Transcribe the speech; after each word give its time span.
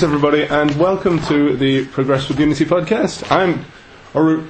Greetings, 0.00 0.16
everybody, 0.16 0.44
and 0.44 0.74
welcome 0.80 1.20
to 1.26 1.54
the 1.58 1.84
Progress 1.88 2.26
with 2.30 2.40
Unity 2.40 2.64
podcast. 2.64 3.30
I'm 3.30 3.66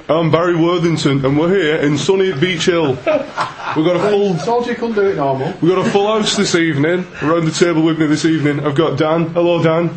I'm 0.09 0.31
Barry 0.31 0.55
Worthington, 0.55 1.25
and 1.25 1.37
we're 1.37 1.49
here 1.49 1.75
in 1.75 1.99
sunny 1.99 2.33
Beech 2.33 2.67
Hill. 2.67 2.91
We've 2.91 3.05
got 3.05 3.97
a 3.97 4.11
full 4.11 4.37
Told 4.37 4.69
you 4.69 4.77
couldn't 4.77 4.95
do 4.95 5.11
it 5.11 5.17
normal. 5.17 5.49
we've 5.61 5.75
got 5.75 5.85
a 5.85 5.91
full 5.91 6.07
house 6.07 6.37
this 6.37 6.55
evening. 6.55 7.05
Around 7.21 7.47
the 7.47 7.51
table 7.51 7.83
with 7.83 7.99
me 7.99 8.07
this 8.07 8.25
evening, 8.25 8.65
I've 8.65 8.77
got 8.77 8.97
Dan. 8.97 9.31
Hello, 9.31 9.61
Dan. 9.61 9.91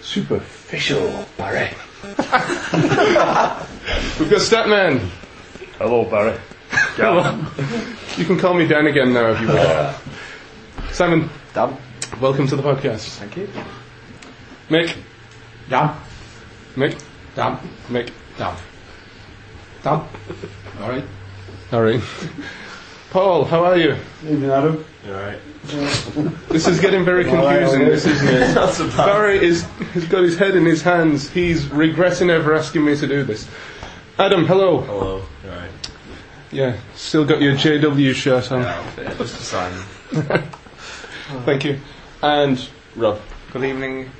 Superficial, 0.00 1.26
Barry. 1.36 1.68
We've 2.02 2.16
got 4.30 4.40
Statman. 4.40 5.00
Hello, 5.76 6.08
Barry. 6.08 6.38
Hello. 6.70 7.38
You 8.16 8.24
can 8.24 8.38
call 8.38 8.54
me 8.54 8.66
Dan 8.66 8.86
again 8.86 9.12
now 9.12 9.32
if 9.32 9.40
you 9.42 9.48
want. 9.48 10.94
Simon, 10.94 11.28
Dan. 11.52 11.76
welcome 12.22 12.46
to 12.46 12.56
the 12.56 12.62
podcast. 12.62 13.18
Thank 13.18 13.36
you. 13.36 13.50
Mick, 14.68 14.96
Dan. 15.70 15.94
Mick, 16.76 17.02
Dan. 17.34 17.58
Mick. 17.88 18.10
Dan. 18.36 18.54
Dan. 19.82 20.00
All 20.80 20.88
right. 20.88 21.04
All 21.72 21.82
right. 21.82 22.02
Paul, 23.10 23.44
how 23.46 23.64
are 23.64 23.78
you? 23.78 23.96
Evening, 24.22 24.50
Adam. 24.50 24.84
All 25.06 25.12
right. 25.12 25.38
This 26.48 26.66
is 26.66 26.80
getting 26.80 27.04
very 27.04 27.24
confusing. 27.24 27.84
This 27.84 28.06
isn't 28.06 28.28
it? 28.28 28.54
Not 28.54 28.72
so 28.74 28.86
bad. 28.88 29.06
Barry 29.06 29.44
is 29.44 29.62
has 29.92 30.04
got 30.06 30.22
his 30.22 30.38
head 30.38 30.56
in 30.56 30.64
his 30.64 30.82
hands. 30.82 31.28
He's 31.30 31.68
regretting 31.68 32.30
ever 32.30 32.54
asking 32.54 32.84
me 32.84 32.96
to 32.96 33.06
do 33.06 33.22
this. 33.22 33.46
Adam, 34.18 34.46
hello. 34.46 34.80
Hello. 34.80 35.22
Alright. 35.44 35.70
Yeah, 36.50 36.76
still 36.94 37.24
got 37.24 37.40
your 37.42 37.54
JW 37.54 38.14
shirt 38.14 38.50
on. 38.50 38.62
Yeah, 38.62 39.14
just 39.18 39.38
a 39.38 39.42
sign. 39.42 39.72
Thank 41.44 41.64
you. 41.64 41.80
And 42.22 42.68
Rob. 42.96 43.20
Good 43.52 43.64
evening. 43.64 44.10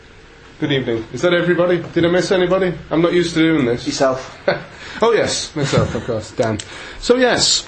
Good 0.61 0.73
evening. 0.73 1.05
Is 1.13 1.23
that 1.23 1.33
everybody? 1.33 1.81
Did 1.93 2.05
I 2.05 2.09
miss 2.09 2.33
anybody? 2.33 2.75
I'm 2.91 3.01
not 3.01 3.13
used 3.13 3.33
to 3.35 3.41
doing 3.41 3.65
this. 3.65 3.87
Yourself. 3.87 4.37
oh 5.03 5.13
yes, 5.13 5.55
myself, 5.55 5.95
of 5.95 6.05
course, 6.05 6.33
Dan. 6.33 6.59
So 6.99 7.15
yes, 7.15 7.65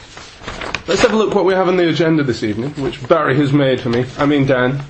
let's 0.89 1.01
have 1.03 1.13
a 1.13 1.17
look 1.17 1.33
what 1.33 1.45
we 1.45 1.55
have 1.55 1.69
on 1.69 1.77
the 1.77 1.89
agenda 1.89 2.25
this 2.25 2.43
evening, 2.43 2.71
which 2.83 3.07
Barry 3.07 3.37
has 3.37 3.53
made 3.53 3.81
for 3.81 3.91
me. 3.91 4.07
I 4.19 4.27
mean 4.27 4.45
Dan. 4.45 4.83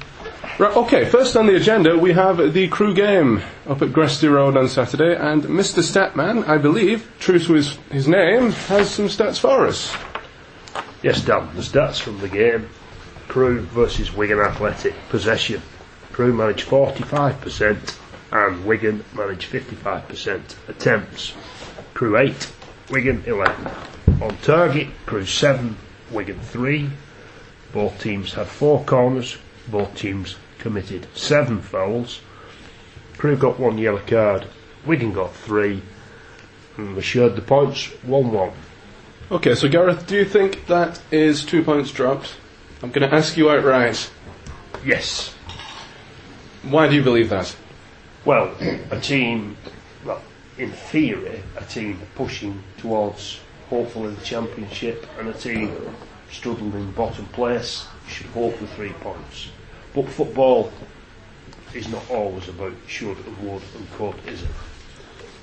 Right, 0.58 0.74
okay, 0.78 1.04
first 1.04 1.36
on 1.36 1.46
the 1.46 1.56
agenda 1.56 1.98
we 1.98 2.14
have 2.14 2.54
the 2.54 2.68
Crewe 2.68 2.94
game 2.94 3.42
up 3.68 3.82
at 3.82 3.90
Gresty 3.90 4.32
Road 4.32 4.56
on 4.56 4.66
Saturday, 4.70 5.14
and 5.14 5.42
Mr. 5.42 5.82
Statman, 5.82 6.48
I 6.48 6.56
believe, 6.56 7.06
true 7.18 7.38
to 7.38 7.52
his, 7.52 7.76
his 7.92 8.08
name, 8.08 8.52
has 8.52 8.88
some 8.88 9.08
stats 9.08 9.38
for 9.38 9.66
us. 9.66 9.94
Yes, 11.02 11.22
Dan, 11.22 11.54
the 11.54 11.60
stats 11.60 12.00
from 12.00 12.18
the 12.20 12.28
game. 12.30 12.66
Crewe 13.28 13.60
versus 13.60 14.10
Wigan 14.10 14.40
Athletic. 14.40 14.94
Possession. 15.10 15.60
Crewe 16.12 16.32
managed 16.32 16.66
45% 16.66 17.98
and 18.32 18.64
Wigan 18.64 19.04
managed 19.14 19.50
55%. 19.50 20.68
Attempts. 20.68 21.34
Crewe 21.94 22.16
8, 22.16 22.52
Wigan 22.90 23.24
11. 23.26 23.70
On 24.22 24.36
target, 24.38 24.88
Crewe 25.06 25.26
7, 25.26 25.76
Wigan 26.10 26.40
3. 26.40 26.90
Both 27.72 28.00
teams 28.00 28.32
had 28.34 28.46
4 28.46 28.84
corners. 28.84 29.38
Both 29.68 29.94
teams 29.94 30.36
committed 30.58 31.06
7 31.14 31.60
fouls. 31.62 32.20
Crewe 33.18 33.36
got 33.36 33.58
1 33.58 33.78
yellow 33.78 34.02
card. 34.06 34.46
Wigan 34.86 35.12
got 35.12 35.34
3. 35.34 35.82
And 36.76 36.96
we 36.96 37.02
shared 37.02 37.36
the 37.36 37.42
points 37.42 37.86
1 38.02 38.32
1. 38.32 38.52
Okay, 39.32 39.54
so 39.54 39.68
Gareth, 39.68 40.06
do 40.06 40.16
you 40.16 40.24
think 40.24 40.66
that 40.66 41.00
is 41.12 41.44
two 41.44 41.62
points 41.62 41.92
dropped? 41.92 42.34
I'm 42.82 42.90
going 42.90 43.08
to 43.08 43.14
ask 43.14 43.36
you 43.36 43.50
outright. 43.50 44.10
Yes. 44.84 45.34
Why 46.62 46.88
do 46.88 46.94
you 46.94 47.02
believe 47.02 47.30
that? 47.30 47.54
Well, 48.24 48.54
a 48.90 49.00
team, 49.00 49.56
well, 50.04 50.20
in 50.58 50.72
theory, 50.72 51.42
a 51.56 51.64
team 51.64 52.00
pushing 52.14 52.62
towards 52.78 53.40
hopefully 53.70 54.14
the 54.14 54.20
championship 54.22 55.06
and 55.18 55.28
a 55.28 55.32
team 55.32 55.74
struggling 56.30 56.72
in 56.72 56.92
bottom 56.92 57.24
place 57.26 57.86
should 58.08 58.26
hope 58.26 58.56
for 58.56 58.66
three 58.66 58.92
points. 59.00 59.48
But 59.94 60.08
football 60.08 60.70
is 61.74 61.88
not 61.88 62.08
always 62.10 62.48
about 62.48 62.74
should 62.86 63.16
and 63.18 63.38
would 63.38 63.62
and 63.76 63.90
could, 63.92 64.14
is 64.26 64.42
it? 64.42 64.48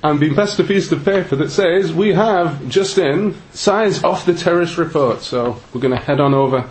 I'm 0.04 0.20
being 0.20 0.36
passed 0.36 0.60
a 0.60 0.64
piece 0.64 0.92
of 0.92 1.04
paper 1.04 1.36
that 1.38 1.50
says 1.50 1.92
we 1.92 2.14
have 2.14 2.70
just 2.70 2.98
in 3.00 3.36
size 3.52 4.04
off 4.04 4.26
the 4.26 4.34
terrace 4.34 4.78
report. 4.78 5.22
So 5.22 5.60
we're 5.74 5.82
going 5.82 5.98
to 5.98 6.00
head 6.00 6.20
on 6.20 6.36
over 6.36 6.70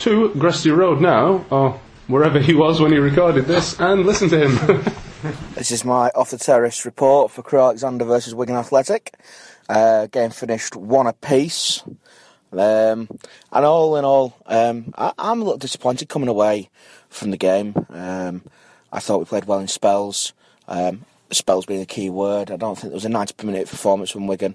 to 0.00 0.28
Gresty 0.30 0.76
Road 0.76 1.00
now, 1.00 1.46
or 1.50 1.80
wherever 2.08 2.40
he 2.40 2.54
was 2.54 2.80
when 2.80 2.92
he 2.92 2.98
recorded 2.98 3.44
this, 3.46 3.78
and 3.78 4.04
listen 4.04 4.28
to 4.30 4.48
him. 4.48 4.84
This 5.56 5.72
is 5.72 5.84
my 5.84 6.10
off 6.10 6.30
the 6.30 6.38
terrace 6.38 6.84
report 6.84 7.32
for 7.32 7.42
Crewe 7.42 7.58
Alexandra 7.58 8.06
versus 8.06 8.36
Wigan 8.36 8.54
Athletic. 8.54 9.14
Uh, 9.68 10.06
game 10.06 10.30
finished 10.30 10.76
one 10.76 11.08
apiece. 11.08 11.82
Um, 12.52 13.08
and 13.50 13.64
all 13.64 13.96
in 13.96 14.04
all, 14.04 14.36
um, 14.46 14.94
I, 14.96 15.12
I'm 15.18 15.40
a 15.40 15.44
little 15.44 15.58
disappointed 15.58 16.08
coming 16.08 16.28
away 16.28 16.70
from 17.08 17.32
the 17.32 17.36
game. 17.36 17.74
Um, 17.90 18.42
I 18.92 19.00
thought 19.00 19.18
we 19.18 19.24
played 19.24 19.46
well 19.46 19.58
in 19.58 19.66
spells. 19.66 20.34
Um, 20.68 21.04
spells 21.32 21.66
being 21.66 21.82
a 21.82 21.86
key 21.86 22.10
word. 22.10 22.52
I 22.52 22.56
don't 22.56 22.76
think 22.76 22.90
there 22.90 22.96
was 22.96 23.04
a 23.04 23.08
90 23.08 23.44
minute 23.44 23.68
performance 23.68 24.10
from 24.10 24.28
Wigan. 24.28 24.54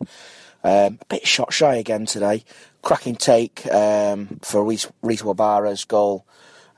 Um, 0.64 0.98
a 1.02 1.06
bit 1.10 1.28
shot 1.28 1.52
shy 1.52 1.76
again 1.76 2.06
today. 2.06 2.46
Cracking 2.82 3.18
take 3.18 3.70
um, 3.70 4.40
for 4.42 4.64
Reece 4.64 4.88
Wabara's 5.02 5.84
goal. 5.84 6.26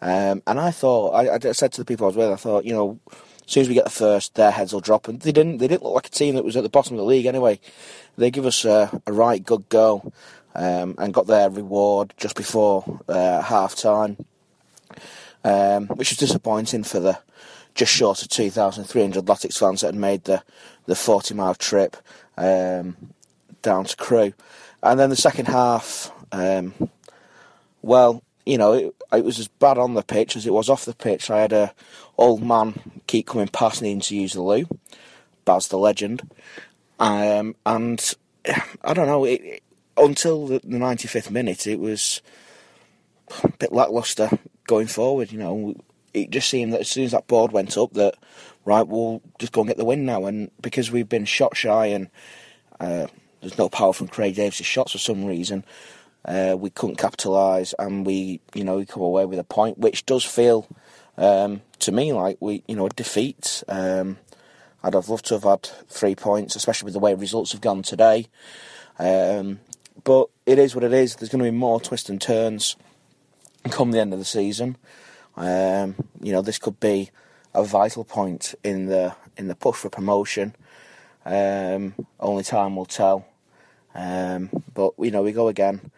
Um, 0.05 0.43
and 0.45 0.59
I 0.59 0.69
thought, 0.69 1.13
I, 1.13 1.33
I 1.33 1.51
said 1.53 1.73
to 1.73 1.81
the 1.81 1.85
people 1.85 2.05
I 2.05 2.09
was 2.09 2.15
with, 2.15 2.29
I 2.29 2.35
thought, 2.35 2.63
you 2.63 2.73
know, 2.73 2.99
as 3.11 3.17
soon 3.51 3.61
as 3.61 3.67
we 3.67 3.73
get 3.73 3.85
the 3.85 3.89
first, 3.89 4.35
their 4.35 4.51
heads 4.51 4.71
will 4.71 4.79
drop. 4.79 5.07
And 5.07 5.19
they 5.19 5.31
didn't. 5.31 5.57
They 5.57 5.67
didn't 5.67 5.81
look 5.81 5.95
like 5.95 6.05
a 6.05 6.11
team 6.11 6.35
that 6.35 6.45
was 6.45 6.55
at 6.55 6.61
the 6.61 6.69
bottom 6.69 6.93
of 6.93 6.99
the 6.99 7.05
league 7.05 7.25
anyway. 7.25 7.59
They 8.15 8.29
give 8.29 8.45
us 8.45 8.65
a, 8.65 9.01
a 9.07 9.11
right 9.11 9.43
good 9.43 9.67
go 9.67 10.13
um, 10.53 10.93
and 10.99 11.11
got 11.11 11.25
their 11.25 11.49
reward 11.49 12.13
just 12.17 12.35
before 12.35 13.01
uh, 13.07 13.41
half 13.41 13.75
time, 13.75 14.23
um, 15.43 15.87
which 15.87 16.11
was 16.11 16.19
disappointing 16.19 16.83
for 16.83 16.99
the 16.99 17.17
just 17.73 17.91
short 17.91 18.21
of 18.21 18.29
2,300 18.29 19.25
Latics 19.25 19.57
fans 19.57 19.81
that 19.81 19.87
had 19.87 19.95
made 19.95 20.25
the, 20.25 20.43
the 20.85 20.95
40 20.95 21.33
mile 21.33 21.55
trip 21.55 21.97
um, 22.37 22.95
down 23.63 23.85
to 23.85 23.95
Crewe. 23.97 24.33
And 24.83 24.99
then 24.99 25.09
the 25.09 25.15
second 25.15 25.47
half, 25.47 26.11
um, 26.31 26.75
well, 27.81 28.21
you 28.45 28.57
know, 28.57 28.73
it, 28.73 28.95
it 29.11 29.25
was 29.25 29.39
as 29.39 29.47
bad 29.47 29.77
on 29.77 29.93
the 29.93 30.03
pitch 30.03 30.35
as 30.35 30.45
it 30.45 30.53
was 30.53 30.69
off 30.69 30.85
the 30.85 30.93
pitch. 30.93 31.29
I 31.29 31.39
had 31.39 31.53
a 31.53 31.73
old 32.17 32.43
man 32.43 33.01
keep 33.07 33.27
coming 33.27 33.47
past 33.47 33.81
needing 33.81 34.01
to 34.01 34.15
use 34.15 34.33
the 34.33 34.41
loo, 34.41 34.67
Baz 35.45 35.67
the 35.67 35.77
legend, 35.77 36.29
um, 36.99 37.55
and 37.65 38.13
I 38.83 38.93
don't 38.93 39.07
know. 39.07 39.25
It, 39.25 39.63
until 39.97 40.47
the, 40.47 40.59
the 40.59 40.77
95th 40.77 41.31
minute, 41.31 41.67
it 41.67 41.79
was 41.79 42.21
a 43.43 43.51
bit 43.51 43.71
lackluster 43.71 44.29
going 44.67 44.87
forward. 44.87 45.31
You 45.31 45.39
know, 45.39 45.75
it 46.13 46.29
just 46.29 46.49
seemed 46.49 46.73
that 46.73 46.81
as 46.81 46.89
soon 46.89 47.05
as 47.05 47.11
that 47.11 47.27
board 47.27 47.51
went 47.51 47.77
up, 47.77 47.93
that 47.93 48.15
right, 48.65 48.87
we'll 48.87 49.21
just 49.39 49.53
go 49.53 49.61
and 49.61 49.69
get 49.69 49.77
the 49.77 49.85
win 49.85 50.05
now. 50.05 50.25
And 50.25 50.51
because 50.61 50.91
we've 50.91 51.09
been 51.09 51.25
shot 51.25 51.55
shy 51.55 51.87
and 51.87 52.09
uh, 52.79 53.07
there's 53.41 53.57
no 53.57 53.69
power 53.69 53.93
from 53.93 54.07
Craig 54.07 54.35
Davies' 54.35 54.65
shots 54.65 54.91
for 54.91 54.97
some 54.97 55.25
reason, 55.25 55.63
uh, 56.25 56.55
we 56.57 56.69
couldn't 56.69 56.97
capitalise, 56.97 57.73
and 57.77 58.05
we, 58.05 58.41
you 58.53 58.63
know, 58.63 58.77
we 58.77 58.85
come 58.85 59.03
away 59.03 59.25
with 59.25 59.39
a 59.39 59.43
point, 59.43 59.77
which 59.77 60.05
does 60.05 60.23
feel 60.23 60.67
um, 61.17 61.61
to 61.79 61.91
me 61.91 62.13
like 62.13 62.37
we, 62.39 62.63
you 62.67 62.75
know, 62.75 62.87
a 62.87 62.89
defeat. 62.89 63.63
Um, 63.67 64.17
I'd 64.83 64.93
have 64.93 65.09
loved 65.09 65.25
to 65.25 65.35
have 65.35 65.43
had 65.43 65.63
three 65.87 66.15
points, 66.15 66.55
especially 66.55 66.85
with 66.85 66.93
the 66.93 66.99
way 66.99 67.13
results 67.13 67.51
have 67.53 67.61
gone 67.61 67.81
today. 67.81 68.27
Um, 68.99 69.59
but 70.03 70.29
it 70.45 70.59
is 70.59 70.75
what 70.75 70.83
it 70.83 70.93
is. 70.93 71.15
There's 71.15 71.29
going 71.29 71.43
to 71.43 71.51
be 71.51 71.57
more 71.57 71.79
twists 71.79 72.09
and 72.09 72.21
turns 72.21 72.75
come 73.71 73.91
the 73.91 73.99
end 73.99 74.13
of 74.13 74.19
the 74.19 74.25
season. 74.25 74.77
Um, 75.35 75.95
you 76.21 76.31
know, 76.31 76.41
this 76.41 76.59
could 76.59 76.79
be 76.79 77.09
a 77.53 77.63
vital 77.63 78.03
point 78.03 78.55
in 78.63 78.85
the 78.85 79.15
in 79.37 79.47
the 79.47 79.55
push 79.55 79.77
for 79.77 79.89
promotion. 79.89 80.55
Um, 81.25 81.95
only 82.19 82.43
time 82.43 82.75
will 82.75 82.85
tell. 82.85 83.25
Um, 83.93 84.49
but 84.73 84.93
you 84.99 85.11
know, 85.11 85.23
we 85.23 85.31
go 85.31 85.47
again. 85.47 85.91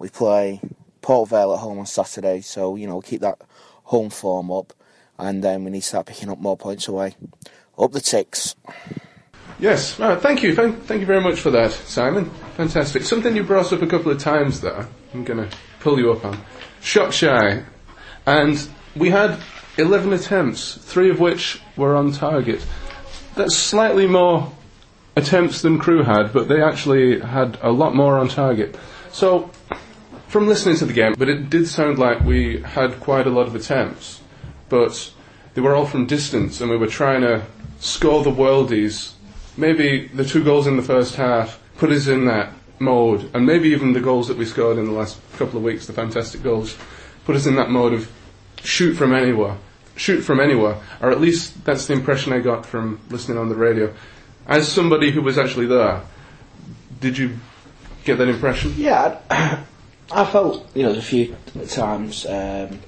We 0.00 0.08
play 0.08 0.62
Port 1.02 1.28
Vale 1.28 1.52
at 1.52 1.60
home 1.60 1.78
on 1.78 1.84
Saturday, 1.84 2.40
so 2.40 2.74
you 2.74 2.86
know, 2.86 3.02
keep 3.02 3.20
that 3.20 3.38
home 3.84 4.08
form 4.08 4.50
up, 4.50 4.72
and 5.18 5.44
then 5.44 5.62
we 5.62 5.70
need 5.70 5.82
to 5.82 5.86
start 5.86 6.06
picking 6.06 6.30
up 6.30 6.38
more 6.38 6.56
points 6.56 6.88
away. 6.88 7.14
Up 7.78 7.92
the 7.92 8.00
ticks. 8.00 8.56
yes, 9.58 9.94
thank 9.94 10.42
you. 10.42 10.54
Thank, 10.54 10.84
thank 10.84 11.00
you 11.00 11.06
very 11.06 11.20
much 11.20 11.40
for 11.40 11.50
that, 11.50 11.72
Simon. 11.72 12.30
Fantastic. 12.56 13.02
Something 13.02 13.36
you 13.36 13.44
brought 13.44 13.72
up 13.74 13.82
a 13.82 13.86
couple 13.86 14.10
of 14.10 14.18
times 14.18 14.62
there, 14.62 14.88
I'm 15.12 15.22
going 15.22 15.46
to 15.46 15.56
pull 15.80 15.98
you 15.98 16.12
up 16.12 16.24
on. 16.24 16.38
Shot 16.80 17.12
shy. 17.12 17.62
And 18.24 18.68
we 18.96 19.10
had 19.10 19.38
11 19.76 20.14
attempts, 20.14 20.76
three 20.76 21.10
of 21.10 21.20
which 21.20 21.60
were 21.76 21.94
on 21.94 22.12
target. 22.12 22.64
That's 23.34 23.56
slightly 23.56 24.06
more 24.06 24.50
attempts 25.14 25.60
than 25.60 25.78
Crewe 25.78 26.04
had, 26.04 26.32
but 26.32 26.48
they 26.48 26.62
actually 26.62 27.20
had 27.20 27.58
a 27.60 27.70
lot 27.70 27.94
more 27.94 28.18
on 28.18 28.28
target. 28.28 28.78
So, 29.12 29.50
from 30.30 30.46
listening 30.46 30.76
to 30.76 30.86
the 30.86 30.92
game, 30.92 31.14
but 31.18 31.28
it 31.28 31.50
did 31.50 31.66
sound 31.66 31.98
like 31.98 32.20
we 32.20 32.60
had 32.60 33.00
quite 33.00 33.26
a 33.26 33.30
lot 33.30 33.48
of 33.48 33.56
attempts. 33.56 34.20
But 34.68 35.12
they 35.54 35.60
were 35.60 35.74
all 35.74 35.86
from 35.86 36.06
distance, 36.06 36.60
and 36.60 36.70
we 36.70 36.76
were 36.76 36.86
trying 36.86 37.22
to 37.22 37.42
score 37.80 38.22
the 38.22 38.30
worldies. 38.30 39.14
Maybe 39.56 40.06
the 40.06 40.24
two 40.24 40.44
goals 40.44 40.68
in 40.68 40.76
the 40.76 40.84
first 40.84 41.16
half 41.16 41.60
put 41.78 41.90
us 41.90 42.06
in 42.06 42.26
that 42.26 42.52
mode, 42.78 43.28
and 43.34 43.44
maybe 43.44 43.70
even 43.70 43.92
the 43.92 44.00
goals 44.00 44.28
that 44.28 44.36
we 44.36 44.44
scored 44.44 44.78
in 44.78 44.84
the 44.84 44.92
last 44.92 45.18
couple 45.36 45.58
of 45.58 45.64
weeks, 45.64 45.88
the 45.88 45.92
fantastic 45.92 46.44
goals, 46.44 46.78
put 47.24 47.34
us 47.34 47.46
in 47.46 47.56
that 47.56 47.70
mode 47.70 47.92
of 47.92 48.08
shoot 48.62 48.94
from 48.94 49.12
anywhere, 49.12 49.56
shoot 49.96 50.20
from 50.22 50.38
anywhere, 50.38 50.76
or 51.02 51.10
at 51.10 51.20
least 51.20 51.64
that's 51.64 51.88
the 51.88 51.92
impression 51.92 52.32
I 52.32 52.38
got 52.38 52.64
from 52.64 53.00
listening 53.10 53.36
on 53.36 53.48
the 53.48 53.56
radio. 53.56 53.92
As 54.46 54.70
somebody 54.70 55.10
who 55.10 55.22
was 55.22 55.38
actually 55.38 55.66
there, 55.66 56.02
did 57.00 57.18
you 57.18 57.36
get 58.04 58.18
that 58.18 58.28
impression? 58.28 58.74
Yeah, 58.76 59.18
I, 60.12 60.24
felt, 60.24 60.68
you 60.74 60.82
know, 60.82 60.92
a 60.92 61.02
few 61.02 61.36
times, 61.68 62.26
um, 62.26 62.80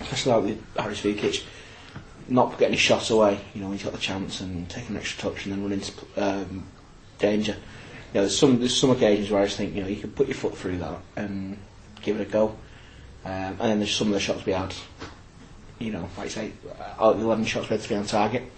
especially 0.00 0.32
like 0.32 0.42
with 0.44 0.76
Haris 0.76 1.02
Vučkić, 1.02 1.44
not 2.28 2.58
getting 2.58 2.74
his 2.74 2.80
shot 2.80 3.10
away, 3.10 3.40
you 3.54 3.60
know, 3.60 3.70
he's 3.70 3.82
got 3.82 3.92
the 3.92 3.98
chance 3.98 4.40
and 4.40 4.68
taking 4.68 4.90
an 4.90 4.96
extra 4.96 5.30
touch 5.30 5.44
and 5.44 5.54
then 5.54 5.62
running 5.62 5.80
into 5.80 5.92
um, 6.16 6.64
danger. 7.18 7.52
You 7.52 8.14
know, 8.14 8.20
there's 8.22 8.38
some, 8.38 8.58
there's 8.58 8.76
some 8.76 8.90
occasions 8.90 9.30
where 9.30 9.42
I 9.42 9.46
just 9.46 9.56
think, 9.56 9.74
you 9.74 9.82
know, 9.82 9.88
you 9.88 9.96
can 9.96 10.10
put 10.10 10.26
your 10.26 10.36
foot 10.36 10.56
through 10.56 10.78
that 10.78 10.98
and 11.16 11.58
give 12.02 12.20
it 12.20 12.28
a 12.28 12.30
go. 12.30 12.56
Um, 13.24 13.32
and 13.32 13.60
then 13.60 13.78
there's 13.78 13.94
some 13.94 14.08
of 14.08 14.14
the 14.14 14.20
shots 14.20 14.46
we 14.46 14.52
had, 14.52 14.74
you 15.78 15.92
know, 15.92 16.08
like 16.16 16.26
I 16.26 16.28
say, 16.28 16.52
out 16.98 17.14
of 17.14 17.18
the 17.18 17.24
11 17.24 17.44
shots 17.44 17.68
we 17.68 17.76
had 17.76 17.84
three 17.84 17.96
on 17.96 18.06
target. 18.06 18.50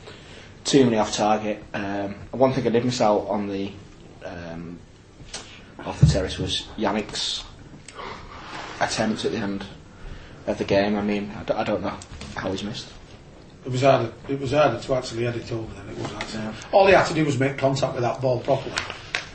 Too 0.65 0.85
many 0.85 0.99
off 0.99 1.13
target. 1.13 1.63
Um, 1.73 2.15
one 2.31 2.53
thing 2.53 2.67
I 2.67 2.71
did 2.71 2.85
miss 2.85 3.01
out 3.01 3.27
on 3.29 3.49
the 3.49 3.73
um, 4.25 4.79
off 5.85 5.99
the 6.01 6.07
terrace 6.07 6.39
was 6.39 6.69
Yanic's 6.77 7.45
attempt 8.81 9.25
at 9.25 9.33
the 9.33 9.39
end 9.39 9.65
of 10.47 10.59
the 10.59 10.65
game. 10.65 10.97
I 10.97 11.03
mean, 11.03 11.33
I, 11.39 11.43
d- 11.45 11.55
I 11.55 11.65
don't 11.65 11.83
know 11.83 11.95
how 12.37 12.51
he's 12.51 12.63
missed. 12.65 12.89
It 13.65 13.73
was 13.73 13.83
harder. 13.83 14.11
It 14.29 14.41
was 14.41 14.53
harder 14.53 14.81
to 14.81 14.95
actually 14.95 15.25
head 15.25 15.37
it 15.37 15.53
over 15.53 15.73
than 15.75 15.89
it 15.91 15.99
was 15.99 16.13
actually. 16.15 16.41
Yeah. 16.41 16.55
All 16.73 16.87
he 16.87 16.95
had 16.95 17.07
to 17.07 17.15
do 17.15 17.25
was 17.25 17.39
make 17.39 17.59
contact 17.59 17.93
with 17.95 18.03
that 18.03 18.21
ball 18.21 18.41
properly. 18.41 18.75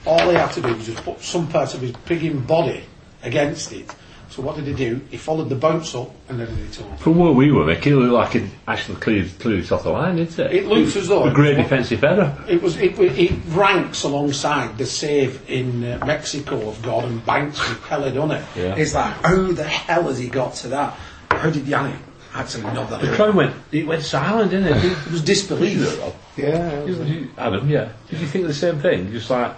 All 0.06 0.30
he 0.30 0.36
had 0.36 0.52
to 0.54 0.62
do 0.62 0.74
was 0.76 0.86
just 0.86 1.04
put 1.04 1.22
some 1.22 1.48
part 1.48 1.74
of 1.74 1.82
his 1.82 1.92
pigging 2.06 2.42
body 2.42 2.84
against 3.24 3.72
it. 3.72 3.94
So 4.36 4.42
what 4.42 4.58
did 4.58 4.66
he 4.68 4.74
do? 4.74 5.00
He 5.10 5.16
followed 5.16 5.48
the 5.48 5.56
bounce 5.56 5.96
up 5.96 6.12
and 6.28 6.38
then 6.42 6.50
it 6.50 6.82
over. 6.82 6.98
From 6.98 7.18
where 7.18 7.32
we 7.32 7.54
were, 7.54 7.64
Mick, 7.64 7.86
it 7.86 7.96
looked 7.96 8.12
like 8.12 8.36
it 8.36 8.50
actually 8.68 8.98
cleared, 8.98 9.40
cleared 9.40 9.64
it 9.64 9.72
off 9.72 9.84
the 9.84 9.92
line, 9.92 10.18
didn't 10.18 10.38
it? 10.38 10.52
It 10.54 10.66
looks 10.68 10.98
as 10.98 11.08
though 11.08 11.24
a 11.24 11.34
great 11.34 11.56
was- 11.56 11.64
defensive 11.66 12.04
error. 12.04 12.38
It 12.46 12.62
was. 12.62 12.76
It, 12.76 13.00
it 13.00 13.32
ranks 13.52 14.04
alongside 14.04 14.78
the 14.78 14.86
save 14.86 15.50
in 15.50 15.86
uh, 15.86 16.04
Mexico 16.06 16.68
of 16.68 16.82
Gordon 16.82 17.20
Banks 17.20 17.60
with 17.70 17.82
Pele 17.86 18.12
done 18.12 18.32
it. 18.32 18.44
Yeah. 18.58 18.76
It's 18.76 18.94
like, 18.94 19.14
how 19.24 19.54
the 19.54 19.64
hell 19.64 20.04
has 20.04 20.18
he 20.20 20.28
got 20.28 20.54
to 20.56 20.68
that? 20.68 20.98
How 21.32 21.50
did 21.50 21.64
Yanic 21.64 21.96
actually 22.34 22.64
know 22.74 22.86
that? 22.88 23.00
The 23.00 23.16
crowd 23.16 23.36
went, 23.36 23.56
it 23.72 23.88
went 23.88 24.04
silent, 24.04 24.52
didn't 24.52 24.76
it? 24.78 24.84
It 24.84 25.12
was 25.12 25.22
disbelief. 25.22 25.98
Yeah. 26.36 26.84
Did 26.86 27.08
you- 27.08 27.30
Adam, 27.38 27.70
yeah. 27.70 27.94
Did 28.10 28.20
you 28.20 28.28
think 28.28 28.48
the 28.48 28.54
same 28.54 28.80
thing? 28.82 29.14
Just 29.14 29.30
like, 29.30 29.54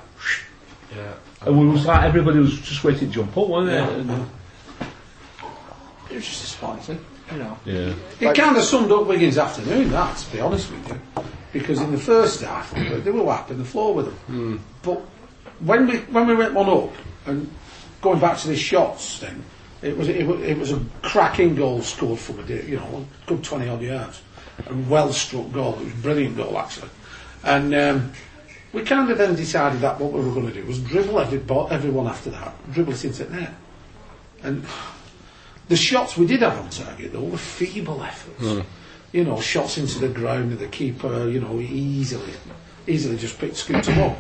yeah. 0.96 1.14
And 1.42 1.60
it 1.60 1.72
was 1.72 1.86
like 1.86 2.04
everybody 2.04 2.40
was 2.40 2.60
just 2.60 2.84
waiting 2.84 3.08
to 3.10 3.14
jump 3.16 3.36
up, 3.38 3.48
wasn't 3.48 3.76
it? 3.76 4.00
And- 4.12 4.30
It 6.10 6.16
was 6.16 6.26
just 6.26 6.42
disappointing, 6.42 7.04
you 7.32 7.38
know. 7.38 7.58
yeah. 7.66 7.94
It 8.20 8.36
kind 8.36 8.56
of 8.58 8.64
summed 8.64 8.92
up 8.92 9.06
Wiggins' 9.08 9.38
afternoon, 9.38 9.90
that, 9.92 10.18
to 10.18 10.32
be 10.32 10.40
honest 10.40 10.72
with 10.72 10.88
you. 10.90 11.24
Because 11.54 11.82
in 11.82 11.92
the 11.92 11.98
first 11.98 12.42
half, 12.42 12.72
they 12.74 13.12
were 13.12 13.24
wiping 13.24 13.58
the 13.58 13.66
floor 13.66 13.94
with 13.94 14.06
them. 14.28 14.64
But 14.84 15.02
when 15.60 15.88
we 15.88 15.98
when 15.98 16.28
we 16.28 16.36
went 16.36 16.54
one 16.54 16.70
up, 16.70 16.94
and 17.26 17.50
going 18.02 18.20
back 18.20 18.38
to 18.40 18.48
the 18.48 18.56
shots 18.56 19.18
thing, 19.20 19.44
it 19.82 19.98
was 19.98 20.08
it, 20.08 20.26
was- 20.28 20.42
it 20.42 20.58
was 20.58 20.72
a 20.72 20.80
cracking 21.02 21.56
goal 21.56 21.82
scored 21.82 22.20
from 22.20 22.40
a 22.40 22.44
you 22.48 22.76
know 22.78 23.06
a 23.26 23.28
good 23.30 23.44
twenty 23.44 23.68
odd 23.70 23.82
yards, 23.82 24.22
a 24.70 24.74
well 24.90 25.12
struck 25.12 25.52
goal. 25.52 25.74
It 25.80 25.86
was 25.86 25.94
a 25.94 25.98
brilliant 25.98 26.38
goal 26.38 26.58
actually, 26.58 26.90
and 27.44 27.74
um, 27.74 28.12
we 28.74 28.84
kind 28.84 29.10
of 29.10 29.18
then 29.18 29.34
decided 29.36 29.82
that 29.82 30.00
what 30.00 30.12
we 30.12 30.20
were 30.22 30.34
going 30.34 30.48
to 30.48 30.54
do 30.54 30.66
was 30.68 30.80
dribble 30.80 31.20
every, 31.20 31.40
bo- 31.40 31.68
everyone 31.68 32.08
after 32.08 32.30
that, 32.32 32.54
dribble 32.74 32.94
it 32.94 33.06
into 33.06 33.24
the 33.24 33.36
net, 33.36 33.54
and 34.44 34.64
the 35.68 35.76
shots 35.76 36.18
we 36.18 36.26
did 36.26 36.42
have 36.42 36.58
on 36.60 36.70
target 36.70 37.14
though 37.14 37.24
were 37.24 37.38
feeble 37.38 38.02
efforts. 38.04 38.66
You 39.14 39.24
know, 39.24 39.40
shots 39.40 39.78
into 39.78 40.00
the 40.00 40.10
ground 40.10 40.52
and 40.52 40.60
the 40.60 40.68
keeper, 40.68 41.28
you 41.30 41.40
know, 41.40 41.60
easily, 41.60 42.34
easily 42.88 43.18
just 43.18 43.40
picked 43.40 43.56
scooped 43.56 43.86
them 43.86 44.00
up. 44.00 44.18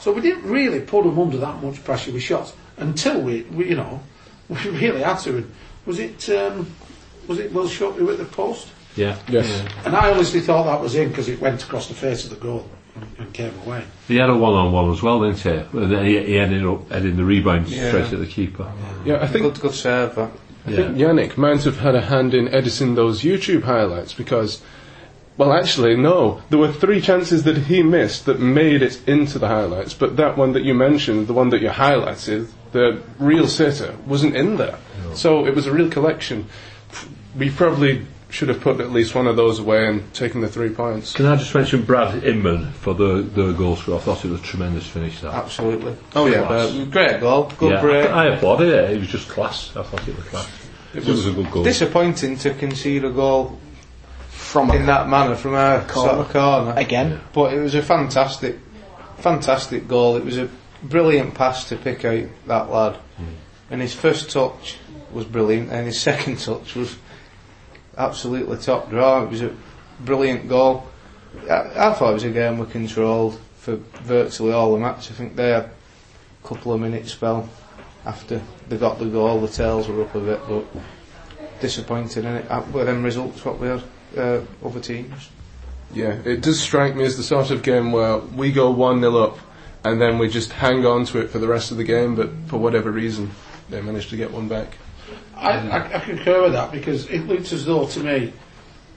So 0.00 0.10
we 0.10 0.20
didn't 0.20 0.50
really 0.50 0.80
put 0.80 1.04
them 1.04 1.18
under 1.18 1.36
that 1.38 1.62
much 1.62 1.84
pressure 1.84 2.10
with 2.12 2.22
shots 2.22 2.54
until 2.78 3.20
we, 3.20 3.42
we 3.42 3.68
you 3.68 3.76
know, 3.76 4.00
we 4.48 4.56
really 4.70 5.02
had 5.02 5.18
to. 5.20 5.36
And 5.36 5.52
Was 5.86 5.98
it, 5.98 6.28
um, 6.30 6.66
was 7.28 7.38
it 7.38 7.52
Will 7.52 7.68
Shot 7.68 7.94
who 7.94 8.08
hit 8.08 8.18
the 8.18 8.24
post? 8.24 8.68
Yeah. 8.96 9.16
Yes. 9.28 9.64
And 9.84 9.94
I 9.94 10.10
honestly 10.10 10.40
thought 10.40 10.64
that 10.64 10.80
was 10.80 10.94
in 10.94 11.08
because 11.10 11.28
it 11.28 11.40
went 11.40 11.62
across 11.62 11.88
the 11.88 11.94
face 11.94 12.24
of 12.24 12.30
the 12.30 12.36
goal 12.36 12.68
and, 12.96 13.06
and 13.18 13.32
came 13.32 13.54
away. 13.64 13.84
He 14.08 14.16
had 14.16 14.28
a 14.30 14.36
one-on-one 14.36 14.90
as 14.90 15.02
well, 15.02 15.20
didn't 15.20 15.38
he? 15.40 15.78
And 15.78 15.92
then 15.92 16.04
he, 16.04 16.18
he 16.24 16.38
ended 16.38 16.64
up 16.64 16.90
heading 16.90 17.16
the 17.16 17.24
rebound 17.24 17.68
straight 17.68 18.12
at 18.12 18.18
the 18.18 18.26
keeper. 18.26 18.70
Yeah, 19.04 19.22
I 19.22 19.26
think 19.28 19.44
Good, 19.44 19.60
good 19.60 19.74
serve, 19.74 20.14
that. 20.16 20.30
I 20.64 20.72
think 20.72 20.96
Yanic 20.96 21.36
might 21.36 21.64
have 21.64 21.78
had 21.80 21.94
a 21.94 22.02
hand 22.02 22.34
in 22.34 22.48
editing 22.48 22.94
those 22.94 23.22
YouTube 23.22 23.64
highlights 23.64 24.12
because, 24.12 24.62
well, 25.36 25.52
actually, 25.52 25.96
no. 25.96 26.40
There 26.50 26.58
were 26.58 26.72
three 26.72 27.00
chances 27.00 27.42
that 27.42 27.56
he 27.56 27.82
missed 27.82 28.26
that 28.26 28.38
made 28.38 28.80
it 28.80 29.06
into 29.08 29.38
the 29.40 29.48
highlights, 29.48 29.92
but 29.92 30.16
that 30.18 30.36
one 30.36 30.52
that 30.52 30.62
you 30.62 30.72
mentioned, 30.74 31.26
the 31.26 31.32
one 31.32 31.50
that 31.50 31.62
you 31.62 31.70
highlighted, 31.70 32.48
the 32.70 33.02
real 33.18 33.48
sitter, 33.48 33.96
wasn't 34.06 34.36
in 34.36 34.56
there. 34.56 34.78
So 35.14 35.46
it 35.46 35.54
was 35.54 35.66
a 35.66 35.72
real 35.72 35.90
collection. 35.90 36.46
We 37.36 37.50
probably 37.50 38.06
should 38.32 38.48
have 38.48 38.60
put 38.62 38.80
at 38.80 38.90
least 38.90 39.14
one 39.14 39.26
of 39.26 39.36
those 39.36 39.58
away 39.58 39.86
and 39.86 40.12
taken 40.14 40.40
the 40.40 40.48
three 40.48 40.70
points. 40.70 41.12
Can 41.12 41.26
I 41.26 41.36
just 41.36 41.54
mention 41.54 41.84
Brad 41.84 42.24
Inman 42.24 42.72
for 42.72 42.94
the, 42.94 43.20
the 43.20 43.52
goal 43.52 43.76
score? 43.76 43.96
I 43.96 44.00
thought 44.00 44.24
it 44.24 44.30
was 44.30 44.40
a 44.40 44.42
tremendous 44.42 44.86
finish, 44.86 45.20
that. 45.20 45.34
Absolutely. 45.34 45.94
Oh, 46.16 46.26
yeah, 46.26 46.46
Class. 46.46 46.72
but 46.72 46.90
great 46.90 47.20
goal. 47.20 47.52
Good 47.58 47.72
yeah, 47.72 47.80
break. 47.82 48.08
I 48.08 48.28
applauded 48.34 48.68
it. 48.68 48.90
It 48.92 48.98
was 48.98 49.08
just 49.08 49.28
class. 49.28 49.76
I 49.76 49.82
thought 49.82 50.08
it 50.08 50.16
was 50.16 50.24
class. 50.24 50.50
It 50.94 51.04
was, 51.04 51.26
a 51.26 51.32
good 51.32 51.50
goal. 51.50 51.62
disappointing 51.62 52.38
to 52.38 52.54
concede 52.54 53.04
a 53.04 53.10
goal 53.10 53.58
From 54.30 54.70
in 54.70 54.86
that 54.86 55.08
manner 55.08 55.36
from 55.36 55.54
a 55.54 55.86
sort 55.92 56.12
of 56.12 56.30
corner. 56.30 56.72
Again. 56.74 57.20
But 57.34 57.52
it 57.52 57.60
was 57.60 57.74
a 57.74 57.82
fantastic, 57.82 58.58
fantastic 59.18 59.86
goal. 59.86 60.16
It 60.16 60.24
was 60.24 60.38
a 60.38 60.48
brilliant 60.82 61.34
pass 61.34 61.68
to 61.68 61.76
pick 61.76 62.06
out 62.06 62.28
that 62.46 62.70
lad. 62.70 62.94
Mm. 63.20 63.34
And 63.70 63.80
his 63.82 63.94
first 63.94 64.30
touch 64.30 64.78
was 65.12 65.26
brilliant, 65.26 65.70
and 65.70 65.86
his 65.86 66.00
second 66.00 66.38
touch 66.38 66.74
was 66.74 66.96
absolutely 67.96 68.56
top 68.58 68.90
draw. 68.90 69.22
It 69.24 69.30
was 69.30 69.42
a 69.42 69.54
brilliant 70.00 70.48
goal. 70.48 70.86
I, 71.50 71.88
I 71.88 71.94
thought 71.94 72.10
it 72.10 72.14
was 72.14 72.24
a 72.24 72.30
game 72.30 72.58
we 72.58 72.66
controlled 72.66 73.40
for 73.58 73.76
virtually 74.04 74.52
all 74.52 74.72
the 74.72 74.78
match. 74.78 75.10
I 75.10 75.14
think 75.14 75.36
they 75.36 75.50
had 75.50 75.64
a 75.64 76.48
couple 76.48 76.72
of 76.72 76.80
minutes 76.80 77.12
spell 77.12 77.48
after 78.04 78.42
they 78.68 78.76
got 78.76 78.98
the 78.98 79.06
goal. 79.06 79.40
The 79.40 79.48
tails 79.48 79.88
were 79.88 80.02
up 80.02 80.14
a 80.14 80.20
bit, 80.20 80.40
but 80.48 80.64
disappointing 81.60 82.24
in 82.24 82.36
it. 82.36 82.50
Uh, 82.50 82.62
With 82.72 82.86
them 82.86 83.02
results, 83.02 83.44
what 83.44 83.58
we 83.58 83.68
had 83.68 83.82
uh, 84.16 84.40
other 84.64 84.80
teams. 84.80 85.30
Yeah, 85.94 86.18
it 86.24 86.40
does 86.40 86.60
strike 86.60 86.96
me 86.96 87.04
as 87.04 87.16
the 87.16 87.22
sort 87.22 87.50
of 87.50 87.62
game 87.62 87.92
where 87.92 88.18
we 88.18 88.50
go 88.50 88.70
1 88.70 89.00
0 89.00 89.16
up 89.16 89.38
and 89.84 90.00
then 90.00 90.18
we 90.18 90.28
just 90.28 90.52
hang 90.52 90.86
on 90.86 91.04
to 91.06 91.18
it 91.18 91.30
for 91.30 91.38
the 91.38 91.48
rest 91.48 91.70
of 91.70 91.76
the 91.76 91.84
game, 91.84 92.14
but 92.14 92.30
for 92.46 92.58
whatever 92.58 92.90
reason, 92.90 93.30
they 93.68 93.80
managed 93.80 94.10
to 94.10 94.16
get 94.16 94.30
one 94.30 94.48
back. 94.48 94.76
I, 95.42 95.68
I, 95.68 95.96
I 95.96 95.98
concur 96.00 96.42
with 96.42 96.52
that 96.52 96.70
because 96.70 97.08
it 97.10 97.26
looks 97.26 97.52
as 97.52 97.64
though 97.64 97.86
to 97.86 98.00
me, 98.00 98.32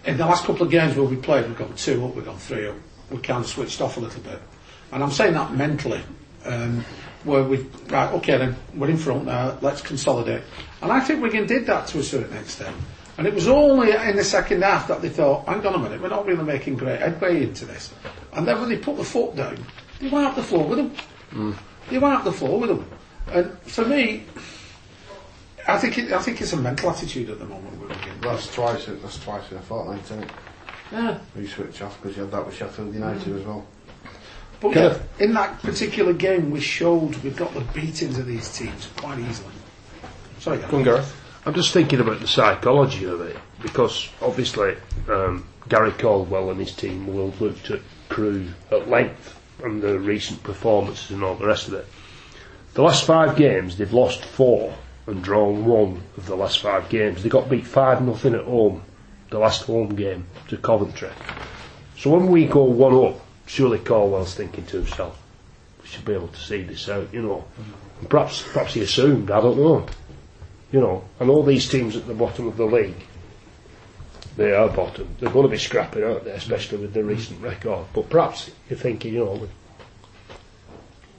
in 0.06 0.18
the 0.18 0.26
last 0.26 0.46
couple 0.46 0.64
of 0.64 0.72
games 0.72 0.96
where 0.96 1.06
we 1.06 1.16
played, 1.16 1.48
we've 1.48 1.58
gone 1.58 1.76
two 1.76 2.06
up, 2.06 2.16
we've 2.16 2.26
gone 2.26 2.38
three 2.38 2.68
up. 2.68 2.76
We 3.10 3.18
kind 3.18 3.44
of 3.44 3.50
switched 3.50 3.82
off 3.82 3.98
a 3.98 4.00
little 4.00 4.22
bit, 4.22 4.40
and 4.92 5.04
I'm 5.04 5.12
saying 5.12 5.34
that 5.34 5.54
mentally, 5.54 6.02
um, 6.46 6.86
where 7.24 7.44
we 7.44 7.58
right, 7.90 8.12
okay, 8.14 8.38
then 8.38 8.56
we're 8.76 8.90
in 8.90 8.98
front 8.98 9.26
now. 9.26 9.58
Let's 9.62 9.82
consolidate, 9.82 10.44
and 10.82 10.92
I 10.92 11.00
think 11.00 11.22
Wigan 11.22 11.48
did 11.48 11.66
that 11.66 11.88
to 11.88 12.00
a 12.00 12.04
certain 12.04 12.38
extent. 12.38 12.76
And 13.18 13.26
it 13.26 13.34
was 13.34 13.48
only 13.48 13.92
in 13.92 14.18
the 14.18 14.24
second 14.26 14.62
half 14.62 14.90
that 14.90 15.02
they 15.02 15.10
thought, 15.10 15.48
hang 15.48 15.66
on 15.66 15.74
a 15.74 15.78
minute, 15.78 16.02
we're 16.02 16.10
not 16.10 16.26
really 16.26 16.44
making 16.44 16.76
great 16.76 17.00
headway 17.00 17.44
into 17.44 17.66
this. 17.66 17.94
And 18.34 18.46
then 18.46 18.60
when 18.60 18.68
they 18.68 18.78
put 18.78 18.98
the 18.98 19.06
foot 19.06 19.38
down, 19.38 19.58
they 20.02 20.10
wiped 20.10 20.36
the 20.36 20.44
floor 20.44 20.68
with 20.68 20.80
them. 20.80 21.56
They 21.90 21.98
wiped 21.98 22.26
the 22.26 22.34
floor 22.34 22.60
with 22.60 22.70
them. 22.70 22.86
And 23.32 23.58
for 23.62 23.86
me, 23.86 24.26
I 25.68 25.78
think 25.78 25.98
it, 25.98 26.12
I 26.12 26.20
think 26.20 26.42
it's 26.42 26.54
a 26.54 26.58
mental 26.58 26.92
attitude 26.92 27.30
at 27.30 27.40
the 27.40 27.46
moment 27.46 27.80
with 27.80 27.90
Wigan. 27.90 28.22
That's 28.22 28.54
twice. 28.54 28.86
That's 28.86 29.24
twice 29.24 29.52
in 29.52 29.58
a 29.58 29.62
fortnight, 29.62 30.04
isn't 30.06 30.24
it? 30.24 30.30
Yeah. 30.92 31.18
We 31.36 31.48
switch 31.48 31.82
off 31.82 32.00
because 32.02 32.16
you 32.16 32.24
had 32.24 32.32
that 32.32 32.46
with 32.46 32.56
Sheffield 32.56 32.94
United 32.94 33.36
as 33.36 33.44
well. 33.44 33.66
But 34.60 34.76
yeah, 34.76 34.98
in 35.20 35.34
that 35.34 35.62
particular 35.62 36.14
game, 36.14 36.52
we 36.52 36.60
showed 36.60 37.16
we 37.18 37.32
got 37.32 37.54
the 37.54 37.62
beatings 37.62 38.18
of 38.18 38.26
these 38.26 38.56
teams 38.56 38.90
quite 38.96 39.20
easily. 39.20 39.54
Sorry, 40.40 40.60
Go 40.60 40.78
on, 40.78 40.84
Gareth. 40.84 41.22
I'm 41.46 41.54
just 41.54 41.74
thinking 41.74 42.00
about 42.00 42.20
the 42.20 42.28
psychology 42.28 43.06
of 43.06 43.22
it 43.22 43.38
because 43.62 44.10
obviously 44.22 44.76
um, 45.10 45.46
Gary 45.70 45.92
Caldwell 45.92 46.50
and 46.50 46.60
his 46.60 46.74
team 46.74 47.06
will 47.06 47.30
have 47.30 47.42
looked 47.42 47.70
at 47.70 47.82
Crewe 48.10 48.48
at 48.72 48.90
length 48.90 49.40
and 49.64 49.82
the 49.82 50.00
recent 50.00 50.42
performances 50.42 51.12
and 51.12 51.24
all 51.24 51.36
the 51.36 51.46
rest 51.46 51.68
of 51.68 51.76
it. 51.76 51.86
The 52.74 52.82
last 52.82 53.06
five 53.06 53.36
games, 53.36 53.78
they've 53.78 53.94
lost 53.94 54.26
four 54.26 54.74
and 55.08 55.24
drawn 55.24 55.66
one 55.66 56.02
of 56.18 56.26
the 56.26 56.36
last 56.36 56.60
five 56.60 56.90
games. 56.90 57.24
They 57.24 57.30
got 57.30 57.50
beat 57.50 57.68
five 57.68 58.02
nothing 58.02 58.36
at 58.36 58.46
home 58.46 58.82
the 59.30 59.40
last 59.40 59.64
home 59.64 59.96
game 59.96 60.26
to 60.48 60.58
Coventry. 60.58 61.10
So 61.98 62.12
when 62.12 62.28
we 62.28 62.46
go 62.46 62.64
one 62.64 62.96
up, 63.06 63.20
surely 63.46 63.80
Caldwell's 63.80 64.36
thinking 64.36 64.66
to 64.68 64.78
himself, 64.78 65.22
we 65.82 65.88
should 65.88 66.06
be 66.06 66.14
able 66.14 66.28
to 66.30 66.40
see 66.40 66.64
this 66.64 66.88
out, 66.90 67.14
you 67.14 67.22
know. 67.22 67.44
And 68.00 68.10
perhaps, 68.10 68.42
perhaps 68.42 68.74
he 68.74 68.82
assumed, 68.82 69.32
I 69.32 69.42
don't 69.42 69.58
know. 69.58 69.86
You 70.72 70.82
know, 70.82 71.04
and 71.20 71.30
all 71.30 71.44
these 71.44 71.70
teams 71.70 71.96
at 71.96 72.08
the 72.08 72.14
bottom 72.14 72.48
of 72.48 72.58
the 72.58 72.66
league, 72.66 73.06
they 74.36 74.52
are 74.52 74.68
bottom. 74.68 75.08
They're 75.20 75.30
going 75.30 75.46
to 75.46 75.52
be 75.52 75.58
scrapping, 75.58 76.04
aren't 76.04 76.26
they? 76.26 76.32
Especially 76.32 76.80
with 76.80 76.94
the 76.94 77.04
recent 77.04 77.42
record. 77.42 77.86
But 77.94 78.10
perhaps 78.10 78.52
you're 78.70 78.78
thinking, 78.80 79.14
you 79.14 79.26
know, 79.26 79.48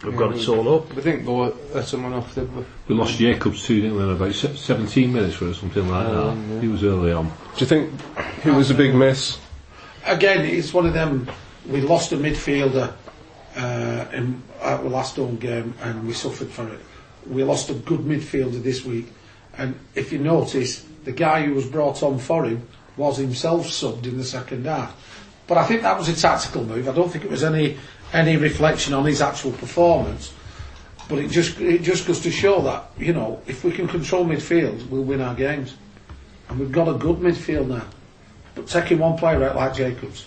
we- 0.06 0.10
we've 0.10 0.18
got 0.18 0.36
it 0.36 0.48
all 0.48 0.75
up. 0.76 0.94
We 0.94 1.02
didn't 1.02 1.25
go 1.25 1.52
let 1.75 1.86
someone 1.86 2.12
off, 2.14 2.34
did 2.34 2.54
we? 2.56 2.64
We 2.88 2.94
lost 2.94 3.18
Jacobs 3.18 3.64
too, 3.64 3.80
didn't 3.80 3.96
we? 3.96 4.02
in 4.04 4.10
About 4.10 4.34
se- 4.34 4.56
17 4.56 5.12
minutes 5.12 5.40
or 5.42 5.52
something 5.54 5.88
like 5.88 6.06
that. 6.06 6.36
He 6.62 6.68
was 6.68 6.82
early 6.84 7.12
on. 7.12 7.26
Do 7.26 7.32
you 7.58 7.66
think 7.66 7.90
it 8.44 8.52
was 8.52 8.70
a 8.70 8.75
big 8.75 8.94
miss? 8.94 9.38
Again, 10.06 10.44
it's 10.44 10.72
one 10.72 10.86
of 10.86 10.94
them. 10.94 11.28
We 11.68 11.80
lost 11.80 12.12
a 12.12 12.16
midfielder 12.16 12.92
uh, 13.56 14.04
in 14.12 14.42
our 14.62 14.82
last 14.84 15.16
home 15.16 15.36
game, 15.36 15.75
and 15.82 16.06
we 16.06 16.12
suffered 16.12 16.48
for 16.48 16.68
it. 16.68 16.78
We 17.28 17.42
lost 17.42 17.70
a 17.70 17.75
good 17.75 18.00
midfielder 18.00 18.62
this 18.62 18.84
week, 18.84 19.06
and 19.58 19.75
if 19.94 20.12
you 20.12 20.18
notice, 20.18 20.84
the 21.04 21.12
guy 21.12 21.44
who 21.44 21.54
was 21.54 21.66
brought 21.66 22.02
on 22.02 22.18
for 22.18 22.44
him 22.44 22.62
was 22.96 23.16
himself 23.16 23.66
subbed 23.68 24.04
in 24.06 24.16
the 24.16 24.25
second 24.25 24.66
half. 24.66 24.94
But 25.48 25.58
I 25.58 25.64
think 25.64 25.82
that 25.82 25.96
was 25.98 26.08
a 26.08 26.14
tactical 26.16 26.64
move. 26.64 26.88
I 26.88 26.92
don't 26.92 27.10
think 27.10 27.25
it 27.25 27.30
was 27.30 27.44
any 27.44 27.76
any 28.16 28.37
reflection 28.37 28.94
on 28.94 29.04
his 29.04 29.20
actual 29.20 29.52
performance. 29.52 30.32
But 31.08 31.20
it 31.20 31.30
just 31.30 31.61
it 31.61 31.82
just 31.82 32.06
goes 32.06 32.20
to 32.20 32.30
show 32.30 32.61
that 32.62 32.90
you 32.99 33.12
know 33.12 33.40
if 33.46 33.62
we 33.62 33.70
can 33.70 33.87
control 33.87 34.25
midfield, 34.25 34.88
we'll 34.88 35.04
win 35.04 35.20
our 35.20 35.35
games, 35.35 35.76
and 36.49 36.58
we've 36.58 36.73
got 36.73 36.88
a 36.88 36.94
good 36.94 37.18
midfield 37.18 37.68
now. 37.68 37.87
But 38.54 38.66
taking 38.66 38.99
one 38.99 39.16
player 39.16 39.44
out 39.44 39.54
like 39.54 39.75
Jacobs, 39.75 40.26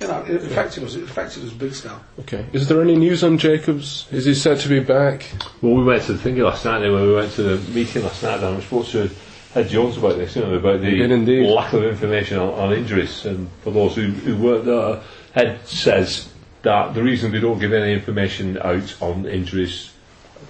you 0.00 0.08
know, 0.08 0.24
it 0.24 0.42
affected 0.42 0.82
us. 0.82 0.94
It 0.94 1.04
affected 1.04 1.44
us 1.44 1.52
big 1.52 1.72
style. 1.72 2.02
Okay. 2.20 2.44
Is 2.52 2.68
there 2.68 2.82
any 2.82 2.96
news 2.96 3.22
on 3.22 3.38
Jacobs? 3.38 4.08
Is 4.10 4.24
he 4.24 4.34
set 4.34 4.58
to 4.60 4.68
be 4.68 4.80
back? 4.80 5.30
Well, 5.62 5.74
we 5.74 5.84
went 5.84 6.02
to 6.04 6.14
the 6.14 6.18
thing 6.18 6.36
last 6.38 6.64
night, 6.64 6.80
when 6.80 7.02
we 7.02 7.14
went 7.14 7.32
to 7.32 7.42
the 7.42 7.70
meeting 7.72 8.02
last 8.02 8.22
night, 8.22 8.42
and 8.42 8.56
we 8.56 8.62
spoke 8.62 8.86
to 8.88 9.08
Ed 9.54 9.68
Jones 9.68 9.96
about 9.96 10.16
this, 10.16 10.36
you 10.36 10.42
know, 10.42 10.54
about 10.54 10.80
the 10.82 11.46
lack 11.46 11.72
of 11.72 11.82
information 11.84 12.38
on, 12.38 12.50
on 12.54 12.72
injuries. 12.74 13.24
And 13.24 13.48
for 13.62 13.70
those 13.70 13.94
who, 13.94 14.08
who 14.08 14.36
weren't 14.36 14.66
there, 14.66 15.00
Ed 15.36 15.60
says 15.66 16.32
that 16.62 16.94
the 16.94 17.02
reason 17.02 17.30
they 17.30 17.40
don't 17.40 17.58
give 17.58 17.72
any 17.72 17.92
information 17.92 18.58
out 18.58 18.96
on 19.02 19.26
injuries, 19.26 19.92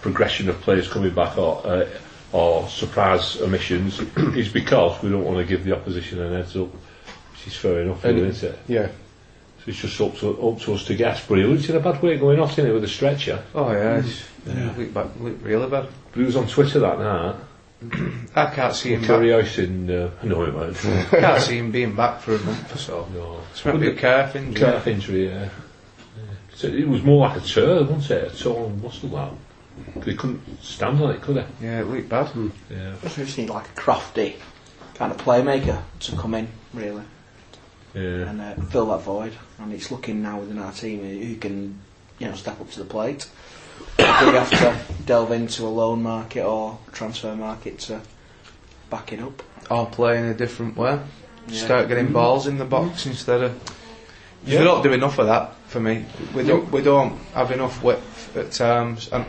progression 0.01 0.49
of 0.49 0.61
players 0.63 0.89
coming 0.89 1.13
back, 1.13 1.37
or 1.37 1.61
uh, 1.67 1.87
or 2.33 2.69
surprise 2.69 3.41
omissions, 3.43 4.01
is 4.37 4.49
because 4.49 5.03
we 5.03 5.11
don't 5.11 5.25
want 5.25 5.39
to 5.39 5.45
give 5.45 5.65
the 5.65 5.75
opposition 5.75 6.21
an 6.23 6.33
heads 6.33 6.57
up, 6.57 6.69
which 6.69 7.47
is 7.49 7.57
fair 7.57 7.81
enough, 7.83 8.05
And- 8.05 8.19
isn't 8.19 8.51
it? 8.53 8.59
Yeah. 8.69 8.87
So 8.87 9.71
it's 9.71 9.79
just 9.81 10.01
up 10.01 10.15
to, 10.19 10.41
up 10.49 10.61
to 10.61 10.75
us 10.75 10.85
to 10.85 10.95
guess. 10.95 11.27
But 11.27 11.39
he 11.39 11.45
looked 11.45 11.69
in 11.69 11.75
a 11.77 11.81
bad 11.81 12.01
way 12.01 12.17
going 12.17 12.39
off 12.39 12.57
in 12.59 12.67
it 12.67 12.73
with 12.73 12.85
a 12.85 12.89
stretcher. 12.89 13.43
Oh 13.55 13.73
yeah, 13.73 13.99
it's, 13.99 14.23
Looked, 14.47 14.95
back, 14.95 15.07
looked 15.19 15.43
really 15.43 15.69
bad. 15.69 15.89
But 16.13 16.21
he 16.21 16.25
was 16.25 16.37
on 16.37 16.47
Twitter 16.47 16.79
that 16.79 17.01
night. 17.01 17.35
I 18.35 18.47
can't 18.55 18.75
see 18.75 18.95
him 18.95 19.01
back. 19.03 19.09
Curry 19.09 19.33
in 19.59 19.91
uh, 19.91 20.11
no, 20.23 20.43
it 20.45 20.55
won't. 20.55 20.77
can't 20.77 21.43
see 21.43 21.59
him 21.59 21.71
being 21.71 21.95
back 21.95 22.21
for 22.21 22.35
a 22.35 22.39
month 22.39 22.75
or 22.75 22.79
so. 22.79 23.09
no. 23.13 23.41
It's 23.53 23.65
might 23.65 23.79
be 23.79 23.89
a 23.89 23.95
calf 23.95 24.35
injury. 24.35 24.55
Calf 24.61 24.87
injury, 24.87 25.29
yeah. 25.29 25.41
yeah. 25.43 26.23
So 26.55 26.69
it 26.69 26.89
was 26.89 27.03
more 27.03 27.29
like 27.29 27.37
a 27.37 27.45
turn, 27.47 27.89
wasn't 27.89 28.11
it? 28.23 28.33
A 28.33 28.39
torn 28.43 28.81
muscle 28.83 29.11
that. 29.11 29.31
'Cause 29.95 30.05
he 30.07 30.15
couldn't 30.17 30.41
stand 30.63 31.03
on 31.03 31.11
it, 31.15 31.21
could 31.21 31.37
he? 31.37 31.67
Yeah, 31.67 31.81
it 31.81 31.85
looked 31.87 32.09
bad. 32.09 32.31
Yeah. 32.71 32.95
We 33.03 33.09
just 33.11 33.37
need 33.37 33.51
like 33.51 33.67
a 33.69 33.73
crafty 33.81 34.37
kind 34.95 35.13
of 35.13 35.19
playmaker 35.19 35.83
to 36.01 36.17
come 36.17 36.35
in, 36.35 36.49
really, 36.73 37.03
Yeah. 37.95 38.31
and 38.31 38.41
uh, 38.41 38.55
fill 38.71 38.87
that 38.87 39.03
void. 39.03 39.35
And 39.59 39.75
it's 39.75 39.91
looking 39.91 40.23
now 40.23 40.41
within 40.41 40.59
our 40.59 40.73
team 40.73 41.01
who 41.01 41.27
who 41.27 41.37
can, 41.37 41.79
you 42.19 42.27
know, 42.27 42.35
step 42.35 42.59
up 42.59 42.71
to 42.71 42.79
the 42.79 42.87
plate. 42.87 43.29
Do 43.99 44.27
we 44.27 44.37
have 44.37 44.51
to 44.51 44.77
delve 45.05 45.33
into 45.33 45.65
a 45.65 45.69
loan 45.69 46.03
market 46.03 46.45
or 46.45 46.79
transfer 46.93 47.35
market 47.35 47.79
to 47.81 48.01
back 48.91 49.13
it 49.13 49.21
up? 49.21 49.43
Or 49.71 49.87
play 49.87 50.19
in 50.19 50.27
a 50.27 50.35
different 50.35 50.77
way. 50.77 51.01
Yeah. 51.49 51.65
Start 51.65 51.89
getting 51.89 52.07
mm-hmm. 52.07 52.15
balls 52.15 52.47
in 52.47 52.59
the 52.59 52.65
box 52.65 53.07
instead 53.07 53.43
of. 53.43 53.77
We 54.47 54.55
don't 54.55 54.83
do 54.83 54.93
enough 54.93 55.19
of 55.19 55.27
that 55.27 55.55
for 55.67 55.81
me. 55.81 56.05
We 56.35 56.45
don't. 56.45 56.71
We 56.71 56.83
don't 56.83 57.19
have 57.35 57.51
enough 57.51 57.83
width 57.83 58.37
at 58.37 58.53
times, 58.53 59.09
and 59.13 59.25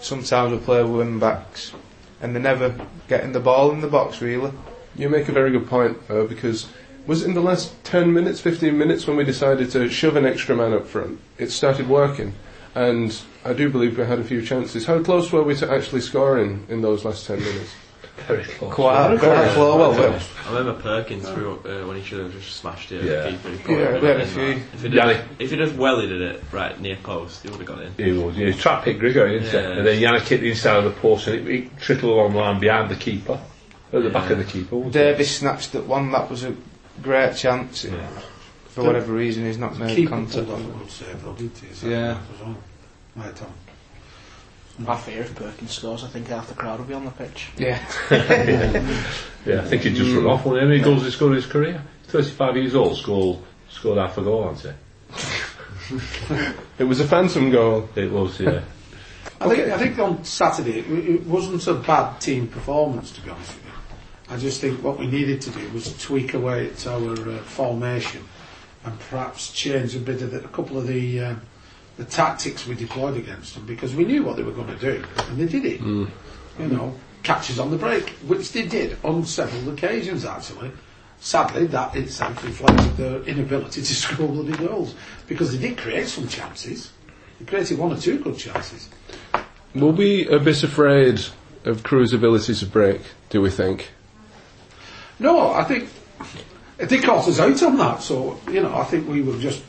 sometimes 0.00 0.52
we 0.52 0.58
play 0.58 0.82
with 0.82 0.92
wing 0.92 1.18
backs, 1.18 1.72
and 2.20 2.34
they're 2.34 2.42
never 2.42 2.74
getting 3.08 3.32
the 3.32 3.40
ball 3.40 3.70
in 3.72 3.80
the 3.80 3.88
box 3.88 4.20
really. 4.22 4.52
You 4.96 5.08
make 5.08 5.28
a 5.28 5.32
very 5.32 5.50
good 5.50 5.66
point, 5.68 6.06
though, 6.08 6.26
because 6.26 6.68
was 7.06 7.22
it 7.22 7.28
in 7.28 7.34
the 7.34 7.40
last 7.40 7.82
10 7.84 8.12
minutes, 8.12 8.40
15 8.40 8.76
minutes 8.76 9.06
when 9.06 9.16
we 9.16 9.24
decided 9.24 9.70
to 9.70 9.88
shove 9.88 10.16
an 10.16 10.24
extra 10.24 10.54
man 10.54 10.72
up 10.72 10.86
front? 10.86 11.20
It 11.38 11.50
started 11.50 11.88
working, 11.88 12.34
and 12.74 13.20
I 13.44 13.52
do 13.52 13.68
believe 13.70 13.98
we 13.98 14.04
had 14.04 14.18
a 14.18 14.24
few 14.24 14.42
chances. 14.42 14.86
How 14.86 15.02
close 15.02 15.30
were 15.32 15.42
we 15.42 15.54
to 15.56 15.70
actually 15.70 16.00
scoring 16.00 16.66
in 16.68 16.80
those 16.82 17.04
last 17.04 17.26
10 17.26 17.38
minutes? 17.40 17.74
Very 18.28 18.44
close. 18.44 18.72
Quite, 18.74 19.16
very 19.16 19.50
slow. 19.54 19.76
Well, 19.78 19.94
but 19.96 20.28
I 20.46 20.56
remember 20.58 20.80
Perkins 20.80 21.28
threw 21.28 21.54
up 21.54 21.64
uh, 21.66 21.86
when 21.86 21.96
he 21.96 22.04
should 22.04 22.20
have 22.20 22.32
just 22.32 22.56
smashed 22.56 22.92
it. 22.92 23.04
Yeah. 23.04 23.12
at 23.12 23.42
the 23.42 23.50
keeper. 23.50 23.72
Yeah, 23.72 23.92
would 23.92 24.02
we 24.02 24.08
had 24.08 24.20
a 24.20 24.26
few. 24.26 24.54
that. 24.54 24.56
If 24.74 24.82
he'd, 24.82 24.92
Yanic. 24.92 25.16
have, 25.16 25.28
if 25.40 25.50
he'd 25.50 25.58
have 25.60 25.72
wellied 25.72 26.10
it 26.20 26.42
right 26.52 26.78
near 26.80 26.96
post, 26.96 27.42
he 27.42 27.48
would 27.48 27.58
have 27.58 27.66
got 27.66 27.82
in. 27.82 27.92
He 27.96 28.12
was. 28.12 28.36
Yeah, 28.36 28.50
he 28.50 28.52
trapped 28.52 28.86
it 28.86 28.98
Grigor, 29.00 29.28
didn't 29.28 29.52
Yeah. 29.52 29.70
it? 29.70 29.78
And 29.78 29.86
then 29.86 30.00
Yanic 30.00 30.28
hit 30.28 30.40
the 30.42 30.50
inside 30.50 30.76
of 30.76 30.84
the 30.84 31.00
post 31.00 31.26
and 31.26 31.48
it, 31.48 31.50
it 31.64 31.78
trickled 31.78 32.12
along 32.12 32.32
the 32.34 32.38
line 32.38 32.60
behind 32.60 32.90
the 32.90 32.96
keeper. 32.96 33.40
At 33.92 34.02
the 34.04 34.10
back 34.10 34.30
of 34.30 34.38
the 34.38 34.44
keeper. 34.44 34.76
wasn't 34.76 34.96
it? 34.96 34.98
Davies 35.12 35.36
snatched 35.38 35.74
at 35.74 35.84
one. 35.86 36.12
That 36.12 36.30
was 36.30 36.44
a 36.44 36.54
great 37.02 37.34
chance. 37.36 37.84
Yeah. 37.84 38.08
For 38.72 38.84
whatever 38.84 39.12
reason, 39.12 39.44
he's 39.44 39.58
not 39.58 39.78
made 39.78 40.08
contact. 40.08 40.46
pulled 40.46 40.50
off 40.50 40.60
a 40.60 40.78
good 40.78 40.90
save, 40.90 41.22
though, 41.22 41.34
didn't 41.34 41.58
he? 41.58 41.90
Yeah. 41.90 42.18
right 43.14 43.26
as 43.26 43.40
well? 43.40 43.52
I 44.88 44.96
fear 44.96 45.20
if 45.20 45.34
Perkins 45.34 45.72
scores, 45.72 46.04
I 46.04 46.06
think 46.06 46.28
half 46.28 46.48
the 46.48 46.54
crowd 46.54 46.78
will 46.78 46.86
be 46.86 46.94
on 46.94 47.04
the 47.04 47.10
pitch. 47.10 47.48
Yeah. 47.58 47.78
Yeah, 49.44 49.60
I 49.60 49.64
think 49.64 49.82
he 49.82 49.92
just 49.92 50.14
run 50.14 50.26
off. 50.26 50.44
How 50.44 50.52
many 50.52 50.78
goals 50.78 51.02
he 51.02 51.10
scored 51.10 51.32
in 51.32 51.36
his 51.36 51.46
career? 51.46 51.82
35 52.04 52.56
years 52.56 52.74
old, 52.76 52.96
scored, 52.96 53.40
scored 53.68 53.98
half 53.98 54.16
a 54.16 54.22
goal, 54.22 54.48
hasn't 54.48 54.76
It 56.78 56.84
was 56.84 57.00
a 57.00 57.04
phantom 57.08 57.50
goal. 57.50 57.88
It 57.96 58.10
was, 58.10 58.38
yeah. 58.38 58.62
I 59.40 59.48
think 59.48 59.68
I 59.68 59.78
think 59.78 59.98
on 59.98 60.24
Saturday 60.24 60.78
it, 60.78 61.08
it 61.08 61.26
wasn't 61.26 61.66
a 61.66 61.74
bad 61.74 62.20
team 62.20 62.46
performance 62.46 63.10
to 63.12 63.20
be 63.20 63.30
honest 63.30 63.54
with 63.54 63.64
you. 63.64 63.72
I 64.34 64.38
just 64.38 64.60
think 64.60 64.82
what 64.84 64.98
we 64.98 65.08
needed 65.08 65.40
to 65.42 65.50
do 65.50 65.68
was 65.70 66.00
tweak 66.00 66.34
away 66.34 66.70
at 66.70 66.86
our 66.86 67.12
uh, 67.12 67.38
formation 67.38 68.22
and 68.84 68.98
perhaps 69.00 69.52
change 69.52 69.94
a 69.94 69.98
bit 69.98 70.22
of 70.22 70.30
the, 70.30 70.44
a 70.44 70.48
couple 70.48 70.78
of 70.78 70.86
the 70.86 71.20
uh, 71.20 71.34
the 71.96 72.04
tactics 72.04 72.66
we 72.66 72.74
deployed 72.74 73.16
against 73.16 73.54
them 73.54 73.66
because 73.66 73.94
we 73.94 74.04
knew 74.04 74.22
what 74.24 74.36
they 74.36 74.42
were 74.42 74.52
going 74.52 74.66
to 74.66 74.78
do 74.78 75.04
and 75.28 75.38
they 75.38 75.46
did 75.46 75.64
it. 75.64 75.80
You 75.80 76.08
know, 76.58 76.94
catches 77.22 77.58
on 77.58 77.70
the 77.70 77.76
break, 77.76 78.10
which 78.26 78.52
they 78.52 78.66
did 78.66 78.96
on 79.04 79.24
several 79.24 79.72
occasions 79.72 80.24
actually. 80.24 80.70
Sadly, 81.20 81.66
that 81.66 81.94
itself 81.94 82.42
reflected 82.44 82.96
their 82.96 83.22
inability 83.22 83.82
to 83.82 83.94
score 83.94 84.28
bloody 84.28 84.52
goals 84.52 84.94
because 85.28 85.56
they 85.56 85.68
did 85.68 85.78
create 85.78 86.08
some 86.08 86.26
chances. 86.26 86.92
They 87.38 87.44
created 87.44 87.78
one 87.78 87.92
or 87.92 87.96
two 87.96 88.18
good 88.18 88.38
chances. 88.38 88.88
Were 89.74 89.92
we 89.92 90.26
a 90.28 90.38
bit 90.38 90.62
afraid 90.62 91.20
of 91.64 91.82
Crewe's 91.82 92.12
ability 92.12 92.54
to 92.54 92.66
break, 92.66 93.00
do 93.30 93.40
we 93.40 93.50
think? 93.50 93.92
No, 95.18 95.52
I 95.52 95.62
think 95.64 95.88
they 96.88 96.98
caught 96.98 97.26
us 97.28 97.38
out 97.38 97.62
on 97.62 97.76
that. 97.78 98.02
So 98.02 98.38
you 98.50 98.62
know, 98.62 98.74
I 98.76 98.84
think 98.84 99.08
we 99.08 99.22
were 99.22 99.38
just 99.38 99.62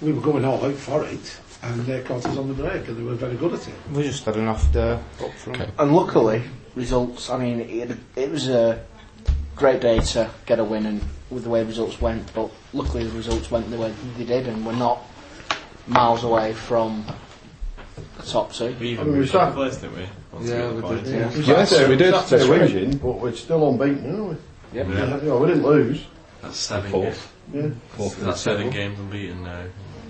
we 0.00 0.12
were 0.12 0.20
going 0.20 0.44
all 0.44 0.64
out 0.64 0.74
for 0.74 1.04
it, 1.04 1.40
and 1.62 1.80
they 1.86 2.02
caught 2.02 2.24
us 2.26 2.36
on 2.36 2.48
the 2.48 2.54
break, 2.54 2.86
and 2.88 2.96
they 2.96 3.02
were 3.02 3.14
very 3.14 3.36
good 3.36 3.54
at 3.54 3.66
it. 3.68 3.74
We 3.92 4.02
just 4.04 4.24
had 4.24 4.36
enough 4.36 4.72
there 4.72 4.94
up 5.20 5.32
front. 5.34 5.60
Okay. 5.60 5.70
And 5.78 5.94
luckily, 5.94 6.42
results. 6.74 7.30
I 7.30 7.38
mean, 7.38 7.60
it, 7.60 7.96
it 8.16 8.30
was 8.30 8.48
a 8.48 8.84
great 9.56 9.80
day 9.80 10.00
to 10.00 10.30
get 10.46 10.58
a 10.58 10.64
win, 10.64 10.86
and 10.86 11.02
with 11.30 11.44
the 11.44 11.50
way 11.50 11.62
results 11.64 12.00
went. 12.00 12.32
But 12.34 12.50
luckily, 12.72 13.04
the 13.04 13.12
results 13.16 13.50
went 13.50 13.70
the 13.70 13.78
way 13.78 13.92
they 14.16 14.24
did, 14.24 14.48
and 14.48 14.64
we're 14.66 14.74
not 14.76 15.00
miles 15.86 16.24
away 16.24 16.52
from 16.52 17.04
the 18.18 18.22
top 18.24 18.52
two. 18.52 18.74
We 18.80 18.90
I 18.90 18.92
even 18.92 19.04
mean, 19.06 19.12
we 19.14 19.18
moved 19.20 19.32
sat- 19.32 19.48
up 19.48 19.54
first, 19.54 19.80
didn't 19.80 19.96
we? 19.96 20.06
Once 20.32 20.48
Yeah, 20.48 20.58
got 20.80 20.90
we 20.90 21.00
did, 21.00 21.06
yeah. 21.06 21.30
Yes, 21.44 21.88
we 21.88 21.96
did. 21.96 22.14
That's 22.14 22.30
That's 22.30 22.46
right. 22.46 23.02
but 23.02 23.18
we're 23.18 23.34
still 23.34 23.68
unbeaten, 23.68 24.14
aren't 24.14 24.30
we? 24.30 24.36
Yep. 24.78 24.88
Yeah. 24.88 25.16
You 25.18 25.28
know, 25.28 25.38
we 25.38 25.48
didn't 25.48 25.64
lose. 25.64 26.04
That's 26.42 26.56
seven 26.58 26.90
Fourth. 26.90 27.32
games. 27.52 27.64
Yeah. 27.64 27.96
Fourth 27.96 28.20
That's 28.20 28.40
seven 28.40 28.70
table. 28.70 28.72
games 28.74 28.98
unbeaten 28.98 29.44
now. 29.44 29.64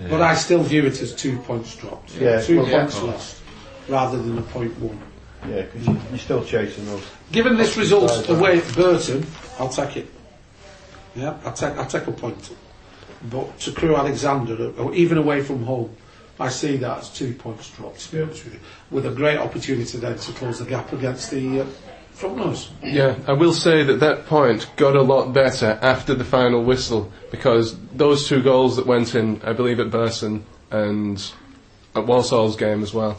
But 0.09 0.21
I 0.23 0.35
still 0.35 0.63
view 0.63 0.87
it 0.87 1.01
as 1.01 1.15
two 1.15 1.39
points 1.41 1.77
dropped, 1.77 2.15
Yeah, 2.17 2.41
two 2.41 2.59
well, 2.61 2.67
points 2.71 2.97
yeah. 2.97 3.03
lost, 3.05 3.41
rather 3.89 4.21
than 4.21 4.37
a 4.39 4.43
point 4.43 4.77
won. 4.81 4.99
Yeah, 5.49 5.63
because 5.63 5.87
you, 5.87 6.01
you're 6.11 6.19
still 6.19 6.45
chasing 6.45 6.87
those. 6.87 7.05
Given 7.31 7.57
this 7.57 7.77
result 7.77 8.29
away 8.29 8.59
at 8.59 8.75
Burton, 8.75 9.25
I'll 9.59 9.69
take 9.69 9.97
it. 9.99 10.09
Yeah, 11.15 11.37
I'll 11.45 11.53
take 11.53 11.77
I'll 11.77 11.87
take 11.87 12.07
a 12.07 12.13
point. 12.13 12.55
But 13.31 13.59
to 13.61 13.73
Crewe 13.73 13.95
Alexandra, 13.97 14.71
or 14.73 14.93
even 14.95 15.19
away 15.19 15.43
from 15.43 15.63
home, 15.65 15.95
I 16.41 16.49
see 16.49 16.77
that 16.79 16.99
as 16.99 17.11
two 17.11 17.35
points 17.35 17.71
dropped. 17.71 18.01
To 18.01 18.13
be 18.17 18.23
honest 18.23 18.45
with 18.45 18.55
you, 18.55 18.61
with 18.91 19.07
a 19.07 19.11
great 19.11 19.39
opportunity 19.39 19.99
then 19.99 20.17
to 20.19 20.33
close 20.33 20.59
the 20.59 20.65
gap 20.65 20.93
against 20.93 21.31
the 21.31 21.61
uh, 21.61 21.67
Yeah, 22.83 23.17
I 23.27 23.33
will 23.33 23.55
say 23.55 23.83
that 23.83 24.01
that 24.01 24.27
point 24.27 24.71
got 24.77 24.97
a 24.97 25.03
lot 25.03 25.33
better 25.33 25.79
after 25.83 26.15
the 26.15 26.25
final 26.25 26.63
whistle 26.63 27.11
because 27.31 27.77
those 27.91 28.29
two 28.29 28.43
goals 28.43 28.77
that 28.77 28.87
went 28.87 29.15
in, 29.15 29.41
I 29.43 29.53
believe 29.53 29.81
at 29.81 29.91
Burton 29.91 30.45
and 30.71 31.19
at 31.95 32.07
Walsall's 32.07 32.57
game 32.57 32.83
as 32.83 32.95
well, 32.95 33.19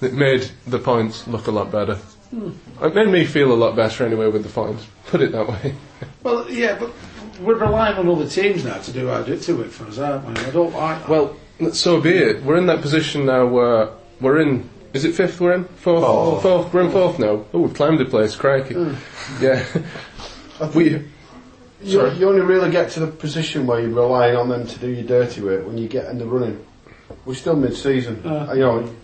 it 0.00 0.12
made 0.12 0.50
the 0.66 0.78
points 0.78 1.26
look 1.26 1.46
a 1.46 1.50
lot 1.50 1.70
better. 1.70 1.96
Hmm. 2.30 2.50
It 2.82 2.94
made 2.94 3.08
me 3.08 3.24
feel 3.24 3.52
a 3.52 3.54
lot 3.54 3.76
better 3.76 4.04
anyway 4.04 4.28
with 4.28 4.42
the 4.42 4.48
points. 4.48 4.86
Put 5.06 5.20
it 5.22 5.32
that 5.32 5.48
way. 5.48 5.74
Well, 6.24 6.48
yeah, 6.50 6.76
but 6.78 6.92
we're 7.40 7.58
relying 7.58 7.96
on 7.96 8.08
other 8.08 8.28
teams 8.28 8.64
now 8.64 8.78
to 8.78 8.92
do 8.92 9.08
our 9.08 9.24
do 9.24 9.36
to 9.38 9.62
it 9.62 9.70
for 9.70 9.86
us, 9.86 9.98
aren't 9.98 10.24
we? 10.26 10.34
I 10.34 10.50
don't 10.50 10.72
like 10.72 11.00
that. 11.00 11.08
Well, 11.08 11.36
so 11.72 12.00
be 12.00 12.10
it. 12.10 12.42
We're 12.42 12.56
in 12.56 12.66
that 12.66 12.80
position 12.80 13.26
now 13.26 13.46
where 13.46 13.90
we're 14.20 14.40
in. 14.40 14.68
Is 14.92 15.04
it 15.04 15.14
fifth 15.14 15.40
we're 15.40 15.54
in? 15.54 15.64
Fourth? 15.64 16.04
Fourth. 16.04 16.42
Fourth. 16.42 16.74
We're 16.74 16.82
in 16.82 16.90
fourth 16.90 17.18
now. 17.18 17.44
Oh, 17.54 17.60
we've 17.60 17.74
climbed 17.74 18.00
a 18.00 18.04
place, 18.04 18.36
crikey. 18.36 18.74
Yeah. 19.40 19.64
we. 20.74 21.04
You, 21.82 21.98
Sorry. 21.98 22.16
you 22.16 22.28
only 22.28 22.42
really 22.42 22.70
get 22.70 22.90
to 22.92 23.00
the 23.00 23.08
position 23.08 23.66
where 23.66 23.80
you're 23.80 23.90
relying 23.90 24.36
on 24.36 24.48
them 24.48 24.66
to 24.66 24.78
do 24.78 24.88
your 24.88 25.04
dirty 25.04 25.40
work 25.40 25.66
when 25.66 25.78
you 25.78 25.88
get 25.88 26.06
in 26.06 26.18
the 26.18 26.26
running. 26.26 26.64
We're 27.24 27.34
still 27.34 27.56
mid-season. 27.56 28.24
Uh. 28.24 28.52
you 28.52 28.60
know, 28.60 28.94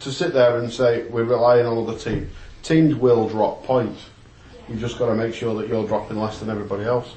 to 0.00 0.12
sit 0.12 0.32
there 0.32 0.58
and 0.58 0.72
say 0.72 1.04
we're 1.08 1.24
relying 1.24 1.66
on 1.66 1.76
other 1.76 1.98
teams. 1.98 2.30
Teams 2.62 2.94
will 2.94 3.28
drop 3.28 3.64
points. 3.64 4.06
You've 4.68 4.80
just 4.80 4.98
got 4.98 5.06
to 5.06 5.14
make 5.14 5.34
sure 5.34 5.54
that 5.56 5.68
you're 5.68 5.86
dropping 5.86 6.18
less 6.18 6.38
than 6.38 6.48
everybody 6.48 6.84
else. 6.84 7.14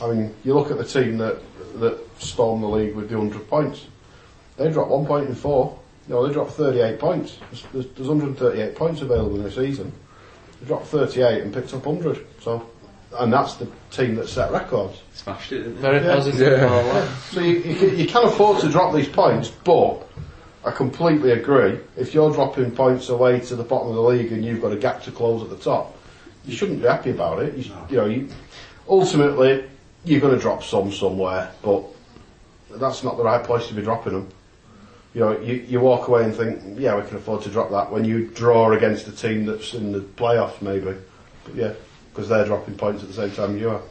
I 0.00 0.10
mean, 0.12 0.34
you 0.42 0.54
look 0.54 0.70
at 0.70 0.78
the 0.78 0.84
team 0.84 1.18
that 1.18 1.38
that 1.78 1.98
stormed 2.20 2.62
the 2.62 2.68
league 2.68 2.94
with 2.94 3.08
the 3.08 3.16
100 3.16 3.48
points. 3.48 3.86
They 4.56 4.70
dropped 4.70 4.90
one 4.90 5.06
point 5.06 5.28
in 5.28 5.34
four. 5.34 5.78
No, 6.12 6.26
they 6.26 6.32
dropped 6.34 6.52
38 6.52 6.98
points. 6.98 7.38
There's, 7.50 7.62
there's, 7.72 7.86
there's 7.96 8.08
138 8.08 8.74
points 8.76 9.00
available 9.00 9.40
in 9.40 9.46
a 9.46 9.50
season. 9.50 9.90
They 10.60 10.66
dropped 10.66 10.88
38 10.88 11.40
and 11.42 11.54
picked 11.54 11.72
up 11.72 11.86
100. 11.86 12.26
So, 12.42 12.68
and 13.18 13.32
that's 13.32 13.54
the 13.54 13.66
team 13.90 14.16
that 14.16 14.28
set 14.28 14.52
records. 14.52 15.00
Smashed 15.14 15.52
it, 15.52 15.58
didn't 15.60 15.76
they? 15.76 15.80
Very 15.80 16.04
Yeah. 16.04 16.14
positive. 16.14 16.60
Yeah. 16.60 16.68
Oh, 16.70 16.90
all. 16.90 17.06
So 17.30 17.40
you, 17.40 17.52
you, 17.60 17.74
can, 17.76 17.98
you 17.98 18.06
can 18.06 18.24
afford 18.24 18.60
to 18.60 18.68
drop 18.68 18.94
these 18.94 19.08
points, 19.08 19.48
but 19.48 20.06
I 20.66 20.70
completely 20.70 21.30
agree. 21.30 21.78
If 21.96 22.12
you're 22.12 22.30
dropping 22.30 22.72
points 22.72 23.08
away 23.08 23.40
to 23.40 23.56
the 23.56 23.64
bottom 23.64 23.88
of 23.88 23.94
the 23.94 24.02
league 24.02 24.32
and 24.32 24.44
you've 24.44 24.60
got 24.60 24.72
a 24.72 24.76
gap 24.76 25.02
to 25.04 25.12
close 25.12 25.42
at 25.42 25.48
the 25.48 25.56
top, 25.56 25.96
you 26.44 26.54
shouldn't 26.54 26.82
be 26.82 26.88
happy 26.88 27.10
about 27.10 27.42
it. 27.42 27.56
You, 27.56 27.62
sh- 27.62 27.70
you 27.88 27.96
know, 27.96 28.04
you, 28.04 28.28
ultimately 28.86 29.64
you're 30.04 30.20
going 30.20 30.34
to 30.34 30.40
drop 30.40 30.62
some 30.62 30.92
somewhere, 30.92 31.50
but 31.62 31.84
that's 32.72 33.02
not 33.02 33.16
the 33.16 33.22
right 33.24 33.42
place 33.42 33.66
to 33.68 33.74
be 33.74 33.80
dropping 33.80 34.12
them. 34.12 34.28
You 35.14 35.20
know, 35.20 35.40
you, 35.40 35.54
you 35.68 35.80
walk 35.80 36.08
away 36.08 36.24
and 36.24 36.34
think, 36.34 36.78
yeah, 36.78 36.96
we 36.98 37.06
can 37.06 37.18
afford 37.18 37.42
to 37.42 37.50
drop 37.50 37.70
that 37.70 37.90
when 37.92 38.04
you 38.04 38.28
draw 38.28 38.72
against 38.72 39.06
a 39.08 39.12
team 39.12 39.44
that's 39.44 39.74
in 39.74 39.92
the 39.92 40.00
playoffs, 40.00 40.62
maybe. 40.62 40.94
But 41.44 41.54
yeah, 41.54 41.72
because 42.12 42.28
they're 42.30 42.46
dropping 42.46 42.76
points 42.76 43.02
at 43.02 43.08
the 43.08 43.14
same 43.14 43.30
time 43.32 43.58
you 43.58 43.70
are. 43.70 43.82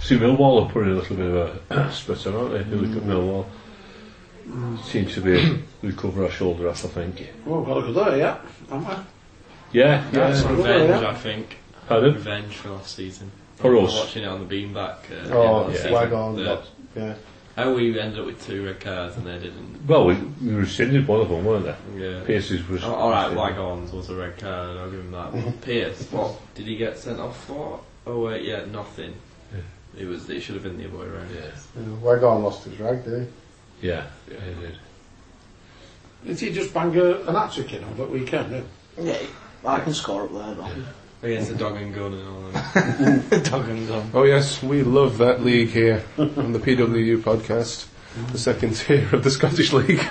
See, 0.00 0.16
Millwall 0.18 0.64
are 0.66 0.72
putting 0.72 0.90
a 0.92 0.94
little 0.94 1.16
bit 1.16 1.26
of 1.26 1.60
a 1.70 1.92
split 1.92 2.26
aren't 2.26 2.52
they? 2.52 2.58
If 2.60 2.68
you 2.68 2.76
look 2.76 2.96
at 3.02 3.08
Millwall. 3.08 3.46
Seems 4.84 5.14
to 5.14 5.20
be 5.22 5.62
look 5.82 6.04
over 6.04 6.24
our 6.24 6.30
shoulder, 6.30 6.68
I 6.68 6.74
think. 6.74 7.28
well, 7.46 7.60
we've 7.60 7.66
got 7.68 7.74
to 7.86 7.92
go 7.92 7.92
there, 8.10 8.18
yeah, 8.18 8.38
haven't 8.68 8.86
we? 8.88 8.94
Yeah, 9.80 10.04
yeah. 10.04 10.10
That's 10.10 10.42
Revenge, 10.42 10.88
Yeah. 11.02 11.08
I 11.08 11.14
think. 11.14 11.56
Pardon? 11.88 12.14
Revenge 12.14 12.54
for 12.56 12.70
last 12.70 12.94
season. 12.94 13.30
For 13.56 13.76
us. 13.78 13.94
watching 13.94 14.24
it 14.24 14.26
on 14.26 14.46
the 14.46 14.54
beanback. 14.54 14.98
Uh, 15.10 15.34
Oh, 15.34 15.62
last 15.62 15.70
yeah. 15.72 15.76
season. 15.78 15.92
Wagon, 15.92 16.36
The- 16.36 16.62
yeah. 16.96 17.14
How 17.56 17.72
we 17.72 17.98
ended 17.98 18.18
up 18.18 18.26
with 18.26 18.44
two 18.44 18.66
red 18.66 18.80
cards 18.80 19.16
and 19.16 19.26
they 19.26 19.38
didn't. 19.38 19.86
Well, 19.86 20.06
we, 20.06 20.14
we 20.14 20.54
rescinded 20.54 21.06
one 21.06 21.20
of 21.20 21.28
them, 21.28 21.44
weren't 21.44 21.64
they? 21.64 22.04
Yeah. 22.04 22.24
Pierce's 22.24 22.66
was. 22.68 22.82
Oh, 22.82 22.92
all 22.92 23.10
right, 23.10 23.32
Wagons 23.32 23.92
was 23.92 24.10
a 24.10 24.14
red 24.16 24.36
card. 24.38 24.76
I'll 24.76 24.90
give 24.90 25.00
him 25.00 25.12
that. 25.12 25.32
But 25.32 25.60
Pierce, 25.60 26.10
what 26.10 26.36
did 26.54 26.66
he 26.66 26.76
get 26.76 26.98
sent 26.98 27.20
off 27.20 27.44
for? 27.44 27.80
Oh 28.06 28.24
wait, 28.24 28.44
yeah, 28.44 28.64
nothing. 28.66 29.14
It 29.96 30.06
was. 30.06 30.28
It 30.28 30.40
should 30.40 30.56
have 30.56 30.64
been 30.64 30.76
the 30.76 30.88
other 30.88 30.98
way 30.98 31.06
around. 31.06 31.28
Yeah. 31.32 31.50
Yeah, 31.76 31.94
Wagon 32.02 32.42
lost 32.42 32.64
his 32.64 32.78
rag, 32.80 33.04
did 33.04 33.28
he? 33.80 33.86
Yeah, 33.88 34.06
yeah, 34.28 34.40
he 34.40 34.60
did. 34.60 34.78
Did 36.26 36.40
he 36.40 36.52
just 36.52 36.74
bang 36.74 36.96
a, 36.96 37.20
an 37.22 37.34
hat 37.36 37.52
trick 37.52 37.72
in 37.74 37.84
on 37.84 37.96
that 37.98 38.10
weekend? 38.10 38.64
Yeah. 38.98 39.04
Yeah, 39.04 39.26
I 39.64 39.78
can 39.80 39.94
score 39.94 40.24
up 40.24 40.32
there, 40.32 40.54
though. 40.54 40.84
Oh, 41.24 41.26
Against 41.26 41.52
the 41.52 41.56
dog 41.56 41.76
and 41.76 41.94
gun 41.94 42.12
and 42.12 42.28
all 42.28 42.40
that. 42.52 43.44
Dog 43.50 43.66
and 43.70 43.88
gun. 43.88 44.10
Oh 44.12 44.24
yes, 44.24 44.62
we 44.62 44.82
love 44.82 45.16
that 45.18 45.42
league 45.42 45.70
here 45.70 46.04
on 46.18 46.52
the 46.52 46.58
PWU 46.58 47.16
podcast, 47.22 47.86
the 48.32 48.36
second 48.38 48.76
tier 48.76 49.08
of 49.10 49.24
the 49.24 49.30
Scottish 49.30 49.72
League. 49.72 50.00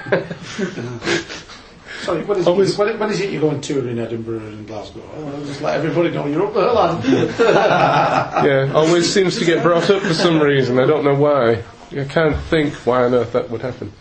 Sorry, 2.02 2.23
when 2.26 2.39
is, 2.39 2.47
Always- 2.47 2.76
when, 2.80 2.97
when 2.99 3.12
is 3.12 3.21
it 3.21 3.30
you're 3.32 3.41
going 3.41 3.62
touring 3.62 3.89
in 3.89 3.99
Edinburgh 3.99 4.39
and 4.39 4.65
Glasgow? 4.67 5.04
Oh, 5.15 5.45
just 5.45 5.62
let 5.62 5.76
everybody 5.78 6.10
know 6.10 6.26
you're 6.26 6.47
up 6.47 6.54
there, 6.56 6.71
lad. 6.71 8.45
yeah, 8.45 8.73
always 8.73 9.13
seems 9.13 9.38
to 9.38 9.45
get 9.45 9.62
brought 9.62 9.88
up 9.91 10.02
for 10.02 10.15
some 10.15 10.39
reason. 10.41 10.80
I 10.80 10.88
don't 10.88 11.04
know 11.06 11.13
why. 11.15 11.63
I 11.91 12.06
can't 12.06 12.36
think 12.45 12.73
why 12.88 13.04
on 13.04 13.13
earth 13.13 13.34
that 13.34 13.52
would 13.52 13.62
happen. 13.62 13.93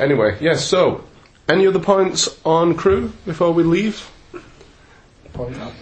Anyway, 0.00 0.36
yes. 0.40 0.64
So, 0.66 1.04
any 1.48 1.68
other 1.68 1.78
points 1.78 2.28
on 2.44 2.74
Crewe 2.74 3.12
before 3.24 3.52
we 3.52 3.62
leave? 3.62 4.10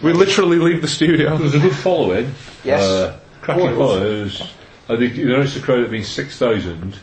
We 0.03 0.13
literally 0.13 0.57
leave 0.57 0.81
the 0.81 0.87
studio. 0.87 1.31
There 1.37 1.43
was 1.43 1.55
a 1.55 1.59
good 1.59 1.75
following. 1.75 2.31
Yes. 2.63 2.83
Uh, 2.83 3.19
cracking 3.41 3.75
followers. 3.75 4.41
I 4.89 4.95
think 4.97 5.15
you 5.15 5.27
noticed 5.27 5.55
the 5.55 5.61
crowd 5.61 5.79
had 5.79 5.91
been 5.91 6.03
6,000. 6.03 6.93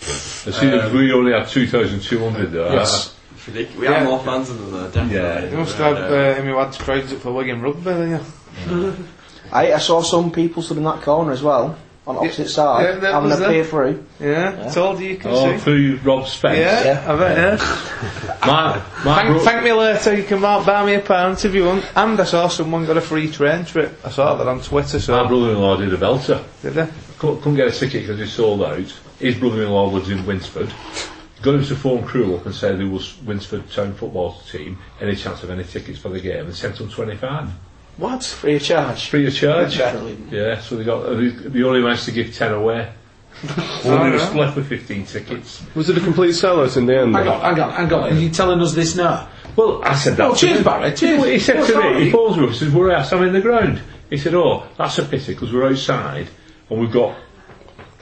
I 0.00 0.04
see 0.04 0.70
that 0.70 0.92
we 0.92 1.12
only 1.12 1.32
had 1.32 1.48
2,200 1.48 2.52
there. 2.52 2.72
Yes. 2.72 3.14
Ridic- 3.46 3.74
We 3.76 3.86
have 3.86 4.04
more 4.04 4.20
fans 4.20 4.48
than 4.48 4.58
them, 4.58 4.70
though, 4.72 4.84
definitely. 4.90 5.16
Yeah. 5.16 5.50
You 5.50 5.56
must 5.56 5.78
Right, 5.78 5.96
have 5.96 6.10
uh, 6.10 6.14
uh, 6.14 6.40
Amy 6.42 6.52
Wad's 6.52 6.76
crowds 6.78 7.12
up 7.12 7.18
for 7.20 7.32
Wigan 7.32 7.60
Rugby, 7.62 7.84
don't 7.84 8.10
you? 8.10 8.94
I, 9.52 9.72
I 9.72 9.78
saw 9.78 10.02
some 10.02 10.30
people 10.30 10.62
stood 10.62 10.76
in 10.76 10.84
that 10.84 11.02
corner 11.02 11.32
as 11.32 11.42
well, 11.42 11.76
on 12.08 12.16
opposite 12.16 12.48
side, 12.48 12.82
yeah, 12.84 12.92
that 13.00 13.12
having 13.12 13.30
a 13.30 13.36
was 13.36 13.46
peer 13.46 13.64
through. 13.64 14.04
Yeah, 14.18 14.70
told 14.72 14.98
you 15.00 15.10
you 15.10 15.16
can 15.18 15.30
Oh, 15.32 15.52
see. 15.52 15.58
through 15.58 15.96
Rob 16.02 16.26
Spence. 16.26 16.58
Yeah, 16.58 17.04
I 17.06 17.16
bet, 17.16 17.36
yeah. 17.60 18.36
My, 18.46 18.82
my 19.04 19.14
Thank, 19.16 19.28
bro- 19.28 19.38
thank 19.40 19.64
me 19.64 19.72
later, 19.72 20.16
you 20.16 20.24
can 20.24 20.40
buy 20.40 20.64
buy 20.64 20.86
me 20.86 20.94
a 20.94 21.00
pound 21.00 21.44
if 21.44 21.54
you 21.54 21.66
want. 21.66 21.84
And 21.96 22.18
I 22.18 22.24
saw 22.24 22.48
someone 22.48 22.86
got 22.86 22.96
a 22.96 23.00
free 23.00 23.30
train 23.30 23.64
trip. 23.64 23.98
I 24.04 24.10
saw 24.10 24.36
that 24.36 24.46
on 24.48 24.60
Twitter, 24.62 24.98
So. 24.98 25.22
my 25.22 25.28
brother-in-law 25.28 25.76
did 25.76 25.92
a 25.92 25.96
belter. 25.98 26.42
Did 26.62 26.78
I? 26.78 26.88
Couldn't, 27.18 27.38
couldn't 27.42 27.56
get 27.56 27.68
a 27.68 27.72
ticket 27.72 28.02
because 28.06 28.18
he 28.18 28.26
sold 28.26 28.62
out. 28.62 28.78
His 29.18 29.34
brother-in-law 29.34 29.88
lives 29.88 30.08
in 30.10 30.24
Winsford. 30.24 30.72
Got 31.42 31.56
him 31.56 31.64
to 31.64 31.76
phone 31.76 32.04
Crewe 32.04 32.36
up 32.36 32.46
and 32.46 32.54
say 32.54 32.74
there 32.74 32.86
was 32.86 33.20
Winsford 33.22 33.70
Town 33.70 33.92
football 33.94 34.40
team, 34.50 34.78
any 35.00 35.14
chance 35.14 35.42
of 35.42 35.50
any 35.50 35.64
tickets 35.64 35.98
for 35.98 36.08
the 36.08 36.20
game, 36.20 36.46
and 36.46 36.54
sent 36.54 36.76
them 36.78 36.88
25. 36.88 37.48
What? 37.98 38.24
Free 38.24 38.56
of 38.56 38.62
charge? 38.62 39.08
Free 39.08 39.26
of 39.26 39.34
charge. 39.34 39.76
Brilliant. 39.76 40.32
Yeah, 40.32 40.60
so 40.60 40.76
they 40.76 40.84
got, 40.84 41.04
uh, 41.04 41.14
they, 41.14 41.28
they 41.28 41.62
only 41.64 41.82
managed 41.82 42.04
to 42.04 42.12
give 42.12 42.34
10 42.34 42.52
away. 42.52 42.92
Only 43.84 44.12
was 44.12 44.34
left 44.34 44.56
with 44.56 44.66
15 44.68 45.06
tickets. 45.06 45.62
Was 45.76 45.88
it 45.88 45.96
a 45.96 46.00
complete 46.00 46.30
sellout 46.30 46.76
in 46.76 46.86
the 46.86 46.98
end? 46.98 47.14
Hang 47.14 47.24
then? 47.24 47.34
on, 47.34 47.40
hang 47.40 47.60
on, 47.60 47.70
hang 47.72 47.92
on. 47.92 48.12
Are 48.12 48.18
you 48.18 48.30
telling 48.30 48.60
us 48.60 48.74
this 48.74 48.96
now? 48.96 49.28
Well, 49.54 49.80
I 49.84 49.94
said 49.94 50.16
that. 50.16 50.26
Oh, 50.26 50.34
to 50.34 50.40
cheers, 50.40 50.58
him. 50.58 50.64
Barry, 50.64 50.92
cheers. 50.92 51.24
He 51.24 51.38
said 51.38 51.64
to 51.64 51.94
me, 51.94 52.04
he 52.06 52.10
phones 52.10 52.36
me 52.36 52.44
up, 52.44 52.50
he 52.50 52.56
says, 52.56 52.74
we're 52.74 52.90
out, 52.90 53.12
I'm 53.12 53.22
in 53.22 53.32
the 53.32 53.40
ground. 53.40 53.80
He 54.10 54.16
said, 54.16 54.34
oh, 54.34 54.66
that's 54.76 54.98
a 54.98 55.04
pity 55.04 55.34
because 55.34 55.52
we're 55.52 55.68
outside 55.68 56.28
and 56.68 56.80
we've 56.80 56.90
got 56.90 57.16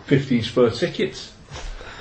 15 0.07 0.43
spare 0.43 0.71
tickets. 0.71 1.33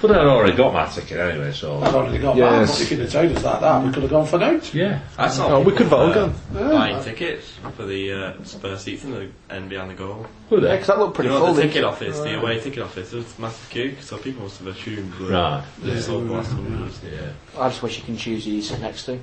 But 0.01 0.11
I'd 0.11 0.27
already 0.27 0.55
got 0.55 0.73
my 0.73 0.85
ticket 0.87 1.17
anyway, 1.19 1.51
so. 1.53 1.81
I've 1.81 1.95
already 1.95 2.17
got 2.19 2.35
Yes. 2.35 2.77
that. 2.77 2.81
If 2.83 2.91
you'd 2.91 2.99
have 2.99 3.11
told 3.11 3.31
us 3.37 3.43
like 3.43 3.59
that, 3.61 3.83
we 3.83 3.91
could 3.93 4.03
have 4.03 4.11
gone 4.11 4.25
for 4.27 4.37
notes. 4.37 4.73
Yeah. 4.73 4.99
I 5.17 5.29
saw 5.29 5.47
Oh, 5.55 5.61
we 5.61 5.71
could 5.71 5.87
vote 5.87 6.15
uh, 6.15 6.25
again. 6.25 6.35
Buying 6.53 7.03
tickets 7.03 7.53
for 7.75 7.85
the 7.85 8.11
uh, 8.11 8.43
Spurs 8.43 8.81
seats 8.81 9.03
in 9.05 9.11
the 9.11 9.29
end 9.49 9.69
behind 9.69 9.89
the 9.91 9.95
goal. 9.95 10.27
Were 10.49 10.59
Yeah, 10.59 10.67
they? 10.69 10.77
'cause 10.77 10.87
that 10.87 10.99
looked 10.99 11.15
pretty 11.15 11.29
you 11.29 11.35
know, 11.39 11.45
full. 11.45 11.53
the 11.55 11.61
ticket 11.63 11.77
it? 11.77 11.83
office, 11.85 12.19
the 12.19 12.39
away 12.39 12.59
ticket 12.59 12.83
office, 12.83 13.09
there 13.11 13.19
was 13.21 13.37
a 13.37 13.41
massive 13.41 13.69
queue, 13.69 13.95
so 14.01 14.17
people 14.17 14.43
must 14.43 14.59
have 14.59 14.67
assumed 14.67 15.13
that 15.13 15.29
Right. 15.31 15.63
they 15.81 15.99
sold 16.01 16.27
the 16.29 16.33
last 16.33 16.51
hundreds. 16.51 16.99
Yeah. 17.03 17.61
I 17.61 17.69
just 17.69 17.81
wish 17.81 17.97
you 17.97 18.03
can 18.03 18.17
choose 18.17 18.43
who 18.45 18.51
you 18.51 18.61
sit 18.61 18.81
next 18.81 19.05
to. 19.05 19.17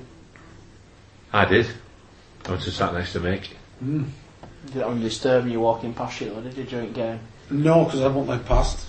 I 1.31 1.45
did. 1.45 1.67
I 2.45 2.49
went 2.49 2.61
to 2.63 2.71
sat 2.71 2.93
next 2.93 3.13
to 3.13 3.19
Mick. 3.19 3.45
You 3.85 4.05
don't 4.73 4.87
want 4.87 4.97
to 5.01 5.03
disturb 5.07 5.47
you 5.47 5.59
walking 5.59 5.93
past 5.93 6.19
you, 6.19 6.29
though, 6.29 6.41
did 6.41 6.57
you, 6.57 6.63
during 6.63 6.87
the 6.93 6.93
game? 6.99 7.19
No, 7.51 7.85
because 7.85 8.01
I 8.01 8.07
won't 8.07 8.27
let 8.27 8.45
past. 8.45 8.85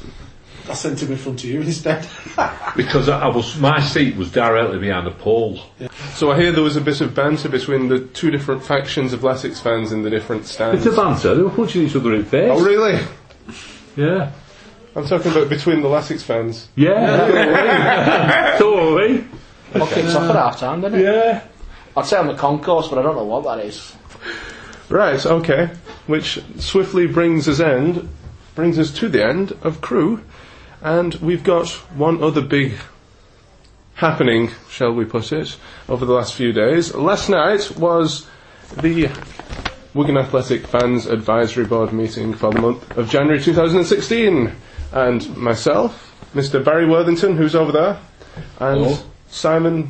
I 0.68 0.74
sent 0.74 1.03
him 1.03 1.12
in 1.12 1.18
front 1.18 1.42
of 1.44 1.48
you 1.48 1.61
instead. 1.61 2.07
Because 2.77 3.09
I, 3.09 3.20
I 3.20 3.29
was, 3.29 3.57
my 3.59 3.81
seat 3.81 4.16
was 4.16 4.33
directly 4.33 4.81
behind 4.81 5.07
the 5.07 5.12
pole. 5.12 5.61
So 6.14 6.33
I 6.33 6.40
hear 6.40 6.50
there 6.50 6.64
was 6.64 6.74
a 6.74 6.81
bit 6.81 7.00
of 7.00 7.14
banter 7.14 7.48
between 7.48 7.87
the 7.87 8.00
two 8.00 8.33
different 8.33 8.64
factions 8.64 9.12
of 9.12 9.20
Latics 9.20 9.62
fans 9.62 9.92
in 9.92 10.03
the 10.03 10.11
different 10.11 10.46
stands. 10.46 10.85
It's 10.85 10.92
a 10.92 11.00
banter, 11.00 11.37
they 11.37 11.42
were 11.42 11.50
punching 11.50 11.83
each 11.83 11.94
other 11.94 12.12
in 12.14 12.22
the 12.22 12.29
face. 12.29 12.50
Oh 12.53 12.64
really? 12.64 13.00
Yeah. 13.96 14.33
I'm 14.96 15.07
talking 15.07 15.31
about 15.31 15.48
between 15.48 15.83
the 15.83 15.88
Latics 15.88 16.22
fans. 16.22 16.68
Yeah. 16.74 18.57
totally. 18.59 19.24
Well, 19.72 19.87
kicks 19.87 20.16
off 20.16 20.29
at 20.31 20.35
half 20.35 20.59
time, 20.59 20.81
didn't 20.81 21.00
it? 21.00 21.05
Yeah. 21.05 21.44
I'd 21.96 22.07
say 22.07 22.16
on 22.16 22.27
the 22.27 22.35
concourse, 22.35 22.88
but 22.88 22.98
I 22.98 23.03
don't 23.03 23.14
know 23.14 23.24
what 23.24 23.44
that 23.44 23.64
is. 23.64 23.94
Right, 24.88 25.24
okay. 25.24 25.70
Which 26.09 26.40
swiftly 26.59 27.07
brings 27.07 27.48
us 27.48 27.61
end 27.61 28.09
brings 28.55 28.79
us 28.79 28.90
to 28.92 29.09
the 29.09 29.24
end 29.24 29.53
of 29.62 29.81
Crewe. 29.81 30.22
And 30.85 31.14
we've 31.14 31.42
got 31.42 31.70
one 31.97 32.23
other 32.23 32.42
big 32.42 32.75
happening, 33.94 34.51
shall 34.68 34.92
we 34.92 35.07
put 35.07 35.33
it, 35.33 35.57
over 35.88 36.05
the 36.05 36.12
last 36.12 36.35
few 36.35 36.53
days. 36.53 36.94
Last 36.94 37.31
night 37.31 37.70
was 37.79 38.27
the 38.83 39.11
Wigan 39.94 40.18
Athletic 40.18 40.66
Fans 40.66 41.07
Advisory 41.07 41.64
Board 41.64 41.94
meeting 41.94 42.35
for 42.35 42.53
the 42.53 42.61
month 42.61 42.99
of 42.99 43.09
January 43.09 43.42
2016. 43.42 44.53
And 44.92 45.37
myself, 45.38 46.14
Mr. 46.35 46.62
Barry 46.62 46.87
Worthington, 46.87 47.35
who's 47.38 47.55
over 47.55 47.73
there, 47.73 47.99
and 48.61 48.85
Hello. 48.85 48.99
Simon. 49.29 49.88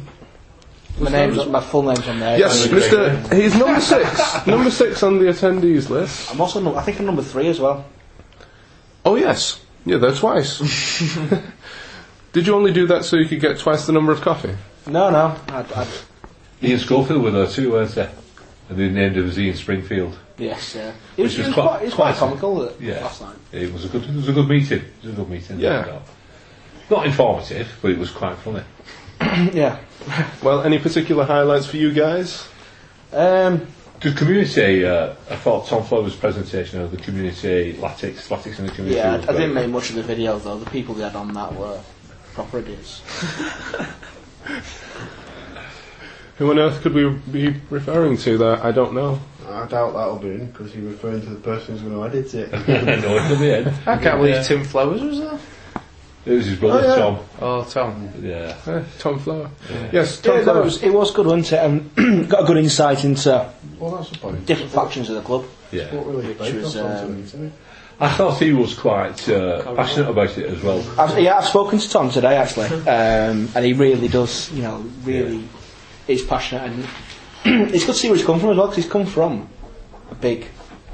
My 1.01 1.11
name's 1.11 1.45
my 1.47 1.61
full 1.61 1.83
name's 1.83 2.07
on 2.07 2.21
there. 2.21 2.39
Yes, 2.39 2.69
Mr. 2.69 3.33
He's 3.33 3.57
number 3.57 3.81
six. 3.81 4.47
number 4.47 4.71
six 4.71 5.03
on 5.03 5.19
the 5.19 5.25
attendees 5.25 5.91
list. 5.91 6.31
I'm 6.31 6.41
also 6.41 6.61
num- 6.61 6.79
I 6.79 6.83
think 6.83 7.01
I'm 7.01 7.07
number 7.07 7.23
three 7.23 7.49
as 7.49 7.59
well. 7.59 7.85
Oh, 9.05 9.17
yes. 9.17 9.64
Yeah, 9.85 9.99
there 9.99 10.15
twice. 10.15 10.59
Did 12.33 12.47
you 12.47 12.55
only 12.55 12.73
do 12.73 12.87
that 12.89 13.05
so 13.05 13.17
you 13.17 13.27
could 13.29 13.41
get 13.41 13.59
twice 13.59 13.87
the 13.87 13.93
number 13.93 14.13
of 14.13 14.21
coffee? 14.21 14.55
No, 14.87 15.11
no. 15.11 15.37
I, 15.49 15.61
I, 15.75 15.87
Ian 16.63 16.79
Schofield 16.79 17.23
were 17.23 17.31
there 17.31 17.47
too, 17.47 17.73
weren't 17.73 17.91
they? 17.95 18.11
And 18.69 18.79
they 18.79 18.89
named 18.89 19.17
him 19.17 19.29
as 19.29 19.39
Ian 19.39 19.55
Springfield. 19.57 20.19
yes, 20.39 20.75
yeah. 20.75 20.93
It 21.17 21.23
was, 21.23 21.33
Which 21.33 21.35
it 21.35 21.39
was 21.39 21.47
was 21.49 21.55
quite- 21.55 21.65
quite, 21.69 21.83
it 21.83 21.85
was 21.85 21.95
quite 21.95 22.17
quite- 22.17 22.19
comical 22.19 22.63
uh, 22.63 22.73
Yeah. 22.81 23.01
last 23.05 23.21
night. 23.21 23.37
It 23.53 23.73
was 23.73 23.85
a 23.85 23.89
good, 23.89 24.05
it 24.05 24.15
was 24.15 24.29
a 24.29 24.33
good 24.33 24.49
meeting. 24.49 24.79
It 24.81 25.05
was 25.05 25.13
a 25.13 25.17
good 25.17 25.29
meeting. 25.29 25.61
Yeah. 25.61 26.01
Not 26.91 27.07
informative, 27.07 27.69
but 27.83 27.91
it 27.93 27.99
was 27.99 28.11
quite 28.11 28.37
funny. 28.39 28.63
yeah. 29.55 29.79
Well, 30.43 30.63
any 30.63 30.79
particular 30.79 31.25
highlights 31.25 31.67
for 31.67 31.77
you 31.77 31.93
guys? 31.93 32.47
Um, 33.13 33.67
The 34.05 34.13
community, 34.13 34.85
uh, 34.85 35.15
I 35.31 35.37
thought 35.37 35.67
Tom 35.67 35.83
Flower's 35.83 36.15
presentation 36.15 36.79
of 36.83 36.91
the 36.91 36.99
community 36.99 37.73
latics, 37.73 38.29
latics 38.29 38.59
in 38.59 38.67
the 38.67 38.73
community. 38.73 38.97
yeah, 38.97 39.13
I, 39.13 39.15
I 39.15 39.19
didn't 39.19 39.53
great. 39.53 39.55
make 39.55 39.71
much 39.71 39.89
of 39.89 39.97
the 39.97 40.03
video 40.03 40.39
though. 40.39 40.59
The 40.59 40.69
people 40.71 40.95
they 40.95 41.05
had 41.05 41.17
on 41.17 41.33
that 41.33 41.55
were 41.55 41.81
proper 42.35 42.59
idiots. 42.59 43.01
Who 46.37 46.51
on 46.51 46.59
earth 46.59 46.83
could 46.83 46.93
we 46.93 47.09
be 47.33 47.57
referring 47.71 48.19
to 48.19 48.37
there? 48.37 48.63
I 48.63 48.73
don't 48.73 48.93
know. 48.93 49.21
I 49.49 49.67
doubt 49.69 49.95
that'll 49.95 50.19
be 50.19 50.29
in 50.33 50.47
because 50.51 50.75
you're 50.77 50.91
referring 50.91 51.21
to 51.23 51.27
the 51.31 51.37
person 51.41 51.79
who's 51.79 51.83
going 51.89 51.95
to 51.95 52.05
edit 52.19 52.35
it. 52.35 52.53
no, 52.69 53.17
it 53.17 53.29
could 53.29 53.39
be 53.39 53.51
Ed. 53.53 53.73
I 53.87 53.97
can't 53.97 54.19
believe 54.21 54.45
Tim 54.45 54.65
Flowers 54.65 55.01
was 55.01 55.19
there. 55.21 55.39
It 56.27 56.33
was 56.33 56.47
his 56.47 56.59
brother, 56.59 56.83
Oh, 56.85 56.89
yeah. 56.89 56.97
Tom. 56.97 57.19
Oh, 57.41 57.65
Tom. 57.65 58.09
Yeah. 58.23 58.57
Eh, 58.67 58.83
Tom 58.99 59.19
Flower. 59.19 59.51
Yes, 59.93 60.21
Tom 60.21 60.39
Yeah, 60.39 60.45
Flower. 60.45 60.61
it 60.61 60.65
was, 60.65 60.83
it 60.83 60.93
was 60.93 61.11
good, 61.13 61.27
wasn't 61.27 61.53
it? 61.53 61.59
And 61.59 62.29
got 62.31 62.43
a 62.45 62.47
good 62.47 62.57
insight 62.57 63.05
into 63.05 63.51
well, 63.85 63.97
that's 63.97 64.11
the 64.11 64.19
point. 64.19 64.47
different 64.47 64.73
factions 64.73 65.11
of 65.11 65.17
the 65.17 65.21
club. 65.21 65.45
Yeah. 65.71 65.91
Really 65.93 66.33
Which 66.33 66.55
was, 66.55 66.77
um, 66.77 67.19
it, 67.19 67.25
isn't 67.25 67.47
it? 67.49 67.53
I 68.01 68.09
thought 68.09 68.41
he 68.41 68.53
was 68.53 68.75
quite 68.75 69.29
uh, 69.29 69.75
passionate 69.77 70.09
about 70.09 70.37
it 70.37 70.47
as 70.47 70.63
well. 70.63 70.83
I've, 70.99 71.19
yeah, 71.21 71.37
I've 71.37 71.45
spoken 71.45 71.79
to 71.79 71.91
Tom 71.91 72.11
today 72.11 72.37
actually, 72.37 72.67
um, 72.67 73.49
and 73.55 73.65
he 73.65 73.75
really 73.75 74.09
does, 74.09 74.51
you 74.53 74.63
know, 74.63 74.79
really 75.05 75.47
is 76.09 76.23
passionate, 76.23 76.73
and 76.73 76.89
it's 77.75 77.85
good 77.85 77.93
to 77.93 77.99
see 77.99 78.09
where 78.09 78.17
he's 78.17 78.27
come 78.27 78.41
from 78.41 78.51
as 78.51 78.57
well, 78.57 78.69
because 78.69 78.85
he's 78.85 78.93
come 78.93 79.07
from 79.07 79.49
a 80.11 80.15
big, 80.15 80.47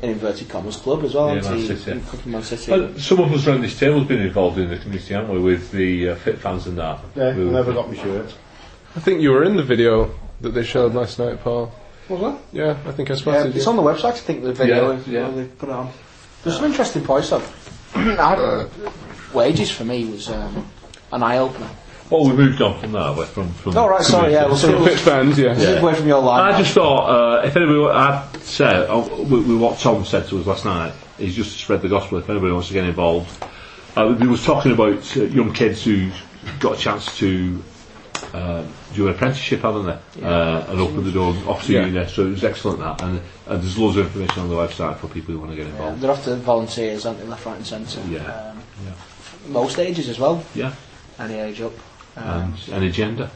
in 0.03 0.11
inverted 0.11 0.49
commas, 0.49 0.77
club 0.77 1.05
as 1.05 1.15
well. 1.15 1.29
Yeah, 1.29 1.35
hasn't 1.37 1.55
Man 1.55 1.63
he? 1.63 1.67
City. 1.69 2.01
He 2.01 2.07
come 2.11 2.19
from 2.19 2.33
Man 2.33 2.43
City. 2.43 2.71
Well, 2.73 2.99
some 2.99 3.21
of 3.21 3.33
us 3.33 3.47
around 3.47 3.63
this 3.63 3.79
table 3.79 4.01
have 4.01 4.09
been 4.09 4.21
involved 4.21 4.59
in 4.59 4.69
the 4.69 4.79
community, 4.79 5.15
haven't 5.15 5.33
we, 5.33 5.41
with 5.41 5.71
the 5.71 6.11
uh, 6.11 6.15
fit 6.17 6.39
fans 6.39 6.67
and 6.67 6.77
that. 6.79 7.01
Yeah, 7.15 7.29
I 7.29 7.35
never 7.35 7.73
got 7.73 7.89
my 7.89 7.97
shirt. 7.97 8.35
I 8.97 9.01
think 9.01 9.23
you 9.23 9.31
were 9.31 9.45
in 9.45 9.57
the 9.57 9.63
video 9.63 10.13
that 10.41 10.51
they 10.51 10.65
showed 10.65 10.95
last 10.95 11.19
night, 11.19 11.41
Paul. 11.41 11.73
Was 12.11 12.21
that? 12.21 12.39
Yeah, 12.53 12.77
I 12.87 12.93
think 12.93 13.11
I 13.11 13.15
Yeah, 13.15 13.21
spotted 13.21 13.57
it's 13.57 13.65
you. 13.65 13.71
on 13.71 13.77
the 13.77 13.83
website. 13.83 14.13
I 14.13 14.19
think 14.19 14.43
the 14.43 14.53
video. 14.53 14.93
Yeah, 14.93 15.03
yeah. 15.07 15.31
they 15.31 15.45
put 15.45 15.69
it 15.69 15.73
on. 15.73 15.91
There's 16.43 16.57
some 16.57 16.65
interesting 16.67 17.05
points 17.05 17.31
though. 17.31 17.43
I, 17.95 18.67
wages 19.33 19.71
for 19.71 19.85
me 19.85 20.05
was 20.07 20.29
um, 20.29 20.67
an 21.13 21.23
eye 21.23 21.39
opener. 21.39 21.71
Oh, 22.13 22.29
we 22.29 22.35
moved 22.35 22.61
on 22.61 22.81
from 22.81 22.93
that, 22.93 23.29
from, 23.29 23.53
from 23.53 23.77
Oh 23.77 23.89
right, 23.89 24.03
sorry. 24.03 24.33
Yeah, 24.33 24.47
we'll 24.47 24.57
see. 24.57 24.73
Fit 24.85 24.99
fans, 24.99 25.39
yeah. 25.39 25.55
Move 25.55 25.83
away 25.83 25.95
from 25.95 26.09
your 26.09 26.21
line. 26.21 26.53
I 26.53 26.59
just 26.59 26.75
thought, 26.75 27.09
uh, 27.09 27.47
if 27.47 27.57
anybody, 27.57 27.85
I 27.85 28.27
said, 28.41 28.91
uh, 28.91 29.07
with, 29.17 29.47
with 29.47 29.61
what 29.61 29.79
Tom 29.79 30.05
said 30.05 30.27
to 30.29 30.41
us 30.41 30.47
last 30.47 30.65
night, 30.65 30.93
is 31.21 31.37
just 31.37 31.53
to 31.53 31.59
spread 31.59 31.83
the 31.83 31.89
gospel. 31.89 32.19
If 32.19 32.29
anybody 32.29 32.53
wants 32.53 32.67
to 32.69 32.75
get 32.75 32.85
involved, 32.85 33.31
uh, 33.95 34.13
he 34.15 34.27
was 34.27 34.45
talking 34.45 34.73
about 34.73 35.17
uh, 35.17 35.23
young 35.23 35.53
kids 35.53 35.85
who 35.85 36.11
got 36.59 36.79
a 36.79 36.81
chance 36.81 37.17
to 37.19 37.63
uh, 38.35 38.65
do 38.95 39.09
an 39.09 39.15
apprenticeship, 39.15 39.61
haven't 39.63 39.87
they? 39.87 40.23
Uh, 40.23 40.71
and 40.71 40.81
open 40.81 41.05
the 41.05 41.13
door 41.13 41.35
opposite 41.47 41.73
Yeah. 41.73 41.89
there. 41.89 42.09
So 42.09 42.27
it 42.27 42.31
was 42.31 42.45
excellent 42.45 42.79
that, 42.81 43.03
and, 43.03 43.21
and 43.47 43.63
there's 43.63 43.79
loads 43.79 43.97
of 43.97 44.07
information 44.07 44.43
on 44.43 44.49
the 44.49 44.55
website 44.57 44.97
for 44.99 45.09
people 45.09 45.35
who 45.35 45.41
want 45.41 45.51
to 45.53 45.57
get 45.57 45.67
Yeah, 45.67 45.73
involved. 45.73 46.01
they're 46.01 46.11
often 46.11 46.41
volunteers, 46.41 47.07
aren't 47.07 47.19
they, 47.21 47.27
left, 47.27 47.47
right, 47.47 47.57
and 47.57 47.67
centre. 47.67 48.01
Yeah. 48.09 48.53
Um, 48.53 48.63
Most 49.49 49.79
ages 49.79 50.09
as 50.09 50.19
well. 50.19 50.45
Yeah, 50.55 50.75
Any 51.19 51.35
age 51.35 51.61
up. 51.61 51.73
Um, 52.17 52.55
and 52.67 52.75
an 52.75 52.83
agenda. 52.83 53.31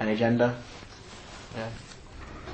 any 0.00 0.16
gender. 0.16 0.54
Yeah. 1.56 1.68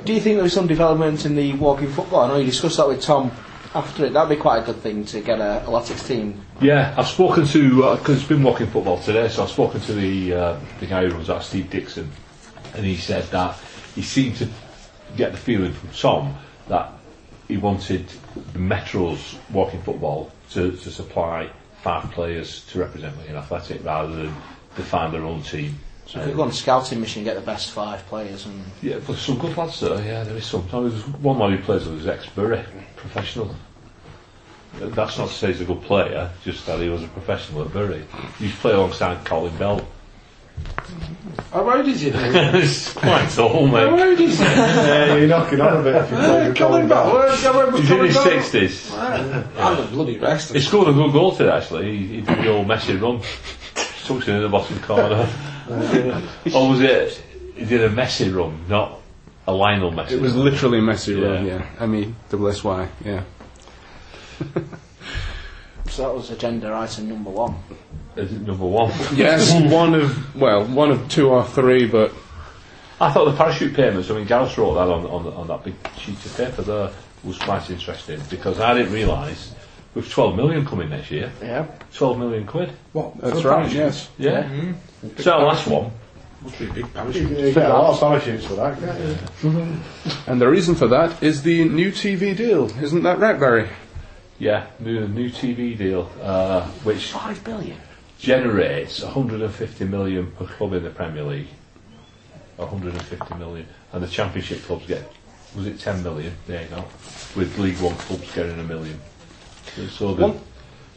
Do 0.05 0.13
you 0.15 0.21
think 0.21 0.37
there 0.37 0.43
was 0.43 0.53
some 0.53 0.67
development 0.67 1.25
in 1.27 1.35
the 1.37 1.53
walking 1.55 1.91
football? 1.91 2.21
I 2.21 2.29
know 2.29 2.37
you 2.39 2.47
discussed 2.47 2.77
that 2.79 2.89
with 2.89 3.01
Tom 3.03 3.31
after 3.75 4.07
it. 4.07 4.13
That'd 4.13 4.37
be 4.37 4.41
quite 4.41 4.63
a 4.63 4.67
good 4.67 4.77
thing 4.77 5.05
to 5.07 5.21
get 5.21 5.41
a 5.41 5.63
Athletics 5.63 6.07
team. 6.07 6.45
Yeah, 6.61 6.95
I've 6.97 7.07
spoken 7.07 7.47
to 7.47 7.97
because 7.97 8.19
it's 8.19 8.29
been 8.29 8.43
walking 8.43 8.67
football 8.67 9.01
today, 9.01 9.29
so 9.29 9.43
I've 9.43 9.51
spoken 9.51 9.81
to 9.83 9.93
the 9.93 10.35
uh, 10.35 10.61
the 10.81 10.87
guy 10.87 11.07
who 11.07 11.13
runs 11.15 11.29
that, 11.29 11.43
Steve 11.43 11.71
Dixon, 11.71 12.11
and 12.75 12.85
he 12.85 12.97
said 12.97 13.25
that 13.31 13.59
he 13.95 14.03
seemed 14.03 14.37
to 14.37 14.49
get 15.17 15.33
the 15.33 15.39
feeling 15.39 15.73
from 15.73 15.91
Tom 15.91 16.35
that 16.69 16.93
he 17.49 17.57
wanted 17.57 18.07
the 18.53 18.59
Metro's 18.59 19.37
walking 19.53 19.83
football 19.83 20.31
to, 20.51 20.71
to 20.71 20.91
supply 20.91 21.51
five 21.83 22.11
players 22.13 22.65
to 22.67 22.79
represent 22.79 23.17
Wigan 23.17 23.37
Athletic 23.37 23.85
rather 23.85 24.15
than 24.15 24.35
define 24.77 25.11
their 25.11 25.25
own 25.25 25.43
team. 25.43 25.77
So 26.11 26.19
we 26.19 26.25
could 26.27 26.37
go 26.37 26.43
on 26.43 26.49
a 26.49 26.53
scouting 26.53 27.01
mission, 27.01 27.23
get 27.23 27.37
the 27.37 27.41
best 27.41 27.71
five 27.71 28.05
players, 28.09 28.45
and 28.45 28.65
Yeah, 28.83 28.99
but 29.07 29.17
some 29.17 29.39
good 29.39 29.57
lads 29.57 29.79
there. 29.79 29.95
Yeah, 30.05 30.25
there 30.25 30.37
is 30.37 30.45
some. 30.45 30.67
There 30.69 30.81
was 30.81 31.07
one 31.19 31.39
lad 31.39 31.53
who 31.53 31.59
plays 31.63 31.85
with 31.87 31.99
his 31.99 32.09
ex-Bury, 32.09 32.65
professional. 32.97 33.55
That's 34.81 35.19
not 35.19 35.29
to 35.29 35.35
say 35.35 35.49
he's 35.53 35.61
a 35.61 35.65
good 35.65 35.83
player, 35.83 36.29
just 36.43 36.67
that 36.67 36.81
he 36.81 36.89
was 36.89 37.05
a 37.05 37.09
professional 37.09 37.63
at 37.63 37.73
Bury. 37.73 38.03
He 38.39 38.47
used 38.47 38.57
to 38.57 38.61
play 38.63 38.73
alongside 38.73 39.25
Colin 39.25 39.57
Bell. 39.57 39.87
How 41.53 41.71
old 41.77 41.87
is 41.87 42.01
he 42.01 42.11
now? 42.11 42.57
it's 42.57 42.93
quite 42.93 43.29
tall, 43.31 43.69
How 43.69 43.91
mate. 43.95 44.03
old 44.09 44.19
is 44.21 44.37
he? 44.37 44.45
Yeah, 44.45 45.15
you're 45.15 45.29
knocking 45.29 45.61
on 45.61 45.77
a 45.79 45.83
bit 45.85 45.95
if 45.95 46.11
you 46.11 46.17
play 46.17 46.49
with 46.49 46.57
Colin 46.57 46.89
Colin 46.89 46.89
Bell. 46.89 47.05
Bell. 47.05 47.15
Where's 47.15 47.43
Colin 47.43 47.77
He's 47.81 47.91
in 47.91 48.05
his 48.05 48.19
sixties. 48.21 48.93
I'm 48.95 49.79
a 49.79 49.87
bloody 49.93 50.19
rest. 50.19 50.53
He 50.55 50.61
scored 50.61 50.89
a 50.89 50.93
good 50.93 51.13
goal 51.13 51.37
today, 51.37 51.51
actually. 51.53 51.97
He, 51.97 52.07
he 52.07 52.21
did 52.23 52.39
the 52.39 52.49
old 52.49 52.67
Messi 52.67 53.01
run. 53.01 53.21
Tucks 54.05 54.27
it 54.27 54.35
in 54.35 54.43
the 54.43 54.49
bottom 54.49 54.81
corner. 54.81 55.29
or 56.55 56.69
was 56.71 56.81
it? 56.81 57.23
He 57.55 57.65
did 57.65 57.83
a 57.85 57.91
messy 57.91 58.31
run, 58.31 58.65
not 58.69 59.01
a 59.47 59.53
Lionel 59.53 59.93
Messi. 59.93 60.13
It 60.13 60.21
was 60.21 60.33
run. 60.35 60.45
literally 60.45 60.81
Messi 60.81 61.21
Yeah. 61.21 61.27
run, 61.29 61.47
yeah. 61.47 61.67
M 61.81 61.95
E 61.95 62.15
double 62.31 62.49
S 62.49 62.65
Y, 62.65 62.89
yeah. 63.05 63.23
so 65.89 66.03
that 66.03 66.15
was 66.15 66.31
agenda 66.31 66.73
item 66.75 67.09
number 67.09 67.31
one. 67.31 67.55
Is 68.17 68.33
it 68.33 68.41
number 68.43 68.65
one? 68.67 68.93
Yes, 69.15 69.53
one 69.73 69.95
of 69.95 70.35
well, 70.35 70.65
one 70.65 70.91
of 70.91 71.09
two 71.09 71.29
or 71.29 71.45
three, 71.45 71.87
but 71.87 72.13
I 73.01 73.11
thought 73.13 73.25
the 73.27 73.37
parachute 73.37 73.75
payments, 73.75 74.11
I 74.11 74.15
mean, 74.15 74.27
Gareth 74.27 74.57
wrote 74.59 74.75
that 74.75 74.89
on, 74.89 75.07
on, 75.07 75.27
on 75.33 75.47
that 75.49 75.65
big 75.65 75.75
sheet 75.99 76.25
of 76.27 76.37
paper 76.37 76.63
there, 76.63 76.91
was 77.25 77.39
quite 77.39 77.69
interesting 77.71 78.21
because 78.29 78.61
I 78.61 78.75
didn't 78.75 78.93
realise 78.93 79.55
with 79.95 80.09
12 80.11 80.37
million 80.37 80.65
coming 80.67 80.89
next 80.91 81.11
year, 81.11 81.33
Yeah. 81.43 81.67
12 81.95 82.19
million 82.19 82.47
quid. 82.47 82.71
What? 82.93 83.19
that's 83.21 83.45
right, 83.45 83.71
yes. 83.73 84.09
Yeah. 84.19 84.45
Mm-hmm. 84.45 85.07
Mm-hmm. 85.07 85.21
So 85.23 85.33
our 85.33 85.45
last 85.47 85.67
one, 85.67 85.91
Must 86.43 86.59
be 86.59 86.67
a 86.69 86.73
big 86.73 86.95
parachute. 86.95 87.27
can 87.27 87.35
get 87.55 87.57
a 87.57 87.69
lot 87.69 87.95
of 87.95 88.01
parachutes 88.01 88.47
for 88.47 88.55
that, 88.55 88.79
can't 88.79 88.99
you? 89.01 89.15
Mm-hmm. 89.51 90.31
And 90.31 90.41
the 90.41 90.49
reason 90.49 90.75
for 90.75 90.87
that 90.89 91.23
is 91.23 91.43
the 91.43 91.65
new 91.69 91.91
TV 91.91 92.37
deal, 92.37 92.67
isn't 92.83 93.03
that 93.03 93.19
right, 93.19 93.39
Barry? 93.39 93.69
yeah, 94.39 94.67
new, 94.79 95.07
new 95.09 95.29
TV 95.29 95.77
deal, 95.77 96.11
uh, 96.23 96.67
which 96.85 97.11
Five 97.13 97.43
billion. 97.45 97.77
generates 98.19 99.03
150 99.03 99.85
million 99.85 100.31
per 100.33 100.47
club 100.47 100.73
in 100.75 100.83
the 100.85 100.91
Premier 100.91 101.25
League. 101.25 101.49
150 102.57 103.35
million. 103.37 103.67
And 103.93 104.03
the 104.03 104.09
Championship 104.09 104.63
clubs 104.65 104.87
get, 104.87 105.11
was 105.57 105.67
it 105.67 105.79
10 105.81 106.03
million? 106.03 106.33
There 106.47 106.63
you 106.63 106.69
go. 106.69 106.85
With 107.37 107.57
League 107.59 107.79
One 107.81 107.95
clubs 107.97 108.33
getting 108.35 108.59
a 108.59 108.63
million. 108.65 109.01
So, 109.77 109.87
so 109.87 110.15
the, 110.15 110.23
One- 110.29 110.41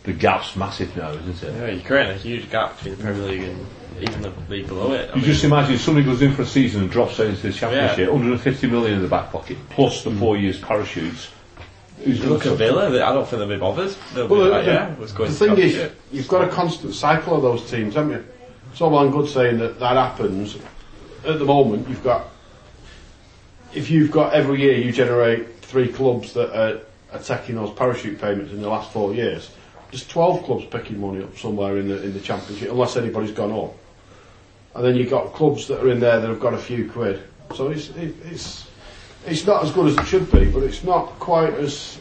the 0.04 0.14
gap's 0.14 0.56
massive 0.56 0.96
now, 0.98 1.12
isn't 1.12 1.44
it? 1.44 1.54
Yeah, 1.56 1.68
you're 1.72 1.82
creating 1.84 2.12
a 2.14 2.18
huge 2.20 2.50
gap 2.50 2.76
between 2.78 2.96
the 2.98 3.04
Premier 3.04 3.24
League 3.24 3.44
and 3.44 3.66
even 4.02 4.22
the 4.22 4.32
league 4.50 4.68
below 4.68 4.92
it. 4.94 5.10
I 5.12 5.16
You 5.16 5.22
mean, 5.22 5.26
just 5.26 5.44
imagine 5.44 5.78
somebody 5.78 6.06
goes 6.06 6.22
in 6.22 6.34
for 6.34 6.42
a 6.42 6.46
season 6.46 6.82
and 6.82 6.92
drops 6.92 7.20
out 7.20 7.28
into 7.28 7.42
the 7.44 7.54
championship, 7.54 8.10
150 8.12 8.68
million 8.68 8.96
in 8.96 9.02
the 9.02 9.08
back 9.08 9.32
pocket, 9.32 9.58
plus 9.70 10.04
the 10.04 10.10
mm. 10.10 10.20
four 10.20 10.38
years 10.38 10.60
parachutes. 10.60 11.30
Who's 12.04 12.20
you 12.20 12.26
look 12.26 12.42
gonna 12.44 12.54
at 12.54 12.58
Villa, 12.58 12.90
they- 12.90 13.02
I 13.02 13.14
don't 13.14 13.26
think 13.28 13.40
they'll 13.40 13.48
be 13.48 13.58
bothered. 13.58 13.96
They'll 14.14 14.28
Well, 14.28 14.40
be 14.42 14.46
the, 14.46 14.52
like, 14.52 14.66
the- 14.66 14.72
yeah, 14.72 14.96
let's 15.00 15.12
go 15.14 15.24
the 15.26 15.30
into 15.30 15.40
thing 15.40 15.52
is, 15.52 15.72
championship. 15.74 16.02
you've 16.12 16.28
got 16.28 16.44
a 16.44 16.48
constant 16.52 16.94
cycle 16.96 17.36
of 17.38 17.44
those 17.44 17.70
teams, 17.70 17.96
haven't 17.96 18.12
you? 18.12 18.26
It's 18.72 18.82
all 18.82 18.90
well 18.90 19.04
and 19.04 19.14
good 19.14 19.30
saying 19.30 19.60
that 19.60 19.80
that 19.80 19.96
happens. 19.96 20.58
At 21.26 21.40
the 21.40 21.46
moment, 21.46 21.88
you've 21.88 22.04
got, 22.04 22.26
if 23.74 23.90
you've 23.90 24.12
got 24.12 24.34
every 24.34 24.60
year 24.62 24.74
you 24.78 24.92
generate 24.92 25.60
three 25.62 25.88
clubs 25.88 26.34
that 26.34 26.52
are, 26.60 26.80
are 27.14 27.20
taking 27.20 27.56
those 27.56 27.72
parachute 27.72 28.20
payments 28.20 28.52
in 28.52 28.62
the 28.62 28.70
last 28.70 28.92
four 28.92 29.14
years, 29.14 29.52
there's 29.92 30.08
12 30.08 30.44
clubs 30.44 30.66
picking 30.66 31.00
money 31.00 31.24
up 31.24 31.38
somewhere 31.38 31.78
in 31.78 31.88
the 31.88 32.02
in 32.04 32.14
the 32.14 32.20
championship, 32.20 32.72
unless 32.72 32.98
anybody's 32.98 33.32
gone 33.32 33.52
up. 33.52 33.76
And 34.76 34.84
then 34.84 34.96
you've 34.96 35.12
got 35.12 35.34
clubs 35.34 35.68
that 35.68 35.82
are 35.84 35.90
in 35.90 36.00
there 36.00 36.20
that 36.20 36.28
have 36.28 36.40
got 36.40 36.54
a 36.56 36.58
few 36.58 36.90
quid. 36.90 37.22
So 37.56 37.70
it's, 37.70 37.90
it, 37.90 38.16
it's 38.26 38.68
it's 39.26 39.46
not 39.46 39.64
as 39.64 39.72
good 39.72 39.88
as 39.88 39.98
it 39.98 40.06
should 40.06 40.32
be, 40.32 40.46
but 40.46 40.64
it's 40.64 40.84
not 40.84 41.20
quite 41.20 41.54
as 41.54 42.00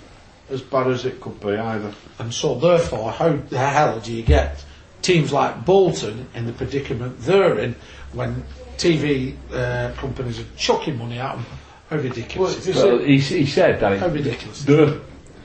as 0.50 0.60
bad 0.60 0.88
as 0.88 1.04
it 1.04 1.20
could 1.20 1.38
be 1.40 1.56
either. 1.56 1.92
And 2.18 2.32
so, 2.32 2.54
therefore, 2.54 3.10
how 3.12 3.32
the 3.32 3.58
hell 3.58 4.00
do 4.00 4.12
you 4.12 4.22
get 4.22 4.64
teams 5.00 5.32
like 5.32 5.64
Bolton 5.64 6.28
in 6.34 6.46
the 6.46 6.52
predicament 6.52 7.18
they're 7.20 7.58
in 7.58 7.74
when 8.12 8.44
TV 8.76 9.36
uh, 9.52 9.92
companies 9.96 10.38
are 10.38 10.46
chucking 10.56 10.98
money 10.98 11.18
at 11.18 11.34
them? 11.34 11.46
How 11.92 11.98
ridiculous! 11.98 12.66
is 12.66 12.76
Well, 12.76 13.00
it? 13.00 13.06
he, 13.08 13.18
he 13.18 13.46
said 13.46 13.80
that 13.80 13.98
How 13.98 14.08
ridiculous! 14.08 14.64
the, 14.64 15.00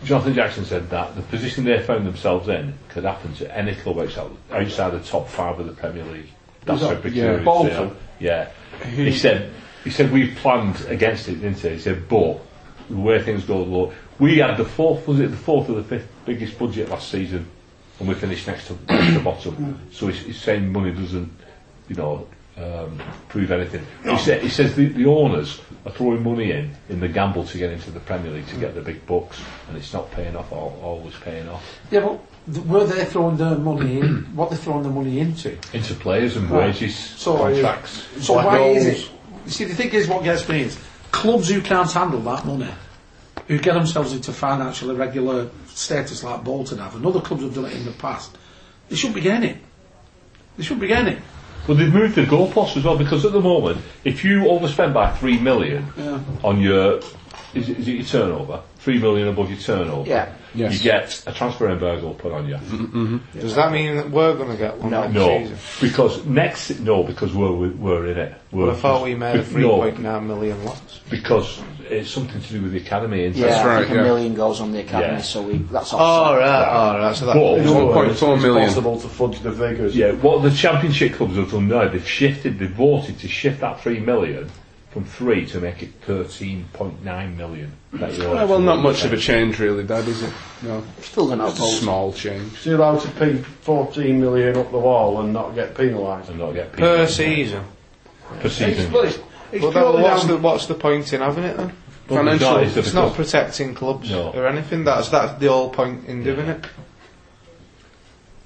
Jonathan 0.05 0.33
Jackson 0.33 0.63
said 0.63 0.89
that 0.91 1.15
the 1.15 1.21
position 1.23 1.65
they 1.65 1.79
found 1.81 2.07
themselves 2.07 2.47
in 2.47 2.73
could 2.89 3.03
happen 3.03 3.33
to 3.35 3.57
any 3.57 3.75
club 3.75 3.99
outside, 3.99 4.31
outside 4.51 4.91
the 4.91 4.99
top 5.01 5.27
five 5.27 5.59
of 5.59 5.65
the 5.65 5.73
Premier 5.73 6.05
League. 6.05 6.29
That's 6.63 6.81
how 6.81 6.95
precarious 6.95 7.39
they 7.39 7.43
Bolton? 7.43 7.87
are. 7.89 7.91
Yeah. 8.19 8.49
He 8.95 9.11
said 9.11 9.51
he 9.83 9.89
said 9.89 10.11
we 10.11 10.33
planned 10.35 10.79
against 10.87 11.27
it, 11.27 11.35
didn't 11.35 11.59
he? 11.59 11.69
He 11.69 11.79
said, 11.79 12.07
but 12.07 12.39
the 12.89 12.95
way 12.95 13.21
things 13.21 13.43
go, 13.43 13.63
look, 13.63 13.93
we 14.19 14.37
had 14.37 14.55
the 14.57 14.65
fourth, 14.65 15.07
was 15.07 15.19
it 15.19 15.31
the 15.31 15.37
fourth 15.37 15.69
or 15.69 15.73
the 15.75 15.83
fifth 15.83 16.07
biggest 16.25 16.57
budget 16.57 16.89
last 16.89 17.09
season, 17.09 17.45
and 17.99 18.07
we 18.07 18.13
finished 18.15 18.47
next 18.47 18.67
to, 18.67 18.77
next 18.87 19.13
to 19.13 19.19
bottom. 19.19 19.79
So 19.91 20.07
he's, 20.07 20.19
he's 20.25 20.41
saying 20.41 20.71
money 20.71 20.91
doesn't, 20.91 21.31
you 21.89 21.95
know, 21.95 22.27
um, 22.57 22.99
prove 23.29 23.51
anything. 23.51 23.85
He, 24.03 24.15
he 24.39 24.49
says 24.49 24.75
the, 24.75 24.87
the 24.87 25.05
owners 25.05 25.61
are 25.85 25.91
throwing 25.91 26.23
money 26.23 26.51
in 26.51 26.75
in 26.89 26.99
the 26.99 27.07
gamble 27.07 27.45
to 27.45 27.57
get 27.57 27.71
into 27.71 27.91
the 27.91 27.99
Premier 27.99 28.31
League 28.31 28.47
to 28.47 28.55
get 28.57 28.73
the 28.75 28.81
big 28.81 29.05
bucks, 29.05 29.39
and 29.67 29.77
it's 29.77 29.93
not 29.93 30.09
paying 30.11 30.35
off. 30.35 30.51
Al 30.51 30.77
always 30.81 31.13
paying 31.15 31.47
off 31.49 31.63
Yeah, 31.91 32.01
but 32.01 32.19
th- 32.53 32.65
were 32.65 32.83
they 32.85 33.05
throwing 33.05 33.37
their 33.37 33.57
money 33.57 33.99
in? 33.99 34.23
What 34.35 34.49
they 34.49 34.55
throwing 34.57 34.83
their 34.83 34.91
money 34.91 35.19
into? 35.19 35.57
into 35.73 35.93
players 35.95 36.35
and 36.35 36.49
Right. 36.49 36.67
wages, 36.67 36.95
So, 36.95 37.37
contracts. 37.37 38.07
So 38.21 38.33
Black 38.33 38.45
why 38.45 38.57
is 38.59 38.83
holes. 38.83 38.97
it? 38.97 39.11
You 39.45 39.51
see, 39.51 39.63
the 39.65 39.75
thing 39.75 39.89
is, 39.91 40.07
what 40.07 40.23
gets 40.23 40.47
me 40.49 40.61
is 40.61 40.77
clubs 41.11 41.49
who 41.49 41.61
can't 41.61 41.91
handle 41.91 42.19
that 42.21 42.45
money, 42.45 42.69
who 43.47 43.57
get 43.59 43.73
themselves 43.75 44.13
into 44.13 44.33
financial 44.33 44.89
irregular 44.91 45.49
status 45.67 46.23
like 46.23 46.43
Bolton 46.43 46.79
have, 46.79 46.95
and 46.95 47.05
other 47.05 47.21
clubs 47.21 47.43
have 47.43 47.53
done 47.53 47.65
it 47.65 47.73
in 47.73 47.85
the 47.85 47.91
past. 47.91 48.35
They 48.89 48.95
shouldn't 48.95 49.15
be 49.15 49.21
getting 49.21 49.51
it. 49.51 49.57
They 50.57 50.63
shouldn't 50.63 50.81
be 50.81 50.87
getting 50.87 51.13
it. 51.13 51.21
Well, 51.67 51.75
they've 51.77 51.93
moved 51.93 52.15
the 52.15 52.23
goalposts 52.23 52.77
as 52.77 52.83
well 52.85 52.97
because 52.97 53.25
at 53.25 53.33
the 53.33 53.41
moment, 53.41 53.81
if 54.05 54.23
you 54.23 54.41
overspend 54.43 54.93
by 54.93 55.11
three 55.11 55.37
million 55.37 55.85
Yeah. 55.97 56.19
on 56.43 56.61
your, 56.61 56.99
is 57.53 57.67
it, 57.69 57.77
is 57.79 57.87
it 57.87 57.91
your 57.95 58.05
turnover? 58.05 58.61
Three 58.87 58.99
million 58.99 59.27
above 59.27 59.49
your 59.49 59.59
turnover. 59.59 60.09
Yeah. 60.09 60.33
Yes. 60.55 60.75
You 60.75 60.79
get 60.79 61.23
a 61.27 61.33
transfer 61.33 61.69
embargo 61.69 62.13
put 62.13 62.31
on 62.31 62.47
you. 62.47 62.55
Mm-hmm. 62.55 62.85
Mm-hmm. 63.17 63.39
Does 63.41 63.53
that 63.55 63.69
mean 63.73 63.97
that 63.97 64.09
we're 64.09 64.33
going 64.33 64.49
to 64.49 64.55
get 64.55 64.77
one 64.77 64.91
next 64.91 65.13
No, 65.13 65.39
season? 65.39 65.57
because 65.81 66.25
next 66.25 66.79
no, 66.79 67.03
because 67.03 67.33
we're 67.33 67.51
we're 67.51 68.07
in 68.07 68.17
it. 68.17 68.33
We're 68.53 68.67
Well, 68.67 68.75
I 68.77 68.79
thought 68.79 69.03
we 69.03 69.13
made 69.13 69.41
a 69.41 69.43
be- 69.43 69.55
no, 69.61 69.79
3.9 69.81 70.25
million 70.25 70.63
loss. 70.63 71.01
because 71.09 71.59
it's 71.89 72.09
something 72.09 72.39
to 72.41 72.47
do 72.53 72.61
with 72.61 72.71
the 72.71 72.77
academy. 72.77 73.25
Isn't 73.25 73.41
Yeah, 73.41 73.47
it? 73.47 73.49
That's 73.49 73.59
I 73.61 73.67
right, 73.67 73.83
think 73.87 73.95
yeah. 73.95 73.99
a 73.99 74.03
million 74.05 74.33
goes 74.35 74.61
on 74.61 74.71
the 74.71 74.79
academy, 74.79 75.15
Yeah. 75.15 75.21
so 75.21 75.41
we 75.41 75.57
that's 75.57 75.91
Oh, 75.93 75.97
offset. 75.97 76.39
right, 76.39 76.95
oh, 76.95 76.97
right. 76.99 77.15
So 77.17 77.25
that, 77.25 77.33
But- 77.33 77.57
In 77.59 77.67
other 77.67 77.85
words, 77.87 78.21
1.4 78.21 78.35
it's 78.35 78.41
million. 78.43 78.67
possible 78.69 78.99
to 79.01 79.07
fudge 79.09 79.39
the 79.41 79.51
figures. 79.51 79.97
Yeah, 79.97 80.13
what 80.13 80.43
the 80.43 80.51
championship 80.51 81.15
clubs 81.15 81.35
have 81.35 81.51
done 81.51 81.67
now, 81.67 81.89
they've 81.89 82.07
shifted, 82.07 82.57
they've 82.57 82.71
voted 82.71 83.19
to 83.19 83.27
shift 83.27 83.59
that 83.59 83.81
three 83.81 83.99
million 83.99 84.49
from 84.91 85.03
three 85.05 85.45
to 85.47 85.59
make 85.59 85.83
it 85.83 85.91
thirteen 86.01 86.65
point 86.73 87.03
nine 87.03 87.35
million. 87.37 87.71
That 87.93 88.13
you're 88.13 88.33
Well, 88.33 88.47
well, 88.47 88.59
not 88.59 88.79
much 88.79 89.03
of 89.03 89.13
a 89.13 89.17
change 89.17 89.59
really, 89.59 89.83
Dad, 89.83 90.07
is 90.07 90.23
it? 90.23 90.33
No. 90.63 90.83
Still 91.01 91.27
going 91.27 91.39
to 91.39 91.47
It's 91.47 91.59
a 91.59 91.63
small 91.63 92.13
change. 92.13 92.57
So 92.59 92.69
you're 92.71 92.79
allowed 92.79 93.01
to 93.01 93.09
pay 93.11 93.35
14 93.37 94.19
million 94.19 94.57
up 94.57 94.71
the 94.71 94.77
wall 94.79 95.21
and 95.21 95.33
not 95.33 95.55
get 95.55 95.75
penalised. 95.75 96.29
and 96.29 96.39
not 96.39 96.53
get 96.53 96.71
per 96.73 97.05
season. 97.07 97.63
per 98.39 98.49
season. 98.49 98.91
Well, 98.91 99.03
it's, 99.03 99.19
it's 99.51 99.63
But 99.63 99.71
then 99.71 99.83
purely 99.83 100.01
what's 100.03 100.21
down- 100.23 100.31
the, 100.31 100.37
what's 100.37 100.65
the 100.67 100.75
point 100.75 101.13
in 101.13 101.21
having 101.21 101.43
it 101.43 101.57
then? 101.57 101.73
Well, 102.09 102.19
Financial- 102.19 102.51
no, 102.51 102.57
it's 102.59 102.77
It's 102.77 102.93
not 102.93 103.13
protecting 103.13 103.75
clubs 103.75 104.09
No. 104.09 104.31
or 104.31 104.47
anything. 104.47 104.83
That's 104.85 105.09
that's 105.09 105.37
the 105.39 105.47
whole 105.47 105.69
point 105.69 106.05
in 106.07 106.23
doing 106.23 106.47
it. 106.47 106.65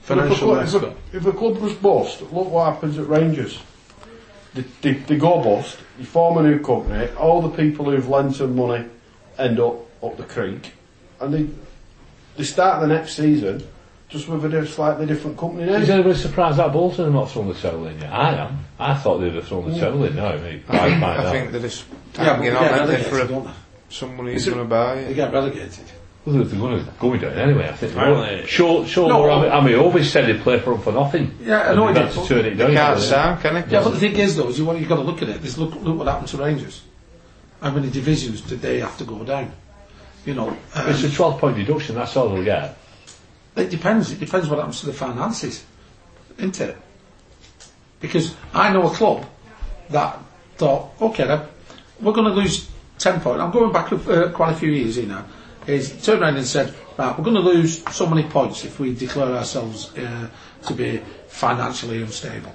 If 0.04 0.10
a, 0.10 0.16
Financial 0.16 0.48
club, 0.48 0.66
if, 0.66 0.74
mess 0.74 0.84
a, 0.84 0.96
if 1.18 1.26
a 1.28 1.32
club 1.32 1.58
was 1.58 1.74
bust, 1.74 2.22
look 2.24 2.32
what 2.50 2.74
happens 2.74 2.98
at 2.98 3.08
Rangers. 3.08 3.60
They, 4.54 4.64
they, 4.82 4.94
they 4.94 5.18
go 5.18 5.42
bust, 5.42 5.78
you 5.98 6.06
form 6.06 6.38
a 6.38 6.50
new 6.50 6.60
company, 6.60 7.10
all 7.16 7.42
the 7.42 7.50
people 7.56 7.86
who've 7.86 8.08
lent 8.10 8.38
them 8.38 8.56
money 8.56 8.86
end 9.38 9.60
up 9.60 9.76
up 10.04 10.18
the 10.18 10.24
creek, 10.24 10.74
and 11.20 11.34
they 11.34 11.48
they 12.36 12.44
start 12.44 12.82
the 12.82 12.88
next 12.88 13.16
season 13.16 13.66
just 14.10 14.28
with 14.28 14.44
a 14.44 14.50
di- 14.50 14.68
slightly 14.68 15.06
different 15.06 15.38
company 15.38 15.66
name. 15.66 15.82
Is 15.82 15.90
anybody 15.90 16.16
surprised 16.16 16.58
that 16.58 16.74
Bolton 16.74 17.06
have 17.06 17.14
not 17.14 17.32
thrown 17.32 17.48
the 17.48 17.54
towel 17.54 17.86
in 17.88 17.98
yet? 18.00 18.12
I 18.12 18.34
am. 18.36 18.66
I 18.78 18.94
thought 18.96 19.20
they'd 19.20 19.34
have 19.34 19.48
thrown 19.48 19.70
the 19.72 19.78
mm. 19.78 19.80
towel 19.80 20.04
in 20.04 20.16
now. 20.16 20.36
Me, 20.36 20.36
I 20.36 20.40
think, 20.40 20.68
by 20.68 21.16
I 21.16 21.24
now. 21.24 21.32
think 21.32 21.52
they're 21.52 21.62
just 21.62 21.86
Yeah, 21.88 21.96
but 22.16 22.26
hanging 22.26 22.42
they 22.52 22.58
on 22.58 22.64
aren't 22.80 22.88
they, 22.88 23.04
for 23.04 23.20
a, 23.22 23.28
don't 23.28 23.46
they? 23.46 23.52
somebody 23.90 24.34
who's 24.34 24.46
going 24.46 24.58
to 24.58 24.66
buy 24.66 24.96
They 25.04 25.14
get 25.14 25.32
relegated. 25.32 25.86
Well, 26.26 26.36
they're 26.36 26.60
going 26.60 26.78
to 26.86 26.92
go 27.00 27.10
going 27.10 27.24
it 27.24 27.38
anyway. 27.38 27.68
I 27.70 27.72
think. 27.74 27.94
Apparently- 27.94 28.46
Sure, 28.48 28.86
sure. 28.86 29.10
No, 29.10 29.28
I 29.30 29.42
mean, 29.42 29.52
I 29.52 29.62
mean, 29.66 29.76
always 29.80 30.12
said 30.12 30.28
they'd 30.28 30.42
play 30.42 30.60
for 30.60 30.72
them 30.74 30.82
for 30.82 30.92
nothing. 30.94 31.36
Yeah, 31.42 31.58
I 31.62 31.68
And 31.70 31.76
know 31.78 31.92
they've 31.92 32.08
he 32.08 32.14
did, 32.14 32.22
to 32.22 32.28
turn 32.28 32.46
it 32.46 32.50
down. 32.56 32.68
They 32.70 32.76
can't 32.76 32.96
for 32.96 33.02
them. 33.02 33.10
sound, 33.10 33.42
can 33.42 33.54
they? 33.56 33.72
Yeah, 33.72 33.84
but 33.84 33.90
the 33.92 34.00
thing 34.00 34.16
is, 34.18 34.36
though, 34.36 34.48
is 34.50 34.60
you 34.60 34.66
want, 34.66 34.80
you've 34.80 34.90
got 34.90 34.98
to 34.98 35.02
look 35.02 35.22
at 35.24 35.30
it. 35.30 35.44
Is 35.44 35.58
look, 35.58 35.74
look 35.76 35.98
what 35.98 36.08
happened 36.08 36.28
to 36.28 36.38
Rangers. 36.38 36.84
How 37.60 37.72
many 37.72 37.90
divisions 37.90 38.42
did 38.42 38.62
they 38.62 38.80
have 38.80 38.98
to 39.00 39.04
go 39.04 39.24
down? 39.24 39.52
You 40.26 40.36
know, 40.36 40.50
um, 40.50 40.58
It's 40.90 41.04
a 41.04 41.12
12 41.12 41.40
point 41.40 41.58
deduction, 41.58 41.96
that's 41.96 42.16
all 42.16 42.30
they'll 42.30 42.44
get. 42.44 42.78
it 43.56 43.70
depends. 43.72 44.12
It 44.12 44.20
depends 44.20 44.48
what 44.48 44.58
happens 44.60 44.80
to 44.82 44.86
the 44.88 44.94
finances, 44.94 45.64
isn't 46.38 46.62
it? 46.62 46.78
Because 48.00 48.36
I 48.54 48.72
know 48.74 48.88
a 48.88 48.92
club 48.94 49.26
that 49.90 50.20
thought, 50.58 50.92
okay, 51.02 51.26
then, 51.26 51.42
we're 52.00 52.14
going 52.14 52.28
to 52.28 52.34
lose 52.34 52.70
10 53.00 53.22
points. 53.22 53.42
I'm 53.42 53.52
going 53.52 53.72
back 53.72 53.92
uh, 53.92 54.30
quite 54.30 54.52
a 54.52 54.56
few 54.56 54.72
years 54.72 54.96
here 54.98 55.08
now. 55.08 55.26
Is 55.68 56.04
turned 56.04 56.22
around 56.22 56.38
and 56.38 56.46
said, 56.46 56.74
right, 56.98 57.16
we're 57.18 57.24
going 57.24 57.36
to 57.36 57.42
lose 57.42 57.84
so 57.94 58.08
many 58.08 58.24
points 58.28 58.66
if 58.66 58.80
we 58.80 58.96
declare 58.96 59.36
ourselves 59.36 59.96
uh, 59.98 60.28
to 60.66 60.74
be 60.74 61.02
financially 61.28 62.02
unstable. 62.02 62.54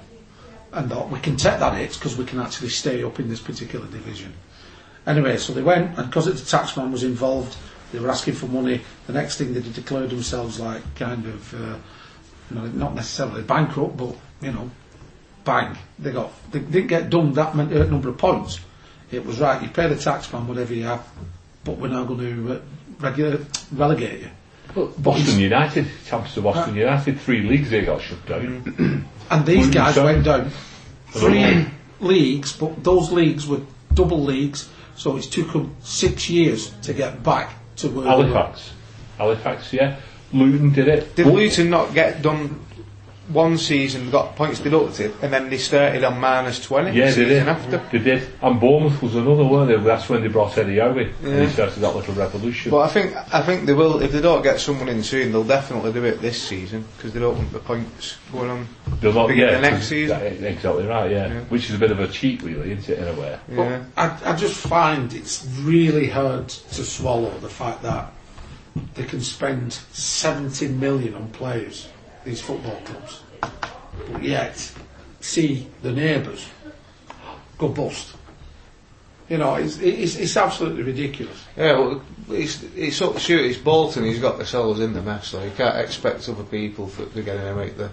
And 0.73 0.89
thought, 0.89 1.09
we 1.09 1.19
can 1.19 1.37
take 1.37 1.59
that 1.59 1.77
hit 1.77 1.93
because 1.93 2.17
we 2.17 2.25
can 2.25 2.39
actually 2.39 2.69
stay 2.69 3.03
up 3.03 3.19
in 3.19 3.29
this 3.29 3.39
particular 3.39 3.87
division. 3.87 4.33
Anyway, 5.05 5.37
so 5.37 5.53
they 5.53 5.61
went, 5.61 5.97
and 5.97 6.09
because 6.09 6.25
the 6.25 6.33
taxman 6.33 6.91
was 6.91 7.03
involved, 7.03 7.55
they 7.93 7.99
were 7.99 8.09
asking 8.09 8.33
for 8.33 8.47
money. 8.47 8.81
The 9.07 9.13
next 9.13 9.37
thing 9.37 9.53
they 9.53 9.61
declared 9.61 10.09
themselves 10.09 10.59
like 10.59 10.83
kind 10.95 11.25
of, 11.25 11.53
uh, 11.53 11.77
you 12.49 12.55
know, 12.57 12.67
not 12.67 12.93
necessarily 12.93 13.43
bankrupt, 13.43 13.95
but 13.95 14.15
you 14.41 14.51
know, 14.51 14.69
bang, 15.45 15.77
they 15.97 16.11
got, 16.11 16.31
they 16.51 16.59
didn't 16.59 16.87
get 16.87 17.09
done 17.09 17.31
that 17.33 17.55
many, 17.55 17.79
uh, 17.79 17.85
number 17.85 18.09
of 18.09 18.17
points. 18.17 18.59
It 19.09 19.25
was 19.25 19.39
right, 19.39 19.61
you 19.61 19.69
pay 19.69 19.87
the 19.87 19.95
taxman 19.95 20.45
whatever 20.45 20.73
you 20.73 20.83
have, 20.83 21.07
but 21.63 21.77
we're 21.77 21.87
now 21.87 22.03
going 22.03 22.19
to 22.19 22.53
uh, 22.55 22.59
regu- 22.99 23.45
relegate 23.71 24.21
you. 24.21 24.29
Boston 24.97 25.39
United, 25.39 25.87
champions 26.05 26.37
of 26.37 26.43
Boston 26.43 26.73
ah. 26.75 26.79
United, 26.79 27.19
three 27.19 27.41
leagues 27.41 27.69
they 27.69 27.81
got 27.81 28.01
shut 28.01 28.23
down. 28.25 29.07
And 29.29 29.45
these 29.45 29.67
guys 29.67 29.95
so. 29.95 30.05
went 30.05 30.23
down 30.23 30.51
three 31.11 31.65
leagues, 31.99 32.53
but 32.53 32.81
those 32.81 33.11
leagues 33.11 33.45
were 33.45 33.59
double 33.93 34.23
leagues, 34.23 34.69
so 34.95 35.17
it 35.17 35.23
took 35.23 35.51
them 35.51 35.75
six 35.81 36.29
years 36.29 36.71
to 36.83 36.93
get 36.93 37.23
back 37.23 37.53
to 37.77 37.89
where 37.89 38.05
they 38.05 38.09
were. 38.09 38.27
Halifax. 38.27 38.71
Halifax, 39.17 39.73
yeah. 39.73 39.99
Luton 40.31 40.71
did 40.71 40.87
it. 40.87 41.15
Did 41.15 41.27
Luton 41.27 41.69
not 41.69 41.93
get 41.93 42.21
done 42.21 42.66
one 43.27 43.57
season, 43.57 44.09
got 44.09 44.35
points 44.35 44.59
deducted, 44.59 45.13
and 45.21 45.33
then 45.33 45.49
they 45.49 45.57
started 45.57 46.03
on 46.03 46.19
minus 46.19 46.63
20 46.63 46.91
Yeah, 46.97 47.11
the 47.11 47.23
they 47.23 47.29
did. 47.29 47.47
after? 47.47 47.77
They 47.91 47.99
did. 47.99 48.29
And 48.41 48.59
Bournemouth 48.59 49.01
was 49.01 49.15
another 49.15 49.43
one. 49.43 49.67
They- 49.67 49.75
That's 49.77 50.07
when 50.07 50.21
they 50.21 50.27
brought 50.29 50.57
Eddie 50.57 50.79
Howe 50.79 50.91
in. 50.97 51.13
And 51.23 51.33
Yeah. 51.35 51.45
he 51.45 51.49
started 51.49 51.79
that 51.81 51.95
little 51.95 52.13
revolution. 52.13 52.71
But 52.71 52.79
I 52.79 52.87
think 52.87 53.13
I 53.33 53.41
think 53.41 53.65
they 53.65 53.73
will 53.73 54.01
if 54.01 54.11
they 54.13 54.21
don't 54.21 54.41
get 54.43 54.59
someone 54.61 54.87
in 54.89 55.03
soon. 55.03 55.31
They'll 55.33 55.43
definitely 55.43 55.91
do 55.91 56.03
it 56.05 56.21
this 56.21 56.41
season 56.41 56.85
because 56.95 57.11
they 57.13 57.19
don't 57.19 57.35
want 57.37 57.51
the 57.51 57.59
points 57.59 58.15
going 58.31 58.49
on. 58.49 58.67
They're 59.01 59.13
not, 59.13 59.35
yeah, 59.35 59.47
of 59.55 59.61
next 59.61 59.75
'cause- 59.77 59.87
season. 59.87 60.19
that- 60.19 60.51
exactly 60.51 60.85
right, 60.87 61.11
yeah. 61.11 61.27
Yeah. 61.27 61.39
Which 61.49 61.69
is 61.69 61.75
a 61.75 61.79
bit 61.79 61.91
of 61.91 61.99
a 61.99 62.07
cheat, 62.07 62.41
really, 62.43 62.71
isn't 62.71 62.89
it, 62.89 62.99
in 62.99 63.07
a 63.09 63.13
way? 63.19 63.37
Yeah. 63.53 63.79
I, 63.97 64.11
I 64.25 64.35
just 64.35 64.55
find 64.55 65.11
it's 65.13 65.45
really 65.61 66.07
hard 66.09 66.47
to 66.49 66.83
swallow 66.83 67.33
the 67.41 67.49
fact 67.49 67.83
that 67.83 68.11
they 68.95 69.03
can 69.03 69.19
spend 69.21 69.73
70 69.91 70.67
million 70.69 71.15
on 71.15 71.27
players, 71.29 71.87
these 72.23 72.41
football 72.41 72.79
clubs, 72.85 73.21
but 73.41 74.23
yet 74.23 74.73
see 75.19 75.67
the 75.81 75.91
neighbours 75.91 76.47
go 77.57 77.69
bust. 77.69 78.15
You 79.29 79.37
know, 79.37 79.55
it's, 79.55 79.77
it's, 79.79 80.15
it's 80.15 80.37
absolutely 80.37 80.83
ridiculous. 80.83 81.45
Yeah, 81.57 81.73
well, 81.73 82.01
it's 82.29 82.63
it's 82.75 83.01
up 83.01 83.17
shoot. 83.17 83.45
It's 83.45 83.57
Bolton. 83.57 84.05
He's 84.05 84.19
got 84.19 84.37
themselves 84.37 84.79
in 84.79 84.93
the 84.93 85.01
mess, 85.01 85.27
so 85.27 85.43
you 85.43 85.51
can't 85.51 85.77
expect 85.77 86.29
other 86.29 86.43
people 86.43 86.87
for 86.87 87.05
to 87.05 87.21
get 87.21 87.35
in 87.35 87.41
and 87.41 87.57
make 87.57 87.75
the 87.75 87.89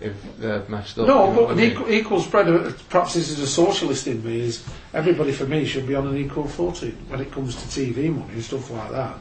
if 0.00 0.38
they're 0.38 0.64
messed 0.68 0.98
up. 0.98 1.06
No, 1.06 1.28
you 1.28 1.34
know 1.34 1.46
but 1.46 1.52
an 1.52 1.60
equal, 1.60 1.90
equal 1.90 2.20
spread 2.20 2.48
of, 2.48 2.88
perhaps 2.90 3.14
this 3.14 3.30
is 3.30 3.38
a 3.40 3.46
socialist 3.46 4.06
in 4.06 4.22
me, 4.24 4.40
is 4.40 4.64
everybody 4.92 5.32
for 5.32 5.46
me 5.46 5.64
should 5.64 5.86
be 5.86 5.94
on 5.94 6.06
an 6.06 6.16
equal 6.16 6.46
footing 6.46 6.96
when 7.08 7.20
it 7.20 7.32
comes 7.32 7.54
to 7.56 7.62
TV 7.62 8.14
money 8.14 8.34
and 8.34 8.44
stuff 8.44 8.70
like 8.70 8.90
that. 8.90 9.16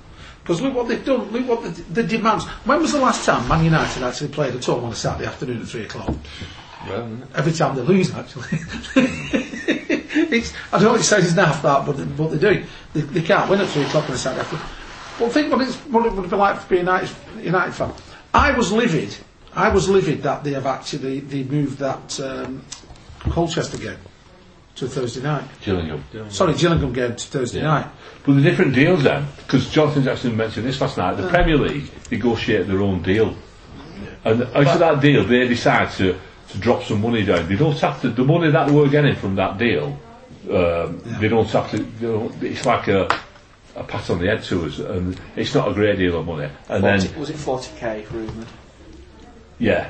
Because 0.47 0.61
look 0.61 0.75
what 0.75 0.87
they've 0.87 1.03
done, 1.03 1.29
look 1.29 1.45
what 1.45 1.61
the, 1.63 1.81
the 1.91 2.03
demands. 2.03 2.45
When 2.63 2.81
was 2.81 2.93
the 2.93 3.01
last 3.01 3.25
time 3.25 3.45
Man 3.49 3.65
United 3.65 4.01
actually 4.01 4.29
played 4.29 4.55
at 4.55 4.63
home 4.63 4.85
on 4.85 4.93
a 4.93 4.95
Saturday 4.95 5.27
afternoon 5.27 5.61
at 5.61 5.67
3 5.67 5.83
o'clock? 5.83 6.15
Well. 6.87 7.21
Every 7.35 7.51
time 7.51 7.75
they 7.75 7.81
lose, 7.81 8.15
actually. 8.15 8.45
it's, 8.95 10.53
I 10.71 10.79
don't 10.79 10.93
know 10.93 10.95
it 10.95 11.03
sounds 11.03 11.33
naff 11.33 11.61
that, 11.63 11.85
but, 11.85 11.97
but 12.15 12.27
they 12.29 12.37
do. 12.37 12.65
They, 12.93 13.01
they 13.01 13.21
can't 13.23 13.49
win 13.49 13.59
at 13.59 13.67
3 13.67 13.83
o'clock 13.83 14.07
on 14.07 14.15
a 14.15 14.17
Saturday 14.17 14.39
afternoon. 14.39 14.65
Well, 15.19 15.29
think 15.29 15.51
what, 15.51 15.67
it's, 15.67 15.75
what 15.75 16.05
it 16.05 16.13
would 16.13 16.29
be 16.29 16.35
like 16.37 16.63
to 16.63 16.69
be 16.69 16.75
a 16.77 16.79
United, 16.79 17.09
United 17.41 17.73
fan. 17.73 17.93
I 18.33 18.53
was 18.53 18.71
livid. 18.71 19.17
I 19.53 19.67
was 19.67 19.89
livid 19.89 20.23
that 20.23 20.45
they 20.45 20.53
have 20.53 20.65
actually 20.65 21.19
they 21.19 21.43
moved 21.43 21.79
that 21.79 22.17
um, 22.21 22.63
Colchester 23.19 23.77
game 23.77 23.97
to 24.77 24.87
Thursday 24.87 25.21
night. 25.21 25.43
Gillingham. 25.61 26.03
Sorry, 26.29 26.53
Gillingham 26.53 26.93
game 26.93 27.15
to 27.15 27.27
Thursday 27.27 27.59
Yeah. 27.59 27.65
night. 27.67 27.87
But 28.25 28.33
the 28.35 28.41
different 28.41 28.73
deals 28.73 29.03
then, 29.03 29.25
because 29.37 29.69
Jonathan 29.69 30.03
Jackson 30.03 30.35
mentioned 30.37 30.65
this 30.65 30.79
last 30.79 30.97
night, 30.97 31.17
the 31.17 31.27
Premier 31.27 31.57
League 31.57 31.89
negotiate 32.11 32.67
their 32.67 32.81
own 32.81 33.01
deal. 33.01 33.35
And 34.23 34.43
out 34.43 34.67
of 34.67 34.79
that 34.79 34.99
deal, 35.01 35.23
they 35.23 35.47
decide 35.47 35.91
to, 35.93 36.17
to 36.49 36.57
drop 36.59 36.83
some 36.83 37.01
money 37.01 37.23
down. 37.23 37.47
They 37.47 37.55
don't 37.55 37.79
have 37.79 38.01
to, 38.01 38.09
the 38.09 38.23
money 38.23 38.51
that 38.51 38.69
we're 38.69 38.89
getting 38.89 39.15
from 39.15 39.35
that 39.35 39.57
deal, 39.57 39.97
um, 40.51 41.01
they 41.19 41.27
don't 41.27 41.49
have 41.49 41.71
to, 41.71 41.79
don't, 41.79 42.43
it's 42.43 42.65
like 42.65 42.87
a, 42.87 43.07
a 43.75 43.83
pat 43.83 44.09
on 44.09 44.19
the 44.19 44.27
head 44.27 44.43
to 44.43 44.65
us, 44.65 44.79
and 44.79 45.19
it's 45.35 45.53
not 45.55 45.69
a 45.69 45.73
great 45.73 45.97
deal 45.97 46.19
of 46.19 46.25
money. 46.25 46.49
And 46.69 46.83
then, 46.83 47.19
was 47.19 47.29
it 47.29 47.37
40k 47.37 48.11
rumoured? 48.11 48.47
yeah. 49.59 49.89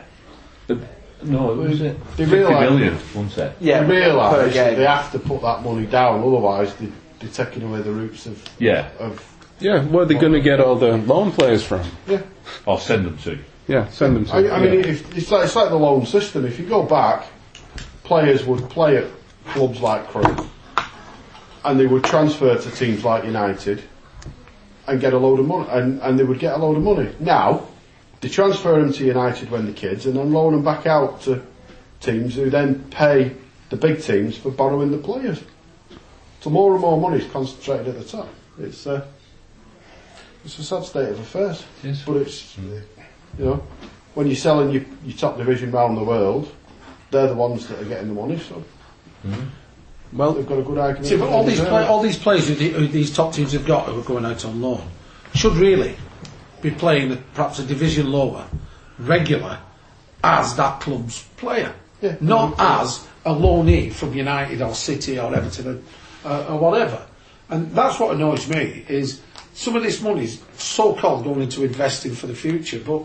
No, 1.23 1.51
it 1.51 1.55
was 1.69 1.81
it. 1.81 1.97
They 2.17 2.25
50 2.25 2.35
realise- 2.35 2.69
million, 2.69 2.93
wasn't 3.15 3.37
it? 3.37 3.51
Yeah, 3.59 3.81
They 3.81 3.85
per 3.87 3.91
realise 4.07 4.53
game. 4.53 4.77
they 4.77 4.85
have 4.85 5.11
to 5.11 5.19
put 5.19 5.41
that 5.41 5.63
money 5.63 5.85
down, 5.85 6.19
otherwise 6.21 6.73
they, 6.75 6.87
they're 7.19 7.45
taking 7.45 7.63
away 7.63 7.81
the 7.81 7.91
roots 7.91 8.25
of, 8.25 8.43
Yeah. 8.59 8.89
of 8.99 9.23
Yeah, 9.59 9.83
where 9.85 10.03
are 10.03 10.05
they 10.05 10.15
going 10.15 10.33
to 10.33 10.41
get 10.41 10.59
all 10.59 10.75
the 10.75 10.97
loan 10.97 11.31
players 11.31 11.63
from? 11.63 11.81
Yeah. 12.07 12.21
Or 12.65 12.79
send 12.79 13.05
them 13.05 13.17
to. 13.19 13.37
Yeah, 13.67 13.87
send 13.89 14.15
them 14.15 14.25
to. 14.25 14.33
I, 14.33 14.57
I 14.57 14.59
mean, 14.61 14.79
if, 14.79 15.17
it's, 15.17 15.29
like, 15.31 15.45
it's 15.45 15.55
like 15.55 15.69
the 15.69 15.75
loan 15.75 16.05
system. 16.05 16.45
If 16.45 16.57
you 16.59 16.65
go 16.65 16.83
back, 16.83 17.25
players 18.03 18.45
would 18.45 18.69
play 18.69 18.97
at 18.97 19.05
clubs 19.47 19.81
like 19.81 20.07
Crewe, 20.07 20.47
and 21.65 21.79
they 21.79 21.85
would 21.87 22.03
transfer 22.03 22.55
to 22.57 22.71
teams 22.71 23.03
like 23.03 23.25
United, 23.25 23.83
and 24.87 25.01
get 25.01 25.11
a 25.13 25.17
load 25.17 25.39
of 25.39 25.47
money, 25.47 25.67
and, 25.71 25.99
and 26.01 26.17
they 26.17 26.23
would 26.23 26.39
get 26.39 26.53
a 26.53 26.57
load 26.57 26.77
of 26.77 26.83
money. 26.83 27.09
Now, 27.19 27.67
they 28.21 28.29
transfer 28.29 28.79
them 28.79 28.93
to 28.93 29.05
United 29.05 29.51
when 29.51 29.65
they're 29.65 29.73
kids, 29.73 30.05
and 30.05 30.15
then 30.15 30.31
loan 30.31 30.53
them 30.53 30.63
back 30.63 30.85
out 30.85 31.21
to 31.21 31.41
teams 31.99 32.35
who 32.35 32.49
then 32.49 32.83
pay 32.89 33.35
the 33.69 33.75
big 33.75 34.01
teams 34.01 34.37
for 34.37 34.51
borrowing 34.51 34.91
the 34.91 34.97
players. 34.97 35.43
So 36.41 36.49
more 36.49 36.73
and 36.73 36.81
more 36.81 36.99
money 36.99 37.23
is 37.23 37.31
concentrated 37.31 37.87
at 37.89 37.97
the 37.97 38.05
top. 38.05 38.29
It's 38.59 38.87
uh, 38.87 39.05
it's 40.45 40.57
a 40.59 40.63
sad 40.63 40.83
state 40.83 41.09
of 41.09 41.19
affairs. 41.19 41.65
Yes. 41.83 42.03
But 42.05 42.17
it's 42.17 42.57
you 42.57 42.83
know 43.37 43.63
when 44.13 44.27
you're 44.27 44.35
selling 44.35 44.71
your, 44.71 44.83
your 45.03 45.17
top 45.17 45.37
division 45.37 45.71
round 45.71 45.97
the 45.97 46.03
world, 46.03 46.51
they're 47.11 47.27
the 47.27 47.35
ones 47.35 47.67
that 47.67 47.79
are 47.81 47.85
getting 47.85 48.07
the 48.07 48.13
money. 48.13 48.39
So 48.39 48.63
well, 50.13 50.33
they've 50.33 50.47
got 50.47 50.59
a 50.59 50.63
good 50.63 50.77
argument. 50.77 51.07
See, 51.07 51.17
but 51.17 51.29
all 51.29 51.43
these, 51.43 51.59
play, 51.59 51.85
all 51.85 52.01
these 52.01 52.17
players 52.17 52.47
who, 52.47 52.55
the, 52.55 52.69
who 52.69 52.87
these 52.87 53.13
top 53.13 53.33
teams 53.33 53.51
have 53.51 53.65
got 53.65 53.87
who 53.87 53.99
are 53.99 54.03
going 54.03 54.25
out 54.25 54.45
on 54.45 54.61
loan 54.61 54.81
should 55.33 55.53
really 55.53 55.95
be 56.61 56.71
playing 56.71 57.11
at 57.11 57.33
perhaps 57.33 57.59
a 57.59 57.63
division 57.63 58.11
lower, 58.11 58.45
regular, 58.99 59.59
as 60.23 60.55
that 60.55 60.79
club's 60.81 61.23
player. 61.37 61.73
Yeah. 62.01 62.15
Not 62.21 62.55
as 62.59 63.07
a 63.25 63.31
loanee 63.33 63.91
from 63.91 64.13
United 64.13 64.61
or 64.61 64.73
City 64.75 65.19
or 65.19 65.33
Everton 65.35 65.83
or, 66.25 66.29
uh, 66.29 66.45
or 66.53 66.59
whatever. 66.59 67.05
And 67.49 67.71
that's 67.73 67.99
what 67.99 68.15
annoys 68.15 68.47
me 68.49 68.85
is 68.87 69.21
some 69.53 69.75
of 69.75 69.83
this 69.83 70.01
money's 70.01 70.41
so-called 70.57 71.23
going 71.23 71.41
into 71.41 71.63
investing 71.63 72.13
for 72.13 72.27
the 72.27 72.35
future, 72.35 72.79
but 72.85 73.01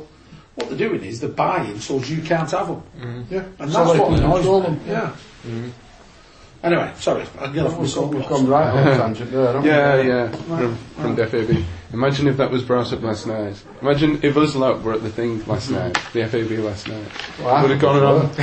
what 0.54 0.68
they're 0.68 0.76
doing 0.88 1.02
is 1.04 1.20
they're 1.20 1.30
buying 1.30 1.80
so 1.80 1.98
you 2.00 2.20
can't 2.20 2.50
have 2.50 2.66
them. 2.68 3.26
yeah. 3.30 3.44
And 3.58 3.70
So 3.72 3.78
that's 3.78 3.92
they 3.92 3.98
what 4.00 4.08
can 4.08 4.18
annoys 4.24 4.34
control 4.40 4.60
me. 4.60 4.66
them. 4.66 4.80
Yeah. 4.86 5.12
Anyway, 6.62 6.92
sorry, 6.96 7.24
I'll 7.40 7.52
get 7.52 7.66
off 7.66 7.72
my 7.72 7.78
We've 7.80 8.14
we've 8.14 8.28
gone 8.28 8.46
right 8.46 8.70
on 8.70 8.84
tangent 8.98 9.32
there, 9.32 9.46
haven't 9.46 9.62
we? 9.62 9.68
yeah, 9.68 10.00
yeah, 10.00 10.28
from, 10.30 10.76
from 10.76 11.14
the 11.16 11.26
FAB. 11.26 11.64
Imagine 11.92 12.26
if 12.26 12.38
that 12.38 12.50
was 12.50 12.62
brought 12.62 12.90
up 12.92 13.02
last 13.02 13.26
night. 13.26 13.62
Imagine 13.82 14.20
if 14.22 14.34
us 14.38 14.54
lot 14.54 14.82
were 14.82 14.94
at 14.94 15.02
the 15.02 15.10
thing 15.10 15.44
last 15.44 15.70
mm-hmm. 15.70 15.74
night, 15.74 15.98
the 16.14 16.26
FAB 16.26 16.64
last 16.64 16.88
night. 16.88 17.06
Wow. 17.38 17.60
Would 17.60 17.70
have 17.72 17.80
gone 17.80 18.02
on. 18.02 18.30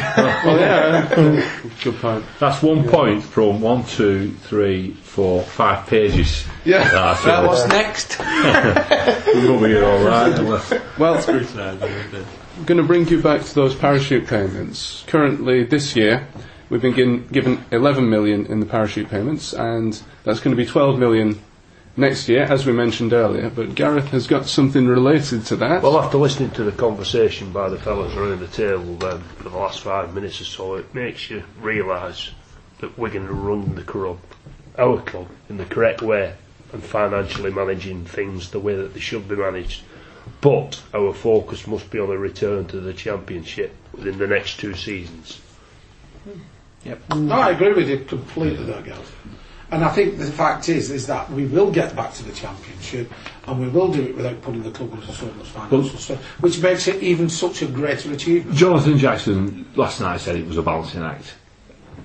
well, 0.46 0.60
yeah. 0.60 1.60
Good 1.84 1.96
point. 1.96 2.26
That's 2.40 2.62
one 2.62 2.88
point 2.88 3.24
from 3.24 3.60
one, 3.60 3.84
two, 3.86 4.32
three, 4.44 4.94
four, 4.94 5.42
five 5.42 5.88
pages. 5.88 6.46
Yeah. 6.64 6.90
That's 6.90 7.26
Right, 7.26 7.48
what's 7.48 7.68
next? 7.70 8.20
We're 8.20 9.48
going 9.48 9.60
to 9.60 9.68
be 9.68 9.82
all 9.82 10.04
right. 10.04 11.00
Well, 11.00 11.16
I'm 11.28 12.66
going 12.66 12.78
to 12.78 12.84
bring 12.84 13.08
you 13.08 13.22
back 13.22 13.44
to 13.44 13.56
those 13.56 13.74
parachute 13.74 14.28
payments. 14.28 15.04
Currently, 15.08 15.64
this 15.64 15.96
year, 15.96 16.28
we've 16.70 16.82
been 16.82 16.94
given, 16.94 17.28
given 17.28 17.66
11 17.72 18.08
million 18.08 18.46
in 18.46 18.60
the 18.60 18.68
parachute 18.68 19.10
payments, 19.10 19.54
and 19.54 20.00
that's 20.24 20.40
going 20.40 20.56
to 20.56 20.62
be 20.62 20.68
12 20.68 21.00
million 21.00 21.42
next 22.00 22.28
year, 22.30 22.44
as 22.44 22.66
we 22.66 22.74
mentioned 22.74 23.14
earlier. 23.14 23.50
But 23.50 23.76
Gareth 23.76 24.10
has 24.10 24.28
got 24.28 24.48
something 24.48 24.88
related 24.88 25.46
to 25.48 25.56
that. 25.58 25.84
Well, 25.84 26.00
after 26.00 26.18
listening 26.18 26.52
to 26.52 26.64
the 26.64 26.72
conversation 26.72 27.52
by 27.52 27.70
the 27.70 27.78
fellas 27.78 28.16
around 28.16 28.40
the 28.40 28.48
table 28.48 28.96
then 28.96 29.20
for 29.22 29.50
the 29.50 29.58
last 29.58 29.82
five 29.82 30.14
minutes 30.14 30.42
or 30.42 30.46
so, 30.46 30.76
it 30.76 30.94
makes 30.96 31.30
you 31.30 31.44
realise 31.62 32.32
that 32.80 32.98
we're 32.98 33.20
running 33.20 33.76
the 33.76 33.84
club, 33.84 34.20
our 34.78 35.02
club, 35.02 35.28
in 35.50 35.58
the 35.58 35.66
correct 35.66 36.02
way 36.02 36.34
and 36.72 36.84
financially 36.84 37.52
managing 37.52 38.06
things 38.06 38.52
the 38.52 38.60
way 38.60 38.76
that 38.76 38.94
they 38.94 39.00
should 39.00 39.28
be 39.28 39.36
managed. 39.36 39.82
But 40.42 40.82
our 40.94 41.14
focus 41.14 41.68
must 41.68 41.90
be 41.90 42.00
on 42.00 42.10
a 42.10 42.18
return 42.18 42.66
to 42.68 42.80
the 42.80 42.94
championship 42.94 43.76
within 43.94 44.18
the 44.18 44.28
next 44.28 44.60
two 44.60 44.76
seasons. 44.76 45.42
No, 47.14 47.36
I 47.36 47.52
agree 47.52 47.74
with 47.74 47.90
you 47.90 48.00
completely 48.00 48.64
there, 48.64 48.82
Gav. 48.82 49.16
And 49.72 49.84
I 49.84 49.90
think 49.90 50.18
the 50.18 50.26
fact 50.26 50.68
is, 50.68 50.90
is 50.90 51.06
that 51.08 51.30
we 51.32 51.46
will 51.46 51.72
get 51.72 51.96
back 51.96 52.14
to 52.16 52.24
the 52.24 52.32
championship, 52.32 53.12
and 53.46 53.60
we 53.60 53.68
will 53.68 53.92
do 53.92 54.02
it 54.04 54.16
without 54.16 54.42
putting 54.42 54.64
the 54.64 54.72
club 54.72 54.94
into 54.94 55.12
so 55.14 55.28
much 55.28 55.48
financial 55.48 56.00
stress, 56.00 56.20
which 56.40 56.60
makes 56.62 56.88
it 56.88 57.04
even 57.04 57.30
such 57.30 57.62
a 57.62 57.68
greater 57.68 58.12
achievement. 58.12 58.58
Jonathan 58.58 58.98
Jackson 58.98 59.68
last 59.76 60.02
night 60.02 60.22
said 60.22 60.36
it 60.36 60.48
was 60.48 60.58
a 60.58 60.64
balancing 60.64 61.04
act, 61.04 61.36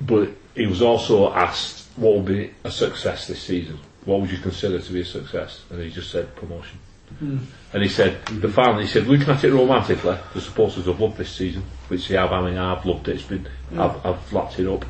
but 0.02 0.28
he 0.54 0.66
was 0.66 0.82
also 0.82 1.32
asked 1.32 1.88
what 1.96 2.16
would 2.16 2.26
be 2.26 2.52
a 2.64 2.70
success 2.70 3.26
this 3.28 3.42
season. 3.42 3.78
What 4.04 4.20
would 4.20 4.30
you 4.30 4.38
consider 4.38 4.80
to 4.80 4.92
be 4.92 5.00
a 5.00 5.04
success? 5.04 5.62
And 5.70 5.80
he 5.80 5.90
just 5.90 6.10
said 6.10 6.34
promotion. 6.36 6.78
Hmm. 7.18 7.38
And 7.72 7.82
he 7.82 7.88
said 7.88 8.24
the 8.26 8.48
hmm. 8.48 8.50
final. 8.50 8.80
He 8.80 8.86
said 8.86 9.06
looking 9.06 9.28
at 9.28 9.42
it 9.42 9.52
romantically, 9.52 10.18
the 10.34 10.40
supporters 10.40 10.84
have 10.84 11.00
loved 11.00 11.16
this 11.16 11.30
season, 11.30 11.64
which 11.88 12.08
they 12.08 12.16
have. 12.16 12.32
I 12.32 12.42
mean, 12.42 12.58
I've 12.58 12.84
loved 12.84 13.08
it. 13.08 13.16
It's 13.16 13.24
been 13.24 13.48
I've, 13.72 14.04
I've 14.04 14.32
lapped 14.32 14.58
it 14.58 14.68
up. 14.68 14.84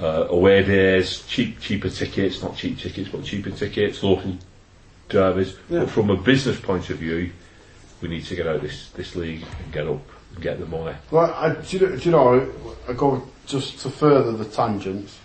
Uh, 0.00 0.26
away 0.30 0.62
days, 0.64 1.24
cheap, 1.26 1.60
cheaper 1.60 1.88
tickets, 1.90 2.42
not 2.42 2.56
cheap 2.56 2.78
tickets, 2.78 3.08
but 3.10 3.22
cheaper 3.22 3.50
tickets, 3.50 4.02
local 4.02 4.36
derbies. 5.08 5.54
But 5.70 5.90
from 5.90 6.10
a 6.10 6.16
business 6.16 6.58
point 6.58 6.88
of 6.90 6.98
view, 6.98 7.30
we 8.00 8.08
need 8.08 8.24
to 8.24 8.34
get 8.34 8.46
out 8.48 8.56
of 8.56 8.62
this 8.62 8.88
this 8.90 9.14
league 9.14 9.42
and 9.62 9.72
get 9.72 9.86
up 9.86 10.00
and 10.34 10.42
get 10.42 10.58
the 10.58 10.66
money. 10.66 10.96
Well, 11.10 11.32
I, 11.34 11.50
do, 11.54 11.76
you, 11.78 11.86
know- 11.86 11.96
do 11.96 12.02
you 12.04 12.10
know, 12.10 12.52
I 12.88 12.92
go 12.94 13.22
just 13.46 13.78
to 13.80 13.90
further 13.90 14.32
the 14.32 14.44
tangents. 14.46 15.18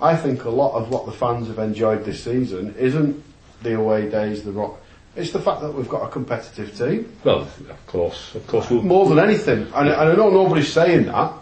I 0.00 0.16
think 0.16 0.44
a 0.44 0.50
lot 0.50 0.74
of 0.74 0.90
what 0.90 1.06
the 1.06 1.12
fans 1.12 1.48
have 1.48 1.58
enjoyed 1.58 2.04
this 2.04 2.22
season 2.22 2.74
isn't 2.78 3.22
the 3.62 3.76
away 3.76 4.08
days, 4.10 4.42
the 4.44 4.52
rock. 4.52 4.78
It's 5.16 5.30
the 5.30 5.40
fact 5.40 5.60
that 5.62 5.72
we've 5.72 5.88
got 5.88 6.04
a 6.04 6.08
competitive 6.08 6.76
team. 6.76 7.12
Well, 7.24 7.40
of 7.40 7.86
course, 7.86 8.34
of 8.34 8.46
course. 8.46 8.68
We'll, 8.70 8.82
More 8.82 9.08
than 9.08 9.18
anything. 9.18 9.62
And, 9.74 9.88
and 9.88 9.90
I 9.90 10.14
know 10.14 10.30
nobody's 10.30 10.72
saying 10.72 11.06
that. 11.06 11.32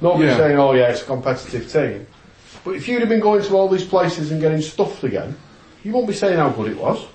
Nobody's 0.00 0.30
Yeah. 0.30 0.36
saying, 0.36 0.58
oh 0.58 0.72
yeah, 0.72 0.88
it's 0.90 1.02
a 1.02 1.06
competitive 1.06 1.70
team. 1.72 2.06
But 2.64 2.72
if 2.76 2.88
you'd 2.88 3.00
have 3.00 3.08
been 3.08 3.20
going 3.20 3.42
to 3.42 3.56
all 3.56 3.68
these 3.68 3.84
places 3.84 4.30
and 4.32 4.40
getting 4.40 4.60
stuffed 4.60 5.04
again, 5.04 5.36
you 5.84 5.92
won't 5.92 6.06
be 6.06 6.14
saying 6.14 6.36
how 6.38 6.50
good 6.50 6.70
it 6.70 6.78
was. 6.78 7.06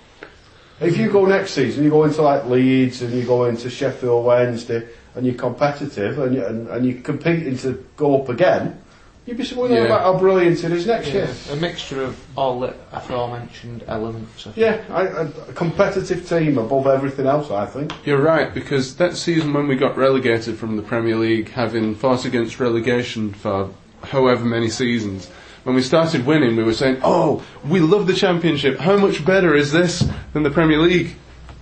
If 0.82 0.98
you 0.98 1.10
go 1.12 1.26
next 1.26 1.52
season, 1.52 1.84
you 1.84 1.89
go 1.89 2.04
into 2.04 2.22
like 2.22 2.46
Leeds 2.46 3.02
and 3.02 3.14
you 3.14 3.24
go 3.26 3.46
into 3.46 3.70
Sheffield 3.70 4.26
Wednesday 4.26 4.88
and 5.16 5.26
you're 5.26 5.36
competitive 5.36 6.20
and, 6.20 6.36
you, 6.36 6.46
and, 6.46 6.68
and 6.68 6.86
you're 6.86 7.02
competing 7.02 7.58
to 7.60 7.86
go 7.96 8.22
up 8.22 8.30
again, 8.30 8.82
you'd 9.26 9.38
be 9.38 9.46
saying 9.46 9.72
Yeah. 9.72 9.84
about 9.84 10.02
how 10.02 10.18
brilliant 10.18 10.64
it 10.64 10.72
is 10.72 10.88
next 10.88 11.14
year. 11.14 11.30
A 11.52 11.56
mixture 11.56 12.04
of 12.04 12.20
all 12.36 12.60
the 12.60 12.74
aforementioned 12.91 13.84
elements. 13.88 14.46
Of 14.46 14.58
Yeah, 14.58 14.84
I, 14.89 15.02
I, 15.08 15.22
a 15.24 15.54
competitive 15.54 16.28
team 16.28 16.58
above 16.58 16.88
everything 16.88 17.28
else, 17.28 17.52
I 17.52 17.66
think. 17.66 17.94
You're 18.06 18.22
right, 18.22 18.54
because 18.54 18.96
that 18.98 19.16
season 19.16 19.54
when 19.54 19.68
we 19.68 19.76
got 19.76 19.96
relegated 19.96 20.58
from 20.58 20.76
the 20.76 20.84
Premier 20.84 21.16
League, 21.16 21.50
having 21.50 21.96
fought 21.96 22.26
against 22.26 22.60
relegation 22.60 23.32
for 23.34 23.70
however 24.14 24.45
many 24.45 24.70
seasons, 24.70 25.28
when 25.64 25.76
we 25.76 25.82
started 25.82 26.26
winning, 26.26 26.55
we 26.55 26.64
were 26.64 26.74
saying, 26.74 26.99
oh, 27.03 27.43
we 27.68 27.80
love 27.82 28.07
the 28.07 28.14
Championship. 28.14 28.80
How 28.80 28.97
much 28.97 29.26
better 29.26 29.53
is 29.55 29.72
this 29.72 30.07
than 30.32 30.43
the 30.43 30.49
Premier 30.51 30.78
League? 30.80 31.16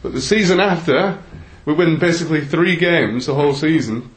But 0.03 0.13
the 0.13 0.21
season 0.21 0.59
after, 0.59 1.17
we 1.65 1.73
win 1.73 1.97
basically 1.97 2.45
three 2.45 2.75
games 2.75 3.25
the 3.25 3.33
whole 3.35 3.53
season. 3.53 4.13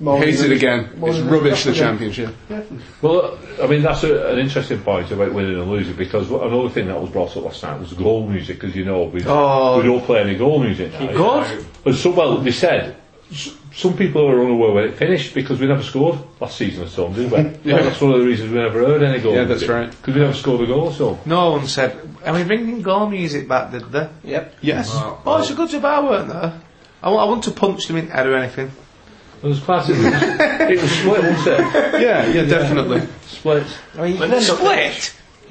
More 0.00 0.18
Hate 0.18 0.40
it 0.40 0.50
again. 0.50 0.90
It's 1.02 1.18
rubbish, 1.20 1.62
the 1.64 1.70
again. 1.70 1.80
Championship. 1.98 2.34
well, 3.02 3.38
I 3.62 3.68
mean, 3.68 3.82
that's 3.82 4.02
a, 4.02 4.32
an 4.32 4.38
interesting 4.40 4.80
point 4.80 5.10
about 5.12 5.32
winning 5.32 5.60
and 5.60 5.70
losing 5.70 5.94
because 5.94 6.28
another 6.28 6.68
thing 6.68 6.88
that 6.88 7.00
was 7.00 7.08
brought 7.10 7.36
up 7.36 7.44
last 7.44 7.62
night 7.62 7.78
was 7.78 7.92
goal 7.92 8.26
music. 8.28 8.58
Because 8.60 8.74
you 8.74 8.84
know, 8.84 9.04
we, 9.04 9.22
Oh. 9.26 9.78
we 9.78 9.84
don't 9.84 10.04
play 10.04 10.20
any 10.22 10.34
goal 10.36 10.58
music 10.58 10.92
now. 10.92 11.06
good? 11.12 11.66
And 11.86 11.94
so, 11.94 12.10
well, 12.10 12.38
they 12.38 12.50
said 12.50 12.96
s- 12.96 12.99
some 13.32 13.96
people 13.96 14.28
are 14.28 14.44
unaware 14.44 14.72
when 14.72 14.84
it 14.84 14.94
finished 14.96 15.34
because 15.34 15.60
we 15.60 15.66
never 15.66 15.82
scored 15.82 16.18
last 16.40 16.56
season 16.56 16.84
at 16.84 16.92
home, 16.92 17.12
did 17.14 17.30
we? 17.30 17.38
Yeah. 17.70 17.82
That's 17.82 18.00
one 18.00 18.12
of 18.12 18.20
the 18.20 18.26
reasons 18.26 18.50
we 18.52 18.58
never 18.58 18.80
heard 18.84 19.02
any 19.02 19.20
goals. 19.20 19.36
Yeah, 19.36 19.44
that's 19.44 19.66
right. 19.68 19.90
Because 19.90 20.14
we 20.14 20.20
never 20.20 20.34
scored 20.34 20.62
a 20.62 20.66
goal 20.66 20.90
at 20.90 20.96
home. 20.96 21.18
No 21.26 21.52
one 21.52 21.66
said. 21.68 21.96
I 22.24 22.32
mean, 22.32 22.46
bringing 22.46 22.82
goal 22.82 23.08
music 23.08 23.46
back, 23.48 23.70
did 23.70 23.90
they? 23.92 24.08
Yep. 24.24 24.54
Yes. 24.60 24.92
Well, 24.94 25.22
Oh, 25.24 25.38
it's 25.40 25.50
a 25.50 25.54
good 25.54 25.80
bar, 25.80 26.02
weren't 26.02 26.28
there? 26.28 26.60
I 27.02 27.08
want, 27.10 27.20
I 27.20 27.24
want 27.30 27.44
to 27.44 27.50
punch 27.52 27.86
them 27.86 27.96
in 27.96 28.06
the 28.08 28.12
head 28.12 28.26
or 28.26 28.34
anything. 28.36 28.70
It 29.42 29.46
was 29.46 29.60
quite. 29.60 29.88
It 29.88 29.96
was, 29.96 30.04
it 30.04 30.88
split, 30.88 31.22
wasn't 31.22 31.46
it? 31.60 32.00
Yeah, 32.02 32.26
yeah, 32.26 32.44
definitely. 32.44 33.02
Split. 33.26 33.66
I 33.96 34.02
mean, 34.02 34.16
you 34.16 34.20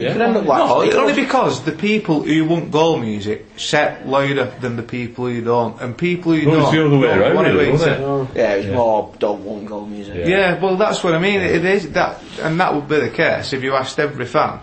could 0.07 0.21
end 0.21 0.37
up, 0.37 0.43
Split? 0.43 0.47
you 0.47 0.53
Yeah. 0.53 0.61
could 0.61 0.61
end 0.61 0.69
up 0.69 0.69
No, 0.69 0.81
it's 0.81 0.95
only 0.95 1.13
because 1.13 1.61
the 1.63 1.71
people 1.73 2.21
who 2.23 2.45
want 2.45 2.71
goal 2.71 2.97
music 2.97 3.45
set 3.57 4.07
louder 4.07 4.51
than 4.61 4.75
the 4.77 4.83
people 4.83 5.27
who 5.27 5.41
don't, 5.41 5.79
and 5.81 5.97
people 5.97 6.33
who 6.33 6.47
Well, 6.47 6.55
don't. 6.55 6.63
it's 6.65 6.71
the 6.73 6.85
other 6.85 6.97
way 6.97 7.07
don't 7.07 7.19
around, 7.19 7.35
wanna 7.35 7.53
really, 7.53 7.71
wasn't 7.71 7.97
to- 7.97 8.21
it? 8.21 8.27
Yeah, 8.35 8.53
it 8.53 8.57
was 8.57 8.65
Yeah. 8.67 8.75
more 8.75 9.11
don't 9.19 9.43
want 9.45 9.65
goal 9.67 9.85
music. 9.85 10.15
Yeah. 10.15 10.27
Yeah, 10.27 10.59
well, 10.61 10.75
that's 10.77 11.03
what 11.03 11.13
I 11.13 11.19
mean. 11.19 11.41
It 11.41 11.65
is 11.65 11.89
that, 11.91 12.21
and 12.41 12.59
that 12.59 12.73
would 12.73 12.87
be 12.87 12.99
the 12.99 13.09
case 13.09 13.53
if 13.53 13.61
you 13.63 13.73
asked 13.75 13.99
every 13.99 14.25
fan 14.25 14.59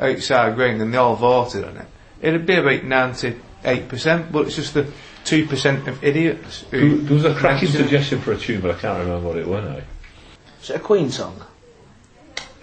outside 0.00 0.54
Green 0.56 0.80
and 0.80 0.92
they 0.94 0.98
all 0.98 1.14
voted 1.16 1.64
on 1.64 1.76
it. 1.76 1.86
It'd 2.22 2.46
be 2.46 2.54
about 2.56 2.84
ninety-eight 2.84 3.88
percent, 3.88 4.32
but 4.32 4.46
it's 4.46 4.56
just 4.56 4.74
the 4.74 4.86
two 5.24 5.44
percent 5.46 5.86
of 5.88 6.02
idiots. 6.02 6.64
There 6.70 6.80
Who 6.80 6.98
there 7.02 7.14
was 7.14 7.24
a 7.24 7.34
cracking 7.34 7.68
mention 7.68 7.80
it. 7.80 7.84
suggestion 7.84 8.20
for 8.20 8.32
a 8.32 8.36
tune, 8.36 8.60
but 8.60 8.70
I 8.70 8.74
can't 8.74 8.98
remember 9.00 9.28
what 9.28 9.36
it 9.36 9.46
was 9.46 9.64
now. 9.64 9.76
Is 10.62 10.70
it 10.70 10.76
a 10.76 10.78
Queen 10.80 11.10
song? 11.10 11.36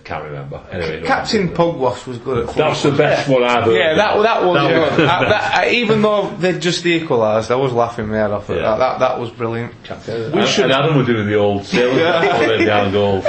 I 0.06 0.08
can't 0.08 0.24
remember. 0.26 0.62
Anyway, 0.72 1.02
Captain 1.04 1.48
that's- 1.48 1.58
Pugwash 1.58 2.06
was 2.06 2.20
good 2.20 2.48
at. 2.48 2.56
That's 2.56 2.84
the 2.84 2.92
best 2.92 3.28
one 3.28 3.44
I've 3.44 3.64
heard. 3.64 3.74
Yeah, 3.76 3.96
that 3.96 4.22
that 4.22 4.44
was 4.46 4.54
That 4.54 4.80
was 4.80 4.90
good. 4.92 5.00
the 5.00 5.12
Uh, 5.12 5.30
that- 5.30 5.66
uh, 5.68 5.70
even 5.72 6.02
though 6.04 6.30
they 6.38 6.60
just 6.60 6.86
equalised, 6.86 7.50
I 7.52 7.56
was 7.56 7.74
laughing 7.74 8.10
my 8.10 8.18
head 8.18 8.30
off 8.30 8.48
at 8.52 8.58
Yeah. 8.58 8.62
that. 8.62 8.78
That 8.78 9.00
that 9.00 9.20
was 9.20 9.32
brilliant. 9.32 9.74
We 9.90 10.14
and, 10.14 10.36
and 10.60 10.72
Adam 10.72 10.98
were 10.98 11.04
doing 11.06 11.26
the 11.28 11.36
old 11.38 11.66
sailor 11.66 11.98
yeah. 11.98 12.66
down 12.66 12.92
goals. 13.00 13.26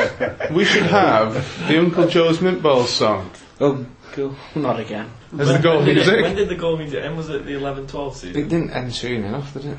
We 0.50 0.66
should 0.66 0.82
have 0.82 1.66
the 1.66 1.78
Uncle 1.78 2.08
Joe's 2.08 2.42
Mint 2.42 2.62
Balls 2.62 2.90
song 2.90 3.30
Oh, 3.58 3.86
cool. 4.12 4.34
Not 4.54 4.78
again. 4.78 5.08
as 5.38 5.48
the 5.50 5.58
goal 5.58 5.78
when, 5.78 5.86
did 5.86 5.96
it, 6.06 6.22
when 6.22 6.36
did 6.36 6.50
the 6.50 6.56
goal 6.56 6.76
music 6.76 7.02
end? 7.02 7.16
Was 7.16 7.30
it 7.30 7.46
the 7.46 7.52
11-12 7.52 8.14
season? 8.16 8.42
It 8.42 8.48
didn't 8.50 8.70
end 8.72 8.94
soon 8.94 9.24
enough, 9.24 9.54
did 9.54 9.64
it? 9.64 9.78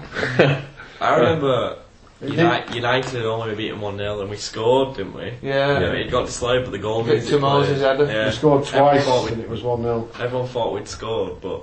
I 0.99 1.15
remember 1.15 1.77
United, 2.21 2.73
United 2.73 3.11
had 3.13 3.25
only 3.25 3.53
beaten 3.55 3.79
1 3.79 3.97
0 3.97 4.21
and 4.21 4.29
we 4.29 4.37
scored, 4.37 4.97
didn't 4.97 5.13
we? 5.13 5.33
Yeah. 5.43 5.79
Yeah, 5.79 5.91
it 5.91 6.09
got 6.09 6.25
disallowed, 6.25 6.63
but 6.65 6.71
the 6.71 6.79
goal 6.79 7.03
Victor. 7.03 7.37
Moses 7.39 7.77
played. 7.79 7.99
had 7.99 7.99
it. 8.01 8.13
Yeah. 8.13 8.25
We 8.25 8.31
scored 8.31 8.65
twice 8.65 9.07
and 9.31 9.41
it 9.41 9.49
was 9.49 9.61
1 9.63 9.81
0. 9.83 10.09
everyone 10.19 10.47
thought 10.47 10.73
we'd 10.73 10.87
scored, 10.87 11.39
but 11.41 11.61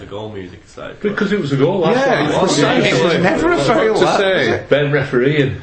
the 0.00 0.06
goal 0.06 0.30
music 0.32 0.60
started. 0.66 1.00
Because 1.00 1.30
it 1.32 1.40
was 1.40 1.52
a 1.52 1.56
goal 1.56 1.78
last 1.80 1.96
Yeah, 1.98 2.14
time. 2.16 2.24
it 2.24 2.32
was 2.32 2.42
wasn't 2.42 2.84
it 2.86 3.04
was 3.04 3.22
never 3.22 3.52
a 3.52 3.58
fail. 3.64 3.94
to 3.94 4.00
say. 4.16 4.38
was 4.38 4.48
it? 4.60 4.68
Ben 4.68 4.90
refereeing. 4.92 5.60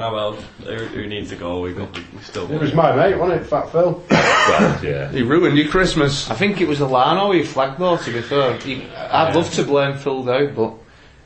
Ah 0.00 0.12
well, 0.12 0.32
who, 0.64 0.74
who 0.76 1.06
needs 1.08 1.32
a 1.32 1.36
goal? 1.36 1.62
We 1.62 1.72
got, 1.72 1.92
we 1.96 2.02
still 2.22 2.44
It 2.44 2.50
won. 2.50 2.60
was 2.60 2.72
my 2.74 2.94
mate, 2.94 3.16
wasn't 3.18 3.42
it, 3.42 3.46
Fat 3.46 3.70
Phil? 3.72 4.02
Right, 4.10 4.80
yeah. 4.82 5.10
He 5.12 5.22
ruined 5.22 5.58
your 5.58 5.68
Christmas. 5.68 6.30
I 6.30 6.34
think 6.34 6.60
it 6.60 6.66
was 6.68 6.78
Alano 6.78 7.34
he 7.34 7.42
flagged 7.44 7.78
though. 7.78 7.96
To 7.98 8.12
be 8.12 8.22
fair, 8.22 8.54
he, 8.58 8.86
I'd 8.96 9.34
love 9.36 9.52
to 9.54 9.62
blame 9.64 9.98
Phil 9.98 10.22
Dowd, 10.24 10.54
but 10.56 10.72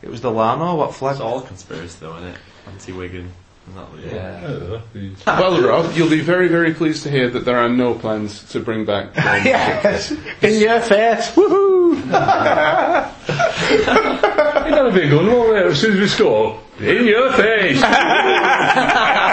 it 0.02 0.10
was 0.10 0.20
the 0.20 0.30
Lano 0.30 0.76
what 0.76 0.94
flagged. 0.94 1.16
It's 1.16 1.20
all 1.22 1.38
a 1.38 1.46
conspiracy 1.46 1.96
though, 2.00 2.16
isn't 2.16 2.28
it? 2.28 2.36
Anti-Wigan. 2.68 3.30
Yeah. 3.74 3.84
Yeah. 4.12 4.38
I 4.38 4.40
don't 4.50 4.70
know. 4.70 4.82
He's- 4.92 5.24
Well, 5.26 5.62
Rob, 5.62 5.92
you'll 5.96 6.10
be 6.10 6.20
very, 6.20 6.48
very 6.48 6.74
pleased 6.74 7.04
to 7.04 7.10
hear 7.10 7.30
that 7.30 7.44
there 7.44 7.56
are 7.58 7.68
no 7.68 7.94
plans 7.94 8.42
to 8.50 8.58
bring 8.60 8.84
back. 8.84 9.10
yes, 9.16 10.10
in 10.10 10.60
your 10.60 10.80
face. 10.80 11.30
Woohoo! 11.32 11.94
Ain't 13.32 14.74
that 14.74 14.86
a 14.86 14.90
big 14.92 15.12
one, 15.12 15.26
won't 15.28 15.56
it? 15.56 15.66
As 15.66 15.80
soon 15.80 15.92
as 15.94 15.98
we 16.00 16.08
score, 16.08 16.60
in 16.80 17.06
your 17.06 17.30
face! 17.32 17.80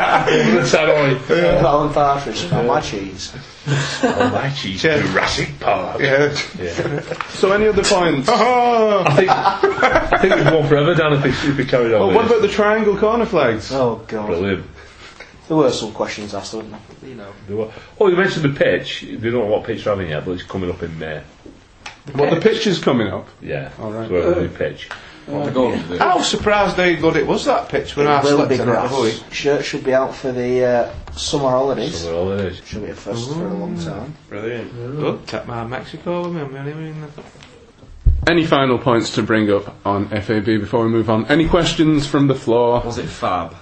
Over 0.10 0.62
the 0.62 0.68
tannoy. 0.68 1.62
Alan 1.62 1.94
Partridge, 1.94 2.52
on 2.52 2.68
my 2.68 2.82
cheese. 2.82 3.34
Oh, 3.68 4.32
my 4.34 4.50
cheese. 4.52 4.82
Jurassic 4.82 5.60
Park. 5.60 6.00
Yeah. 6.02 6.36
yeah. 6.60 7.02
So, 7.30 7.52
any 7.52 7.68
other 7.68 7.84
points? 7.84 8.28
I 8.32 9.14
think, 9.16 9.30
I 9.30 10.18
think 10.20 10.36
we've 10.36 10.46
won 10.54 10.68
forever, 10.68 10.96
Dan, 10.96 11.14
if 11.14 11.24
we, 11.24 11.30
if 11.30 11.58
we 11.58 11.66
carried 11.66 11.94
on 11.94 12.02
Oh, 12.02 12.08
with 12.08 12.16
what 12.16 12.22
this. 12.24 12.32
about 12.32 12.42
the 12.42 12.48
triangle 12.54 12.98
corner 12.98 13.26
flags? 13.26 13.72
Oh, 13.72 14.04
God. 14.08 14.28
Brilliant. 14.28 14.66
There 15.48 15.58
were 15.58 15.72
some 15.72 15.92
questions 15.94 16.34
asked, 16.34 16.54
weren't 16.54 16.72
there? 16.72 17.10
You 17.10 17.16
know. 17.16 17.32
There 17.48 17.58
were- 17.58 17.72
Oh, 18.00 18.08
you 18.08 18.16
mentioned 18.16 18.46
the 18.46 18.58
pitch. 18.58 19.02
We 19.04 19.18
don't 19.18 19.34
know 19.34 19.46
what 19.46 19.64
pitch 19.66 19.84
they're 19.84 19.94
having 19.96 20.10
yet, 20.10 20.26
but 20.26 20.32
it's 20.32 20.44
coming 20.44 20.70
up 20.70 20.82
in 20.84 20.98
May. 21.00 21.22
Well, 22.16 22.34
the 22.34 22.42
pitch 22.42 22.66
is 22.66 22.80
coming 22.80 23.08
up. 23.08 23.28
Yeah. 23.42 23.72
All 23.80 23.92
right. 23.92 24.08
So 24.08 24.14
we're 24.14 24.34
having 24.34 24.46
a 24.46 24.58
new 25.30 25.84
pitch. 25.88 26.02
I 26.02 26.16
was 26.16 26.28
surprised 26.28 26.76
how 26.76 26.94
good 26.96 27.16
it 27.16 27.28
was 27.28 27.46
that 27.46 27.70
pitch 27.70 27.96
when 27.96 28.08
I 28.08 28.20
It 28.20 28.24
will 28.24 28.36
slept 28.38 28.50
be 28.50 28.56
in 28.56 28.62
it 28.62 28.66
the 28.66 28.80
other 28.80 29.02
week. 29.02 29.20
grass. 29.20 29.34
Shirt 29.34 29.66
should 29.66 29.84
be 29.84 29.94
out 29.94 30.14
for 30.16 30.32
the 30.32 30.64
uh, 30.66 30.94
summer 31.16 31.50
holidays. 31.50 32.00
So 32.00 32.18
all 32.18 32.32
it 32.34 32.42
is. 32.46 32.62
Should 32.66 32.84
be 32.86 32.92
a 32.92 32.96
first 32.96 33.32
for 33.34 33.46
a 33.48 33.54
long 33.54 33.78
time. 33.80 34.16
Brilliant. 34.30 34.74
Good. 34.74 35.28
Take 35.28 35.48
my 35.48 35.66
Mexico 35.66 36.24
with 36.24 36.34
me. 36.36 36.42
I'm 36.42 36.54
really 36.54 36.74
mean. 36.74 37.08
Any 38.28 38.46
final 38.46 38.78
points 38.78 39.16
to 39.16 39.24
bring 39.24 39.50
up 39.52 39.76
on 39.86 40.10
FAB 40.10 40.46
before 40.46 40.84
we 40.84 40.90
move 40.90 41.10
on? 41.10 41.26
Any 41.28 41.48
questions 41.48 42.06
from 42.06 42.28
the 42.28 42.36
floor? 42.36 42.82
Was 42.82 42.98
it 42.98 43.08
Fab? 43.08 43.56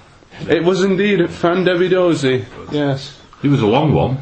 It 0.50 0.64
was 0.64 0.84
indeed 0.84 1.30
Fan 1.30 1.64
Debbie 1.64 1.90
Dozy. 1.90 2.46
Yes. 2.72 3.20
It 3.44 3.48
was 3.50 3.62
a 3.62 3.68
long 3.68 3.94
one. 3.94 4.18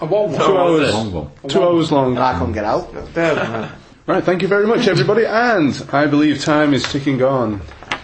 I 0.00 0.04
won 0.06 0.32
one. 0.32 0.40
Two 0.46 0.56
hours. 0.58 0.92
Long 0.94 1.12
one. 1.12 1.30
Two 1.48 1.62
hours 1.62 1.92
long. 1.92 2.10
And 2.16 2.18
I 2.24 2.38
couldn't 2.38 2.54
get 2.54 2.64
out. 2.64 2.92
Right, 4.06 4.22
thank 4.22 4.42
you 4.42 4.48
very 4.48 4.66
much, 4.66 4.86
everybody. 4.86 5.24
And 5.24 5.74
I 5.90 6.06
believe 6.06 6.44
time 6.44 6.74
is 6.74 6.82
ticking 6.82 7.22
on, 7.22 7.62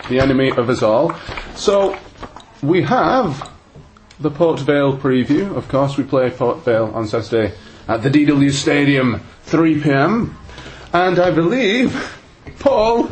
the 0.09 0.19
enemy 0.19 0.51
of 0.51 0.71
us 0.71 0.83
all. 0.83 1.15
So, 1.57 1.95
we 2.63 2.81
have 2.85 3.51
the 4.19 4.31
Port 4.31 4.61
Vale 4.61 4.97
preview. 4.97 5.55
Of 5.55 5.69
course, 5.69 5.99
we 5.99 6.05
play 6.05 6.31
Port 6.31 6.65
Vale 6.65 6.87
on 6.95 7.07
Saturday 7.07 7.55
at 7.87 8.03
the 8.03 8.09
DW 8.09 8.51
Stadium, 8.51 9.21
3 9.43 9.83
pm. 9.83 10.39
And 10.95 11.19
I 11.19 11.31
believe 11.33 12.19
Paul 12.61 13.11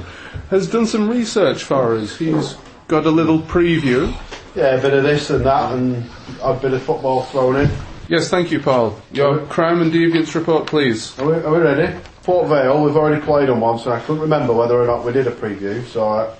has 0.49 0.66
done 0.70 0.86
some 0.86 1.11
research 1.11 1.64
for 1.64 1.95
us. 1.95 2.16
He's 2.16 2.57
got 2.86 3.05
a 3.05 3.11
little 3.11 3.41
preview. 3.41 4.16
Yeah, 4.55 4.76
a 4.76 4.80
bit 4.80 4.95
of 4.95 5.03
this 5.03 5.28
and 5.28 5.45
that 5.45 5.74
and 5.74 6.09
a 6.41 6.55
bit 6.55 6.72
of 6.72 6.82
football 6.84 7.24
thrown 7.24 7.57
in. 7.57 7.70
Yes, 8.09 8.30
thank 8.30 8.51
you, 8.51 8.61
Paul. 8.61 8.99
Your 9.12 9.45
crime 9.45 9.82
and 9.82 9.93
deviance 9.93 10.34
report, 10.34 10.66
please. 10.66 11.18
Are 11.18 11.26
we, 11.26 11.34
are 11.34 11.53
we 11.53 11.59
ready? 11.59 12.01
Port 12.23 12.49
Vale, 12.49 12.83
we've 12.85 12.97
already 12.97 13.23
played 13.23 13.49
on 13.49 13.61
once 13.61 13.85
and 13.85 13.95
I 13.95 14.01
couldn't 14.01 14.21
remember 14.23 14.53
whether 14.53 14.81
or 14.81 14.87
not 14.87 15.05
we 15.05 15.12
did 15.12 15.27
a 15.27 15.31
preview, 15.31 15.85
so 15.87 16.09
uh, 16.09 16.35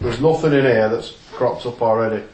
there's 0.00 0.20
nothing 0.20 0.52
in 0.52 0.64
here 0.64 0.88
that's 0.88 1.16
cropped 1.32 1.66
up 1.66 1.80
already, 1.82 2.24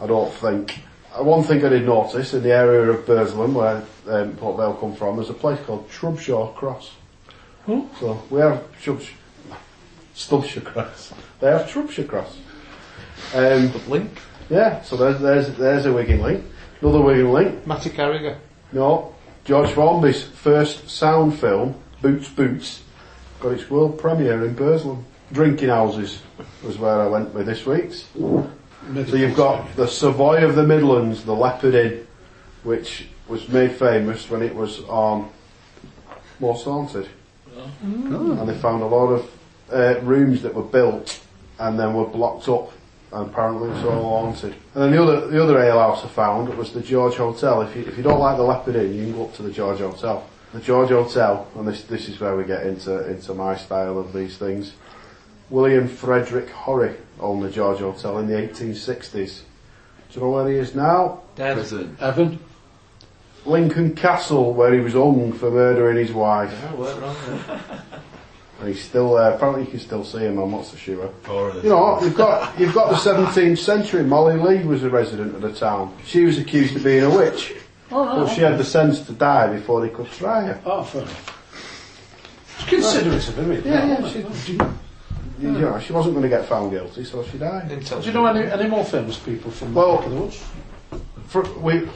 I 0.00 0.06
don't 0.06 0.32
think. 0.34 0.78
Uh, 1.12 1.24
one 1.24 1.42
thing 1.42 1.64
I 1.64 1.68
did 1.70 1.86
notice 1.86 2.32
in 2.34 2.42
the 2.42 2.52
area 2.52 2.82
of 2.92 3.04
Burslem, 3.04 3.54
where 3.54 3.82
um, 4.08 4.36
Port 4.36 4.56
Vale 4.58 4.74
come 4.74 4.94
from, 4.94 5.16
there's 5.16 5.30
a 5.30 5.34
place 5.34 5.58
called 5.66 5.88
Shrubshaw 5.90 6.54
Cross. 6.54 6.92
So 7.66 8.20
we 8.30 8.40
have 8.40 8.64
Shrubsh- 8.82 9.12
Stubshire 10.14 10.64
Cross. 10.64 11.12
They 11.40 11.48
have 11.48 11.66
Shrubshire 11.68 12.08
Cross. 12.08 12.36
Um, 13.34 13.72
Link. 13.88 14.10
yeah, 14.48 14.82
so 14.82 14.96
there's, 14.96 15.20
there's, 15.20 15.56
there's 15.56 15.86
a 15.86 15.92
Wigan 15.92 16.20
link. 16.22 16.44
Another 16.80 17.00
Wigan 17.00 17.32
link. 17.32 17.66
Matty 17.66 17.90
Carragher. 17.90 18.38
No, 18.72 19.14
George 19.44 19.70
Formby's 19.70 20.22
first 20.22 20.88
sound 20.90 21.38
film, 21.38 21.79
Boots 22.02 22.28
Boots, 22.28 22.82
got 23.40 23.52
its 23.52 23.68
world 23.70 23.98
premiere 23.98 24.44
in 24.44 24.54
Burslem. 24.54 25.04
Drinking 25.32 25.68
houses 25.68 26.22
was 26.64 26.78
where 26.78 27.00
I 27.00 27.06
went 27.06 27.32
with 27.34 27.46
this 27.46 27.64
week's. 27.64 28.06
So 28.14 29.16
you've 29.16 29.36
got 29.36 29.76
the 29.76 29.86
Savoy 29.86 30.44
of 30.44 30.56
the 30.56 30.64
Midlands, 30.64 31.24
the 31.24 31.34
Leopard 31.34 31.74
Inn, 31.74 32.06
which 32.64 33.08
was 33.28 33.48
made 33.48 33.72
famous 33.72 34.28
when 34.28 34.42
it 34.42 34.54
was 34.54 34.80
on 34.84 35.30
Most 36.40 36.64
Haunted. 36.64 37.08
And 37.82 38.48
they 38.48 38.56
found 38.56 38.82
a 38.82 38.86
lot 38.86 39.08
of 39.08 39.30
uh, 39.72 40.00
rooms 40.00 40.42
that 40.42 40.54
were 40.54 40.64
built 40.64 41.20
and 41.58 41.78
then 41.78 41.94
were 41.94 42.06
blocked 42.06 42.48
up 42.48 42.72
and 43.12 43.28
apparently 43.28 43.68
it 43.68 43.72
was 43.72 43.84
all 43.84 44.02
haunted. 44.02 44.54
And 44.74 44.84
then 44.84 44.90
the 44.92 45.02
other 45.02 45.26
the 45.26 45.42
other 45.42 45.58
alehouse 45.58 46.04
I 46.04 46.08
found 46.08 46.56
was 46.56 46.72
the 46.72 46.80
George 46.80 47.16
Hotel. 47.16 47.62
If 47.62 47.74
you 47.76 47.82
if 47.82 47.96
you 47.96 48.02
don't 48.02 48.20
like 48.20 48.36
the 48.36 48.42
Leopard 48.42 48.76
Inn, 48.76 48.94
you 48.94 49.04
can 49.04 49.12
go 49.14 49.24
up 49.24 49.34
to 49.34 49.42
the 49.42 49.50
George 49.50 49.78
Hotel. 49.78 50.26
The 50.52 50.60
George 50.60 50.88
Hotel, 50.88 51.46
and 51.56 51.68
this 51.68 51.84
this 51.84 52.08
is 52.08 52.18
where 52.18 52.36
we 52.36 52.44
get 52.44 52.66
into 52.66 53.08
into 53.08 53.34
my 53.34 53.56
style 53.56 53.98
of 53.98 54.12
these 54.12 54.36
things. 54.36 54.72
William 55.48 55.86
Frederick 55.86 56.50
Horry 56.50 56.96
owned 57.20 57.42
the 57.42 57.50
George 57.50 57.78
Hotel 57.78 58.18
in 58.18 58.26
the 58.26 58.34
1860s. 58.34 59.42
Do 60.10 60.18
you 60.18 60.20
know 60.26 60.30
where 60.30 60.48
he 60.48 60.56
is 60.56 60.74
now? 60.74 61.22
Dead. 61.36 61.54
Prison. 61.54 61.96
Evan. 62.00 62.38
Lincoln 63.46 63.94
Castle, 63.94 64.52
where 64.52 64.72
he 64.74 64.80
was 64.80 64.92
hung 64.92 65.32
for 65.32 65.50
murdering 65.50 65.96
his 65.96 66.12
wife. 66.12 66.52
Yeah, 66.52 66.74
weren't 66.74 67.00
wrong 67.00 67.16
there. 67.26 67.82
And 68.58 68.68
he's 68.68 68.82
still 68.84 69.14
there. 69.14 69.32
Apparently, 69.32 69.64
you 69.64 69.70
can 69.70 69.80
still 69.80 70.04
see 70.04 70.18
him. 70.18 70.38
I'm 70.38 70.50
not 70.50 70.66
so 70.66 70.76
sure. 70.76 71.08
Four 71.22 71.48
of 71.48 71.54
them. 71.54 71.64
You 71.64 71.70
know, 71.70 72.02
you've 72.02 72.16
got 72.16 72.58
you've 72.60 72.74
got 72.74 72.90
the 72.90 72.96
17th 72.96 73.58
century. 73.58 74.02
Molly 74.02 74.36
Leigh 74.36 74.64
was 74.64 74.84
a 74.84 74.90
resident 74.90 75.34
of 75.34 75.40
the 75.40 75.52
town. 75.52 75.96
She 76.04 76.24
was 76.24 76.38
accused 76.38 76.76
of 76.76 76.84
being 76.84 77.04
a 77.04 77.10
witch, 77.10 77.54
Oh, 77.92 78.02
oh, 78.02 78.20
but 78.20 78.30
oh. 78.30 78.34
she 78.34 78.40
had 78.42 78.58
the 78.58 78.64
sense 78.64 79.00
to 79.06 79.12
die 79.12 79.52
before 79.52 79.80
they 79.80 79.88
could 79.88 80.10
try 80.12 80.42
her. 80.42 80.60
Oh, 80.64 80.82
fair 80.84 81.02
enough. 81.02 81.36
It's 82.58 82.68
considerate 82.68 83.28
of 83.28 83.38
him. 83.38 83.52
Yeah, 83.64 83.86
yeah. 83.86 84.08
She, 84.08 84.52
she 84.52 84.58
You 85.40 85.52
know, 85.52 85.78
she 85.80 85.92
wasn't 85.92 86.14
going 86.14 86.22
to 86.22 86.28
get 86.28 86.46
found 86.46 86.70
guilty, 86.70 87.04
so 87.04 87.24
she 87.24 87.38
died. 87.38 87.68
Do 87.68 88.00
you 88.00 88.12
know 88.12 88.26
any, 88.26 88.50
any 88.50 88.68
more 88.68 88.84
famous 88.84 89.18
people 89.18 89.50
from 89.50 89.74
Well- 89.74 89.98
the 89.98 90.04
of 90.04 90.10
the 90.10 90.16
woods? 90.20 90.44
For, 91.28 91.42
we, 91.60 91.88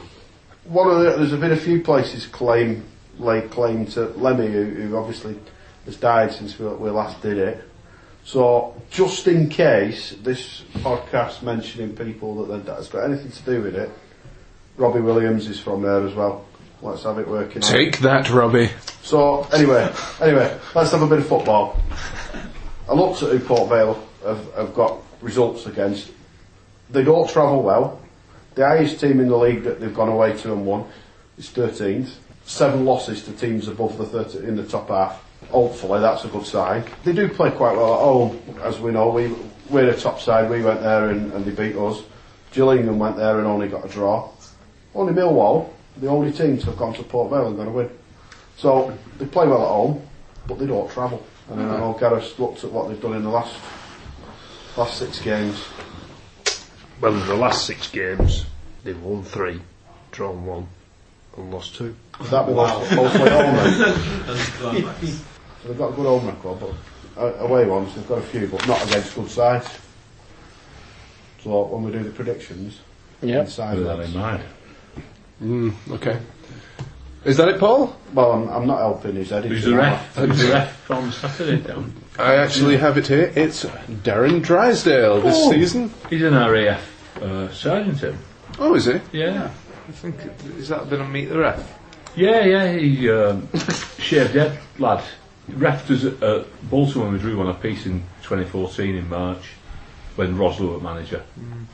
one 0.63 0.89
of 0.89 0.99
the, 0.99 1.11
there's 1.17 1.39
been 1.39 1.51
a 1.51 1.57
few 1.57 1.81
places 1.83 2.25
claim, 2.25 2.83
lay 3.19 3.41
claim 3.41 3.85
to 3.87 4.05
Lemmy, 4.17 4.47
who, 4.47 4.63
who 4.63 4.97
obviously 4.97 5.37
has 5.85 5.97
died 5.97 6.31
since 6.31 6.57
we, 6.57 6.67
we 6.67 6.89
last 6.89 7.21
did 7.21 7.37
it. 7.37 7.63
So, 8.23 8.81
just 8.89 9.27
in 9.27 9.49
case 9.49 10.15
this 10.23 10.61
podcast 10.75 11.43
mentioning 11.43 11.95
people 11.95 12.45
that 12.45 12.65
that 12.65 12.77
has 12.77 12.87
got 12.87 13.03
anything 13.03 13.29
to 13.29 13.41
do 13.43 13.61
with 13.61 13.75
it, 13.75 13.91
Robbie 14.77 14.99
Williams 14.99 15.47
is 15.47 15.59
from 15.59 15.81
there 15.81 16.05
as 16.05 16.13
well. 16.13 16.45
Let's 16.81 17.03
have 17.03 17.17
it 17.17 17.27
working. 17.27 17.63
out. 17.63 17.69
Take 17.69 17.99
that, 17.99 18.29
Robbie. 18.29 18.69
So 19.01 19.43
anyway, 19.53 19.91
anyway, 20.21 20.59
let's 20.73 20.91
have 20.91 21.01
a 21.01 21.07
bit 21.07 21.19
of 21.19 21.27
football. 21.27 21.79
I 22.89 22.93
looked 22.93 23.23
at 23.23 23.31
who 23.31 23.39
Port 23.39 23.69
Vale 23.69 24.07
have, 24.25 24.53
have 24.55 24.75
got 24.75 24.97
results 25.21 25.65
against. 25.65 26.11
They 26.89 27.03
don't 27.03 27.29
travel 27.29 27.63
well. 27.63 28.01
The 28.55 28.65
highest 28.65 28.99
team 28.99 29.19
in 29.19 29.27
the 29.27 29.37
league 29.37 29.63
that 29.63 29.79
they've 29.79 29.93
gone 29.93 30.09
away 30.09 30.37
to 30.37 30.53
and 30.53 30.65
won 30.65 30.85
is 31.37 31.49
13th. 31.49 32.15
Seven 32.45 32.85
losses 32.85 33.23
to 33.23 33.31
teams 33.31 33.67
above 33.67 33.97
the 33.97 34.05
30 34.05 34.47
in 34.47 34.55
the 34.55 34.63
top 34.63 34.89
half. 34.89 35.23
Hopefully 35.49 35.99
that's 35.99 36.25
a 36.25 36.27
good 36.27 36.45
sign. 36.45 36.83
They 37.03 37.13
do 37.13 37.27
play 37.27 37.51
quite 37.51 37.75
well 37.75 37.93
at 37.95 37.99
home, 37.99 38.59
as 38.61 38.79
we 38.79 38.91
know. 38.91 39.09
We, 39.09 39.33
we're 39.69 39.89
a 39.89 39.95
top 39.95 40.19
side. 40.19 40.49
We 40.49 40.61
went 40.61 40.81
there 40.81 41.09
and, 41.09 41.33
and 41.33 41.45
they 41.45 41.51
beat 41.51 41.77
us. 41.77 42.03
Gillingham 42.51 42.99
went 42.99 43.17
there 43.17 43.39
and 43.39 43.47
only 43.47 43.67
got 43.67 43.85
a 43.85 43.89
draw. 43.89 44.29
Only 44.95 45.13
Millwall, 45.13 45.69
the 45.97 46.07
only 46.07 46.31
team 46.31 46.57
to 46.57 46.65
have 46.67 46.77
gone 46.77 46.93
to 46.93 47.03
Port 47.03 47.29
Vale 47.29 47.47
and 47.47 47.57
got 47.57 47.67
a 47.67 47.71
win. 47.71 47.89
So 48.57 48.97
they 49.17 49.25
play 49.25 49.45
well 49.47 49.61
at 49.61 49.67
home, 49.67 50.01
but 50.47 50.57
they 50.57 50.65
don't 50.65 50.89
travel. 50.89 51.25
And 51.49 51.59
then 51.59 51.69
I 51.69 51.77
know 51.77 51.93
Gareth 51.99 52.39
looked 52.39 52.63
at 52.63 52.71
what 52.71 52.87
they've 52.87 53.01
done 53.01 53.13
in 53.13 53.23
the 53.23 53.29
last 53.29 53.53
last 54.77 54.97
six 54.97 55.19
games. 55.19 55.63
Well, 57.01 57.13
in 57.13 57.27
the 57.27 57.35
last 57.35 57.65
six 57.65 57.89
games, 57.91 58.45
they've 58.83 58.99
won 59.01 59.23
three, 59.23 59.61
drawn 60.11 60.45
one, 60.45 60.67
and 61.37 61.51
lost 61.53 61.75
two. 61.75 61.95
Would 62.21 62.29
that 62.29 62.47
be 62.47 62.53
most, 62.53 62.95
mostly 62.95 63.19
home 63.29 63.55
then? 63.55 63.93
And 64.29 64.39
So 64.97 65.67
they've 65.67 65.77
got 65.77 65.89
a 65.89 65.95
good 65.95 66.05
home 66.05 66.25
record, 66.27 66.59
but 66.61 67.21
uh, 67.21 67.33
away 67.45 67.65
ones 67.65 67.93
they've 67.95 68.07
got 68.07 68.19
a 68.19 68.21
few, 68.21 68.47
but 68.47 68.65
not 68.67 68.81
against 68.87 69.13
good 69.15 69.29
sides. 69.29 69.67
So 71.43 71.65
when 71.65 71.83
we 71.83 71.91
do 71.91 72.01
the 72.03 72.09
predictions, 72.11 72.79
Yeah. 73.21 73.41
inside 73.41 73.77
With 73.77 73.85
that 73.87 73.97
legs- 73.99 74.13
in 74.15 74.19
mind. 74.21 74.43
Mm, 75.41 75.73
okay. 75.91 76.19
Is 77.25 77.37
that 77.37 77.47
it, 77.49 77.59
Paul? 77.59 77.95
well, 78.13 78.33
I'm, 78.33 78.47
I'm 78.49 78.67
not 78.67 78.77
helping 78.79 79.15
his 79.15 79.31
editing. 79.31 79.51
Who's 79.51 79.65
the 79.65 79.73
I? 79.73 79.77
ref? 79.77 80.15
Who's 80.15 80.39
the 80.39 80.53
ref 80.53 80.91
on 80.91 81.11
Saturday, 81.11 81.57
Dan? 81.61 81.93
I 82.19 82.35
actually 82.35 82.77
have 82.77 82.97
it 82.97 83.07
here. 83.07 83.31
It's 83.35 83.65
Darren 83.65 84.41
Drysdale 84.43 85.21
this 85.21 85.35
Oh. 85.35 85.51
season. 85.51 85.91
He's 86.09 86.21
an 86.21 86.35
RAF 86.35 87.21
uh, 87.21 87.49
sergeant, 87.51 87.99
him. 87.99 88.17
Oh, 88.59 88.75
is 88.75 88.85
he? 88.85 88.99
Yeah. 89.11 89.49
I 89.87 89.91
think, 89.91 90.15
is 90.57 90.69
that 90.69 90.89
been 90.89 91.01
a 91.01 91.07
meet 91.07 91.25
the 91.25 91.39
ref? 91.39 91.77
Yeah, 92.15 92.45
yeah, 92.45 92.71
he 92.73 93.09
um, 93.09 93.49
shaved 93.99 94.33
head, 94.35 94.57
lad. 94.79 95.03
Ref 95.49 95.89
us 95.91 96.05
at, 96.05 96.23
at 96.23 96.69
Bolton 96.69 97.01
when 97.01 97.13
we 97.13 97.19
drew 97.19 97.37
one 97.37 97.47
a 97.47 97.53
piece 97.53 97.85
in 97.85 97.99
2014 98.23 98.95
in 98.95 99.09
March, 99.09 99.43
when 100.15 100.35
Rösler 100.37 100.73
was 100.73 100.81
manager. 100.81 101.23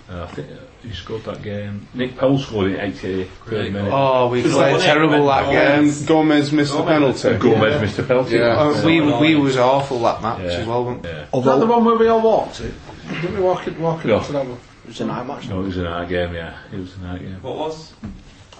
Uh, 0.09 0.23
I 0.23 0.27
think 0.27 0.49
uh, 0.51 0.55
he 0.83 0.91
scored 0.93 1.23
that 1.25 1.41
game. 1.43 1.87
Nick 1.93 2.17
Powell 2.17 2.37
scored 2.39 2.71
in 2.71 2.79
88, 2.79 3.27
third 3.45 3.73
minute. 3.73 3.91
Oh, 3.93 4.29
we 4.29 4.39
Because 4.41 4.57
played 4.57 4.73
when 4.73 4.81
terrible 4.81 5.25
that 5.27 5.45
on- 5.45 5.53
game. 5.53 5.89
Um, 5.89 6.05
Gomez 6.05 6.51
missed 6.51 6.71
the 6.73 6.79
Gomez 6.79 7.21
penalty. 7.21 7.37
Gomez, 7.39 7.91
Mr. 7.91 8.07
Peltier. 8.07 8.39
Yeah. 8.45 8.55
Oh, 8.59 8.85
we 8.85 9.01
we 9.01 9.35
was 9.35 9.57
awful 9.57 9.99
that 9.99 10.21
match 10.21 10.39
Yeah. 10.41 10.47
as 10.59 10.67
well. 10.67 10.85
weren't? 10.85 11.05
Yeah. 11.05 11.25
Is 11.39 11.45
that 11.45 11.59
the 11.59 11.65
one 11.67 11.85
where 11.85 11.97
we 11.97 12.07
all 12.07 12.21
walked 12.21 12.59
it? 12.61 12.73
Didn't 13.21 13.35
we 13.37 13.41
walk 13.43 13.67
it, 13.67 13.77
walk 13.79 14.03
it 14.05 14.07
No. 14.07 14.19
to 14.21 14.31
that 14.33 14.45
one? 14.45 14.57
it 14.83 14.87
was 14.87 15.01
a 15.01 15.05
night 15.05 15.27
match. 15.27 15.47
No, 15.49 15.61
it 15.61 15.65
was 15.65 15.77
a 15.77 15.83
night 15.83 16.09
game, 16.09 16.33
yeah. 16.33 16.53
It 16.73 16.79
was 16.79 16.95
a 16.97 17.05
night 17.05 17.19
game. 17.21 17.37
What 17.41 17.57
was? 17.57 17.93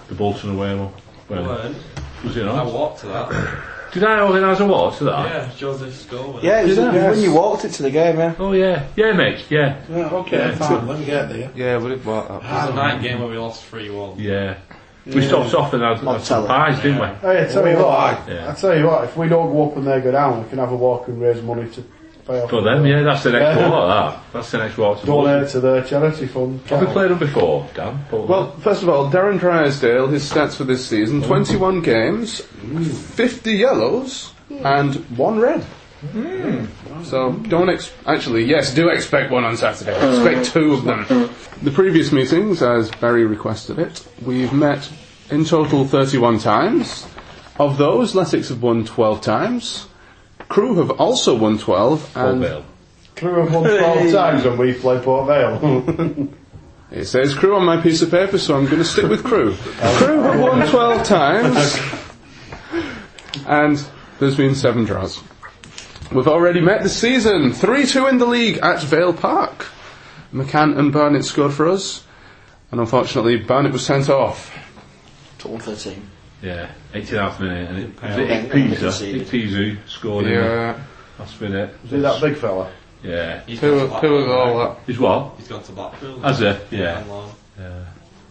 The 0.07 0.15
Bolton 0.15 0.51
away 0.51 0.75
one. 0.75 0.89
Well, 1.29 1.43
Weren't. 1.43 1.75
was 2.23 2.37
it 2.37 2.45
I 2.45 2.63
walked 2.63 2.99
to 3.01 3.07
that. 3.07 3.31
Did 3.93 4.03
I 4.05 4.21
organise 4.21 4.59
a 4.61 4.65
watch 4.65 4.97
to 4.99 5.03
that? 5.05 5.25
yeah, 5.25 5.49
Joseph's 5.57 6.05
goal. 6.05 6.27
wasn't 6.33 6.43
Yeah, 6.45 6.61
it 6.61 6.67
was 6.67 6.75
Did 6.77 6.87
I? 6.87 7.09
when 7.11 7.19
you 7.21 7.33
walked 7.33 7.65
it 7.65 7.69
to 7.73 7.83
the 7.83 7.91
game, 7.91 8.17
yeah. 8.17 8.33
Oh 8.39 8.53
yeah, 8.53 8.87
yeah, 8.95 9.11
mate, 9.11 9.45
yeah, 9.49 9.81
Yeah, 9.89 10.09
okay, 10.09 10.37
Yeah. 10.37 10.55
fine, 10.55 10.87
let 10.87 10.99
me 10.99 11.05
get 11.05 11.27
there. 11.29 11.51
Yeah, 11.55 11.77
we 11.77 11.89
did 11.89 12.05
what 12.05 12.27
that. 12.27 12.33
it? 12.35 12.45
Uh, 12.45 12.47
it 12.47 12.51
was 12.61 12.69
a 12.69 12.73
night 12.75 13.01
game 13.01 13.19
where 13.19 13.27
we 13.27 13.37
lost 13.37 13.65
3 13.65 13.89
1. 13.89 14.19
yeah. 14.19 14.55
We 15.05 15.21
stopped 15.27 15.53
off 15.55 15.73
and 15.73 15.81
had, 15.81 15.97
had 15.97 16.21
some 16.21 16.43
Montella. 16.43 16.47
pies, 16.47 16.75
didn't 16.83 16.99
we? 17.01 17.07
Hey, 17.27 17.43
I 17.43 17.47
tell 17.51 17.67
you 17.67 17.73
Oh, 17.75 17.87
what, 17.87 17.97
aye. 17.99 18.23
Yeah. 18.27 18.51
I 18.51 18.53
tell 18.53 18.77
you 18.77 18.85
what, 18.85 19.03
if 19.05 19.17
we 19.17 19.27
don't 19.27 19.51
go 19.51 19.69
up 19.71 19.75
and 19.77 19.87
they 19.87 19.99
go 19.99 20.11
down, 20.11 20.43
we 20.43 20.49
can 20.49 20.59
have 20.59 20.71
a 20.71 20.75
walk 20.75 21.07
and 21.07 21.19
raise 21.19 21.41
money 21.41 21.67
to 21.71 21.83
pay 22.31 22.41
off. 22.41 22.49
For 22.49 22.61
them, 22.61 22.85
yeah, 22.85 23.03
that's 23.03 23.23
the 23.23 23.31
next 23.31 23.59
Yeah. 23.59 23.69
one 23.69 23.89
that. 23.89 24.19
That's 24.33 24.51
the 24.51 24.57
next 24.57 24.77
one. 24.77 24.97
to 24.97 25.05
Donate 25.05 25.49
to 25.49 25.59
the 25.59 25.81
charity 25.81 26.27
fund. 26.27 26.61
Have 26.67 26.81
we 26.81 26.87
played 26.87 27.11
them 27.11 27.19
before, 27.19 27.67
Dan? 27.73 28.05
Paul? 28.09 28.25
Well, 28.27 28.51
first 28.59 28.83
of 28.83 28.89
all, 28.89 29.09
Darren 29.09 29.39
Drysdale, 29.39 30.07
his 30.07 30.29
stats 30.29 30.55
for 30.55 30.63
this 30.63 30.85
season 30.85 31.21
21 31.21 31.81
games, 31.81 32.41
50 32.41 33.53
yellows, 33.53 34.31
hmm. 34.47 34.65
and 34.65 34.95
one 35.17 35.39
red. 35.39 35.63
Hmm. 36.11 36.65
So 37.03 37.33
don't 37.33 37.69
ex- 37.69 37.91
actually, 38.07 38.45
yes, 38.45 38.73
do 38.73 38.89
expect 38.89 39.31
one 39.31 39.43
on 39.43 39.55
Saturday. 39.55 39.93
Expect 39.93 40.53
two 40.53 40.73
of 40.73 40.83
them. 40.83 41.29
The 41.61 41.71
previous 41.71 42.11
meetings, 42.11 42.63
as 42.63 42.89
Barry 42.89 43.25
requested 43.25 43.77
it, 43.77 44.03
we've 44.23 44.51
met 44.51 44.89
in 45.29 45.45
total 45.45 45.85
31 45.85 46.39
times. 46.39 47.05
Of 47.59 47.77
those, 47.77 48.13
Latics 48.13 48.49
have 48.49 48.63
won 48.63 48.83
12 48.85 49.21
times. 49.21 49.87
Crewe 50.51 50.75
have 50.75 50.91
also 50.91 51.33
won 51.33 51.57
12, 51.57 52.13
Paul 52.13 52.27
and 52.27 52.41
Bale. 52.41 52.65
Crewe 53.15 53.45
have 53.45 53.53
won 53.53 53.63
12 53.63 54.11
times 54.11 54.43
when 54.43 54.57
we 54.57 54.73
play 54.73 54.99
Port 54.99 55.27
Vale. 55.27 56.27
It 56.91 57.05
says 57.05 57.33
Crewe 57.33 57.55
on 57.55 57.63
my 57.63 57.79
piece 57.79 58.01
of 58.01 58.11
paper, 58.11 58.37
so 58.37 58.57
I'm 58.57 58.65
going 58.65 58.79
to 58.79 58.83
stick 58.83 59.05
with 59.05 59.23
Crewe. 59.23 59.55
Crewe 59.79 60.21
have 60.23 60.41
won 60.41 60.67
12 60.67 61.07
times, 61.07 61.79
and 63.47 63.81
there's 64.19 64.35
been 64.35 64.55
seven 64.55 64.83
draws. 64.83 65.23
We've 66.11 66.27
already 66.27 66.59
met 66.59 66.83
this 66.83 66.99
season, 66.99 67.53
3 67.53 67.85
2 67.85 68.07
in 68.07 68.17
the 68.17 68.25
league 68.25 68.57
at 68.57 68.83
Vale 68.83 69.13
Park. 69.13 69.67
McCann 70.33 70.77
and 70.77 70.91
Barnett 70.91 71.23
scored 71.23 71.53
for 71.53 71.69
us, 71.69 72.05
and 72.71 72.81
unfortunately, 72.81 73.37
Barnett 73.37 73.71
was 73.71 73.85
sent 73.85 74.09
off. 74.09 74.53
To 75.39 75.47
113. 75.47 76.10
Yeah, 76.41 76.69
89th 76.93 77.39
minute, 77.39 77.69
and 77.69 77.77
it 77.79 78.01
was 78.01 78.17
Yeah. 78.17 78.33
it 78.35 78.51
Pisa. 78.51 78.75
Conceded. 78.85 79.27
Ikpeazu 79.27 79.77
scored 79.87 80.25
in 80.25 80.31
the 80.33 80.39
Yeah, 80.39 80.75
last 81.19 81.39
minute. 81.41 81.75
See 81.89 81.99
that 81.99 82.21
big 82.21 82.35
fella? 82.35 82.67
Yeah. 83.03 83.41
He's 83.45 83.59
Two, 83.59 83.69
gone 83.71 83.77
to 83.77 83.83
two 83.83 83.89
Blackpool, 83.89 84.23
of 84.23 84.29
all 84.31 84.57
right? 84.57 84.75
that. 84.75 84.77
He's 84.87 84.99
what? 84.99 85.31
He's 85.37 85.47
gone 85.47 85.63
to 85.63 85.71
Blackpool. 85.71 86.19
Has 86.21 86.41
it? 86.41 86.67
Yeah. 86.71 87.03
Yeah. 87.59 87.69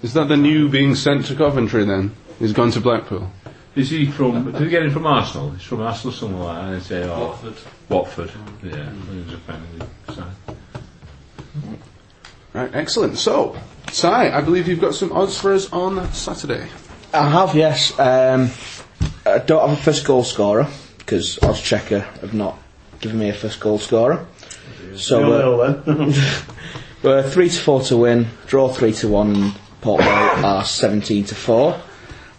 is 0.03 0.13
that 0.15 0.29
the 0.29 0.37
new 0.37 0.69
being 0.69 0.95
sent 0.95 1.27
to 1.27 1.35
Coventry 1.37 1.85
then? 1.85 2.13
He's 2.39 2.53
gone 2.53 2.71
to 2.73 2.81
Blackpool. 2.81 3.31
Is 3.77 3.91
he 3.91 4.07
from? 4.07 4.51
Did 4.51 4.63
he 4.63 4.69
get 4.69 4.83
him 4.83 4.91
from 4.91 5.07
Arsenal? 5.07 5.51
He's 5.53 5.63
from 5.63 5.81
Arsenal, 5.83 6.13
somewhere 6.13 6.45
like 6.47 6.57
that. 6.57 6.65
And 6.65 6.75
they 6.75 6.85
say, 6.85 7.05
oh, 7.09 7.21
Watford. 7.29 7.55
Watford. 7.89 8.31
Mm. 8.31 8.73
Yeah, 8.73 9.13
he 9.13 9.19
was 9.21 9.35
a 9.35 9.39
fan 9.39 9.63
side. 10.15 10.57
Right, 12.53 12.71
excellent. 12.75 13.17
So, 13.19 13.57
Si, 13.93 14.09
I 14.09 14.41
believe 14.41 14.67
you've 14.67 14.81
got 14.81 14.95
some 14.95 15.13
odds 15.13 15.39
for 15.39 15.53
us 15.53 15.73
on 15.73 16.13
Saturday. 16.13 16.67
I 17.13 17.29
have, 17.29 17.57
yes. 17.57 17.99
Um, 17.99 18.51
I 19.27 19.39
don't 19.39 19.69
have 19.69 19.79
a 19.79 19.83
first 19.83 20.05
goal 20.05 20.23
scorer 20.23 20.69
because 20.99 21.39
Oddschecker 21.39 22.03
have 22.21 22.35
not 22.35 22.57
given 23.01 23.19
me 23.19 23.29
a 23.31 23.35
first 23.35 23.59
goal 23.59 23.79
scorer. 23.79 24.27
So 24.95 25.61
uh, 25.61 26.13
we're 27.03 27.29
three 27.29 27.49
to 27.49 27.61
four 27.61 27.83
to 27.83 27.97
win, 27.97 28.29
draw 28.47 28.69
three 28.69 28.93
to 28.95 29.09
one, 29.09 29.35
and 29.35 29.55
Port 29.81 30.03
Vale 30.03 30.45
are 30.45 30.65
seventeen 30.65 31.25
to 31.25 31.35
four. 31.35 31.81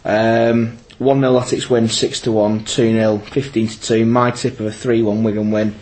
Um, 0.05 0.77
one 0.99 1.19
0 1.19 1.33
Latics 1.33 1.69
win, 1.69 1.87
six 1.89 2.21
to 2.21 2.31
one, 2.31 2.63
two 2.63 2.91
0 2.91 3.17
15 3.17 3.67
to 3.67 3.81
two. 3.81 4.05
My 4.05 4.31
tip 4.31 4.59
of 4.59 4.67
a 4.67 4.71
three 4.71 5.01
one 5.01 5.23
Wigan 5.23 5.51
win 5.51 5.75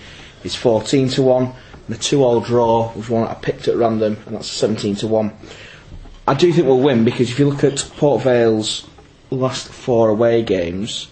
is 0.44 0.56
fourteen 0.56 1.10
to 1.10 1.22
one. 1.22 1.46
And 1.46 1.96
the 1.96 1.98
two 1.98 2.24
all 2.24 2.40
draw 2.42 2.92
was 2.94 3.10
one 3.10 3.26
that 3.26 3.32
I 3.32 3.40
picked 3.40 3.68
at 3.68 3.76
random, 3.76 4.18
and 4.26 4.36
that's 4.36 4.48
seventeen 4.48 4.96
to 4.96 5.08
one. 5.08 5.34
I 6.30 6.36
do 6.36 6.53
think 6.53 6.67
we'll 6.67 6.80
win 6.80 7.05
because 7.05 7.32
if 7.32 7.39
you 7.39 7.49
look 7.49 7.63
at 7.63 7.89
Port 7.97 8.21
Vale's 8.21 8.86
last 9.32 9.67
four 9.67 10.09
away 10.09 10.43
games, 10.43 11.07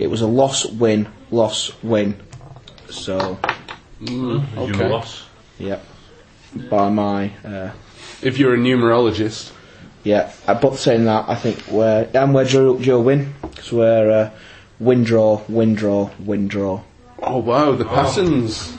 it 0.00 0.08
was 0.08 0.20
a 0.20 0.26
loss, 0.26 0.66
win, 0.66 1.06
loss, 1.30 1.70
win. 1.80 2.16
So, 2.90 3.38
Is 4.02 4.10
you 4.10 4.42
Okay. 4.56 4.84
a 4.84 4.88
loss? 4.88 5.26
yeah, 5.60 5.78
by 6.68 6.88
my, 6.88 7.30
uh, 7.44 7.70
If 8.20 8.38
you're 8.38 8.54
a 8.54 8.58
numerologist. 8.58 9.52
yeah. 10.02 10.32
Uh, 10.48 10.54
But 10.54 10.74
saying 10.76 11.04
that, 11.04 11.26
I 11.28 11.36
think 11.36 11.62
we're 11.70 12.08
and 12.12 12.34
we're 12.34 12.44
Joe, 12.44 12.80
Joe 12.80 13.00
win 13.00 13.34
because 13.42 13.70
we're 13.72 14.10
uh, 14.10 14.30
win 14.80 15.04
draw, 15.04 15.40
win 15.48 15.76
draw, 15.76 16.10
win 16.18 16.48
draw. 16.48 16.80
Oh 17.22 17.38
wow, 17.38 17.76
the 17.76 17.84
patterns. 17.84 18.72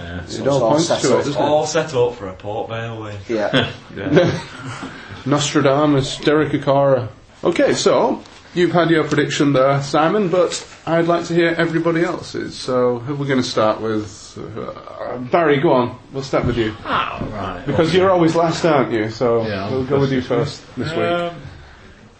Yeah. 0.00 0.22
It 0.28 0.48
all 0.48 0.70
points 0.70 0.88
to 0.88 0.94
it, 0.94 1.00
doesn't 1.02 1.32
it? 1.34 1.38
All 1.38 1.66
set 1.66 1.94
up 1.94 2.14
for 2.16 2.26
a 2.26 2.32
Port 2.32 2.68
Vale 2.68 3.00
win. 3.00 3.16
Yeah. 3.28 3.70
Nostradamus, 5.26 6.18
Derek 6.18 6.52
Acorah. 6.52 7.08
Okay, 7.42 7.74
so 7.74 8.22
you've 8.54 8.72
had 8.72 8.90
your 8.90 9.04
prediction 9.04 9.52
there, 9.52 9.82
Simon, 9.82 10.28
but 10.28 10.66
I'd 10.86 11.06
like 11.06 11.26
to 11.26 11.34
hear 11.34 11.54
everybody 11.56 12.02
else's. 12.02 12.56
So, 12.58 12.98
who 12.98 13.14
are 13.14 13.16
we 13.16 13.26
going 13.26 13.40
to 13.40 13.48
start 13.48 13.80
with? 13.80 14.16
Uh, 14.38 15.18
Barry, 15.18 15.58
go 15.58 15.72
on. 15.72 15.98
We'll 16.12 16.22
start 16.22 16.46
with 16.46 16.56
you. 16.56 16.74
Ah, 16.84 17.26
right. 17.32 17.66
Because 17.66 17.94
you're 17.94 18.10
always 18.10 18.34
last, 18.36 18.64
aren't 18.64 18.92
you? 18.92 19.10
So, 19.10 19.46
Yeah, 19.46 19.70
we'll 19.70 19.84
go 19.84 20.00
with 20.00 20.12
you 20.12 20.20
first 20.22 20.60
first 20.62 20.76
this 20.76 20.90
week. 20.90 20.98
Um, 21.00 21.40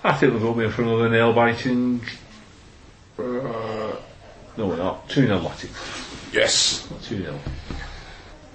I 0.02 0.12
think 0.14 0.32
we'll 0.32 0.54
go 0.54 0.60
in 0.60 0.70
for 0.70 0.82
another 0.82 1.08
nail 1.08 1.32
biting. 1.32 2.00
Uh, 3.18 3.22
no, 4.56 4.66
we're 4.66 4.76
not. 4.76 5.08
2 5.10 5.26
0 5.26 5.38
Latics. 5.40 6.32
Yes. 6.32 6.88
2 7.04 7.22
0. 7.22 7.38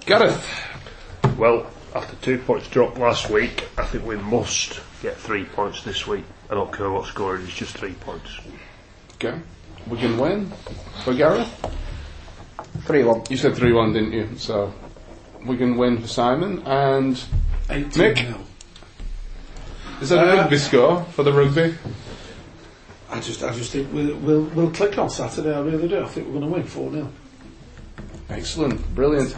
Gareth. 0.06 0.44
Well, 1.38 1.66
after 1.96 2.14
two 2.16 2.38
points 2.38 2.68
dropped 2.68 2.98
last 2.98 3.30
week, 3.30 3.64
I 3.78 3.84
think 3.86 4.04
we 4.04 4.16
must 4.16 4.80
get 5.02 5.16
three 5.16 5.44
points 5.44 5.82
this 5.82 6.06
week. 6.06 6.24
I 6.50 6.54
don't 6.54 6.70
care 6.72 6.90
what 6.90 7.06
score 7.06 7.36
it 7.36 7.42
is, 7.42 7.54
just 7.54 7.76
three 7.78 7.94
points. 7.94 8.38
Okay. 9.14 9.38
We 9.88 9.96
can 9.98 10.18
win. 10.18 10.52
For 11.04 11.14
Gareth? 11.14 11.48
3 12.84 13.02
1. 13.04 13.22
You 13.30 13.36
said 13.36 13.56
3 13.56 13.72
1, 13.72 13.92
didn't 13.94 14.12
you? 14.12 14.28
So, 14.36 14.72
we 15.44 15.56
can 15.56 15.76
win 15.76 15.98
for 16.00 16.06
Simon. 16.06 16.62
And 16.66 17.22
18 17.70 18.02
Nick? 18.02 18.16
nil. 18.28 18.40
is 20.02 20.10
that 20.10 20.26
a 20.26 20.32
Uh, 20.32 20.36
rugby 20.36 20.58
score 20.58 21.02
for 21.12 21.22
the 21.22 21.32
rugby? 21.32 21.74
I 23.10 23.20
just, 23.20 23.42
I 23.42 23.54
just 23.54 23.72
think 23.72 23.92
we'll, 23.92 24.16
we'll, 24.16 24.42
we'll 24.42 24.70
click 24.70 24.98
on 24.98 25.08
Saturday. 25.08 25.54
I 25.54 25.60
really 25.60 25.88
do. 25.88 26.02
I 26.02 26.06
think 26.08 26.26
we're 26.26 26.40
going 26.40 26.44
to 26.52 26.52
win 26.58 26.64
4 26.64 26.92
0. 26.92 27.12
Excellent. 28.28 28.94
Brilliant. 28.94 29.34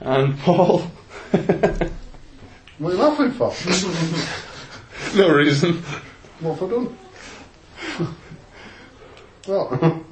And 0.00 0.36
Paul? 0.40 0.90
What 2.80 2.94
are 2.94 2.96
you 2.96 3.02
laughing 3.02 3.30
for? 3.32 3.52
no 5.14 5.34
reason. 5.34 5.82
what 6.40 6.58
have 6.58 6.62
I 6.62 6.74
done? 6.74 6.96
well, 9.46 10.04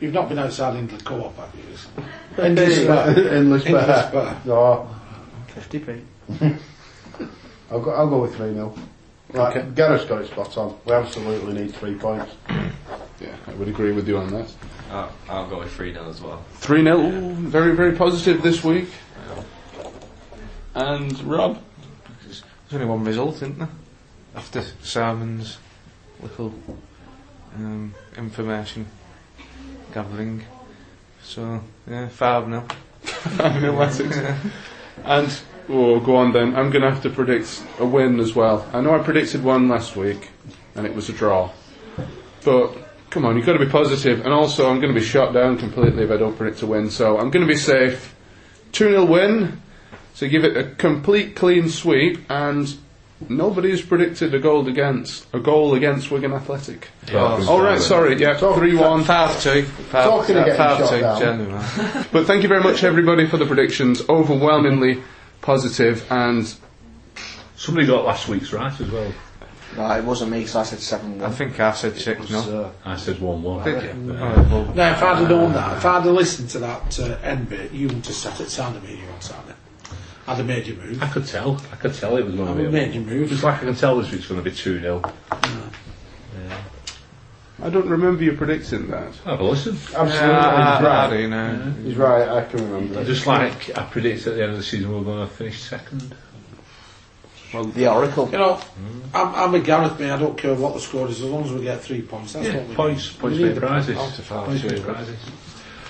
You've 0.00 0.12
not 0.12 0.28
been 0.28 0.38
outside 0.38 0.76
into 0.76 0.98
the 0.98 1.02
co-op, 1.04 1.34
have 1.36 1.54
you? 1.54 2.42
Endless 2.44 2.76
endless 2.76 2.76
Spur. 2.76 2.86
bear. 3.14 3.34
Endless 3.34 3.66
Endless 3.66 4.12
bear. 4.12 4.40
No, 4.44 4.90
50p. 5.54 6.02
I'll 7.70 7.80
go, 7.80 7.90
I'll 7.92 8.10
go 8.10 8.18
with 8.20 8.36
3 8.36 8.52
0. 8.52 8.74
Right, 9.32 9.74
Gareth's 9.74 10.04
got 10.04 10.20
it 10.20 10.26
spot 10.26 10.58
on. 10.58 10.76
We 10.84 10.92
absolutely 10.92 11.54
need 11.54 11.74
three 11.74 11.94
points. 11.94 12.34
Yeah, 13.18 13.34
I 13.46 13.54
would 13.54 13.68
agree 13.68 13.92
with 13.92 14.06
you 14.06 14.18
on 14.18 14.30
that. 14.32 14.52
I'll, 14.90 15.12
I'll 15.28 15.48
go 15.48 15.60
with 15.60 15.72
3 15.72 15.94
0 15.94 16.06
as 16.10 16.20
well. 16.20 16.44
3 16.56 16.82
0. 16.82 17.10
Very, 17.10 17.74
very 17.74 17.96
positive 17.96 18.42
this 18.42 18.62
week. 18.62 18.90
And 20.74 21.20
Rob? 21.24 21.60
There's 22.22 22.42
only 22.72 22.86
one 22.86 23.04
result, 23.04 23.36
isn't 23.36 23.58
there? 23.58 23.68
After 24.34 24.62
Simon's 24.82 25.58
little 26.22 26.54
um, 27.56 27.94
information 28.16 28.86
gathering. 29.92 30.44
So, 31.22 31.60
yeah, 31.88 32.08
5 32.08 32.46
0. 32.46 32.66
And, 35.04 35.40
oh, 35.68 36.00
go 36.00 36.16
on 36.16 36.32
then. 36.32 36.54
I'm 36.54 36.70
going 36.70 36.82
to 36.82 36.90
have 36.90 37.02
to 37.02 37.10
predict 37.10 37.62
a 37.78 37.86
win 37.86 38.20
as 38.20 38.34
well. 38.34 38.68
I 38.72 38.80
know 38.80 38.94
I 38.94 39.02
predicted 39.02 39.42
one 39.42 39.68
last 39.68 39.96
week, 39.96 40.30
and 40.74 40.86
it 40.86 40.94
was 40.94 41.08
a 41.08 41.12
draw. 41.12 41.50
But, 42.44 42.72
come 43.10 43.24
on, 43.24 43.36
you've 43.36 43.46
got 43.46 43.54
to 43.54 43.64
be 43.64 43.70
positive. 43.70 44.20
And 44.24 44.32
also, 44.32 44.70
I'm 44.70 44.80
going 44.80 44.92
to 44.94 44.98
be 44.98 45.04
shot 45.04 45.32
down 45.32 45.58
completely 45.58 46.04
if 46.04 46.10
I 46.10 46.16
don't 46.16 46.36
predict 46.36 46.62
a 46.62 46.66
win. 46.66 46.90
So, 46.90 47.18
I'm 47.18 47.30
going 47.30 47.46
to 47.46 47.52
be 47.52 47.58
safe. 47.58 48.14
2 48.72 48.90
0 48.90 49.04
win. 49.04 49.60
So, 50.20 50.28
give 50.28 50.44
it 50.44 50.54
a 50.54 50.64
complete 50.64 51.34
clean 51.34 51.70
sweep, 51.70 52.20
and 52.28 52.76
nobody's 53.26 53.80
predicted 53.80 54.34
a 54.34 54.38
goal 54.38 54.68
against 54.68 55.26
a 55.32 55.40
goal 55.40 55.72
against 55.74 56.10
Wigan 56.10 56.34
Athletic. 56.34 56.88
Oh, 57.10 57.48
All 57.48 57.62
right, 57.62 57.80
sorry, 57.80 58.20
yeah, 58.20 58.36
three 58.36 58.76
one. 58.76 59.02
5 59.02 59.42
2. 59.42 59.66
Talking 59.90 60.36
of 60.36 60.44
getting 60.44 60.58
5 60.58 60.78
shot 60.78 61.18
2, 61.20 61.24
down. 61.24 62.06
But 62.12 62.26
thank 62.26 62.42
you 62.42 62.50
very 62.50 62.62
much, 62.62 62.84
everybody, 62.84 63.26
for 63.28 63.38
the 63.38 63.46
predictions. 63.46 64.06
Overwhelmingly 64.10 65.02
positive, 65.40 66.04
and 66.12 66.54
Somebody 67.56 67.86
got 67.86 68.04
last 68.04 68.28
week's 68.28 68.52
right 68.52 68.78
as 68.78 68.90
well. 68.90 69.10
No, 69.74 69.90
it 69.92 70.04
wasn't 70.04 70.32
me 70.32 70.40
because 70.40 70.56
I 70.56 70.64
said 70.64 70.80
seven 70.80 71.18
one. 71.18 71.32
I 71.32 71.34
think 71.34 71.58
I 71.58 71.72
said 71.72 71.96
6 71.96 72.28
no. 72.28 72.72
I 72.84 72.98
said 72.98 73.20
1 73.20 73.42
1. 73.42 73.64
Did 73.64 73.82
you? 73.84 74.16
Oh, 74.18 74.48
well, 74.50 74.74
Now, 74.74 74.92
if 74.92 75.02
I'd 75.02 75.16
have 75.16 75.30
known 75.30 75.54
that, 75.54 75.78
if 75.78 75.86
I'd 75.86 76.02
have 76.02 76.12
listened 76.12 76.50
to 76.50 76.58
that 76.58 77.00
uh, 77.00 77.16
end 77.22 77.48
bit, 77.48 77.72
you 77.72 77.86
wouldn't 77.86 78.06
have 78.06 78.14
sat 78.14 78.38
at 78.38 78.50
sound 78.50 78.82
media 78.82 79.10
on 79.14 79.20
Saturday. 79.22 79.54
I'd 80.26 80.36
have 80.36 80.46
made 80.46 80.66
you 80.66 80.74
move. 80.74 81.02
I 81.02 81.08
could 81.08 81.26
tell. 81.26 81.60
I 81.72 81.76
could 81.76 81.94
tell 81.94 82.16
it 82.16 82.24
was 82.24 82.34
going 82.34 82.48
I 82.48 82.52
to 82.52 82.56
would 82.56 82.64
have 82.66 82.72
be. 82.72 82.78
made 82.80 82.94
you 82.94 83.00
move. 83.00 83.28
Just 83.30 83.42
like 83.42 83.56
I 83.62 83.64
can 83.64 83.74
tell 83.74 83.98
this 84.00 84.10
week's 84.12 84.26
going 84.26 84.42
to 84.42 84.48
be 84.48 84.54
2 84.54 84.80
0. 84.80 85.02
I 87.62 87.68
don't 87.68 87.88
remember 87.88 88.22
you 88.24 88.32
predicting 88.32 88.88
that. 88.88 89.14
Have 89.26 89.40
a 89.40 89.44
listen. 89.44 89.72
Absolutely, 89.74 90.08
yeah, 90.08 90.78
he's 90.78 90.86
I, 90.86 90.90
I 91.04 91.08
right. 91.08 91.10
do 91.16 91.28
know. 91.28 91.74
He's 91.84 91.96
right, 91.96 92.26
I 92.28 92.44
can 92.46 92.70
remember. 92.70 93.04
Just 93.04 93.26
like 93.26 93.76
I 93.76 93.82
predicted 93.84 94.28
at 94.28 94.34
the 94.36 94.42
end 94.42 94.52
of 94.52 94.56
the 94.56 94.62
season 94.64 94.88
we 94.90 94.96
were 94.98 95.04
going 95.04 95.28
to 95.28 95.34
finish 95.34 95.60
second. 95.60 96.14
Well, 97.52 97.64
The 97.64 97.88
Oracle. 97.88 98.30
You 98.30 98.38
know, 98.38 98.60
I'm, 99.12 99.34
I'm 99.34 99.54
a 99.54 99.60
Gareth 99.60 99.98
me. 100.00 100.08
I 100.08 100.18
don't 100.18 100.38
care 100.38 100.54
what 100.54 100.72
the 100.72 100.80
score 100.80 101.06
is, 101.08 101.20
as 101.20 101.28
long 101.28 101.44
as 101.44 101.52
we 101.52 101.62
get 101.64 101.82
three 101.82 102.00
points. 102.00 102.32
That's 102.32 102.46
Yeah, 102.46 102.56
what 102.58 102.68
we 102.68 102.74
points, 102.76 103.12
need. 103.12 103.20
points 103.20 103.38
We 103.38 103.42
need 103.44 103.50
the 103.50 103.54
the 103.60 103.66
prizes. 103.66 103.96
Out 103.98 104.14
to 104.14 104.22
five, 104.22 104.46
Points 104.46 104.62
for 104.62 104.68
two. 104.70 104.80
prizes. 104.80 105.18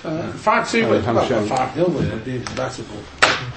Uh, 0.03 0.31
five 0.33 0.69
two, 0.69 0.83
Oh, 0.85 0.89
win. 0.91 1.03
Hampshire. 1.03 1.35
well, 1.35 1.45
five 1.47 1.75
nil 1.75 1.85
win 1.89 2.09
would 2.11 2.25
be 2.25 2.31
even 2.33 2.55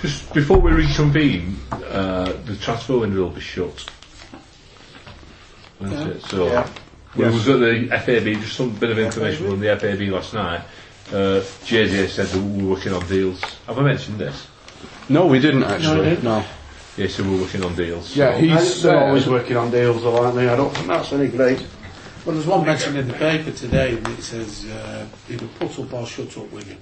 Just 0.02 0.32
before 0.34 0.58
we 0.58 0.72
reconvene, 0.72 1.56
uh, 1.72 2.32
the 2.44 2.56
transfer 2.56 2.98
window 2.98 3.20
will 3.22 3.30
be 3.30 3.40
shut. 3.40 3.84
Won't 5.80 5.92
Yeah. 5.92 6.06
it? 6.08 6.22
So, 6.26 6.46
Yeah. 6.46 6.66
we 7.16 7.24
was 7.24 7.48
at 7.48 7.60
the 7.60 7.88
FAB, 7.90 8.34
just 8.40 8.56
some 8.56 8.70
bit 8.70 8.90
of 8.90 8.98
information 8.98 9.46
from 9.48 9.60
the 9.60 9.70
FAB 9.70 10.10
last 10.10 10.34
night. 10.34 10.60
Uh, 11.12 11.40
JJ 11.64 12.08
said 12.08 12.26
that 12.26 12.40
we 12.40 12.62
were 12.62 12.74
working 12.74 12.92
on 12.92 13.06
deals. 13.06 13.40
Have 13.66 13.78
I 13.78 13.82
mentioned 13.82 14.18
this? 14.18 14.46
No, 15.08 15.26
we 15.26 15.38
didn't 15.38 15.64
actually. 15.64 16.04
didn't. 16.10 16.24
No. 16.24 16.44
Yeah, 16.96 17.08
so 17.08 17.24
we're 17.24 17.40
working 17.40 17.64
on 17.64 17.74
deals. 17.74 18.14
Yeah, 18.14 18.32
so- 18.34 18.38
he 18.38 18.50
And 18.50 18.98
always 19.02 19.26
working 19.26 19.56
on 19.56 19.70
deals, 19.70 20.02
though, 20.02 20.16
aren't 20.22 20.36
they? 20.36 20.48
I 20.48 20.56
don't 20.56 20.72
think 20.74 20.86
that's 20.88 21.12
any 21.12 21.28
great. 21.28 21.60
Well, 22.24 22.34
there's 22.34 22.46
one 22.46 22.64
mentioned 22.64 22.96
in 22.96 23.06
the 23.08 23.14
paper 23.14 23.50
today, 23.50 23.96
and 23.96 24.08
it 24.08 24.22
says 24.22 24.64
uh, 24.66 25.06
either 25.30 25.46
put 25.58 25.78
up 25.78 25.92
or 25.92 26.06
shut 26.06 26.36
up 26.38 26.50
Wigan. 26.52 26.78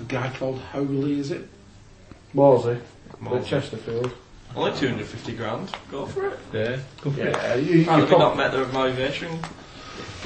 A 0.00 0.04
guy 0.04 0.32
called 0.38 0.60
Howley, 0.72 1.18
is 1.18 1.30
it? 1.32 1.48
Morsy, 2.34 2.80
Morsy. 3.20 3.38
at 3.40 3.46
Chesterfield. 3.46 4.12
Only 4.56 4.72
250 4.78 5.32
grand. 5.34 5.70
Go 5.90 6.06
for 6.06 6.28
it. 6.28 6.38
Yeah, 6.52 6.78
go 7.00 7.10
for 7.10 7.20
it. 7.22 7.32
Yeah, 7.34 7.54
you, 7.56 7.78
you 7.78 7.84
How 7.86 7.98
have 7.98 8.08
prob- 8.08 8.20
not 8.20 8.36
met 8.36 8.52
the 8.52 8.66
motivation? 8.66 9.30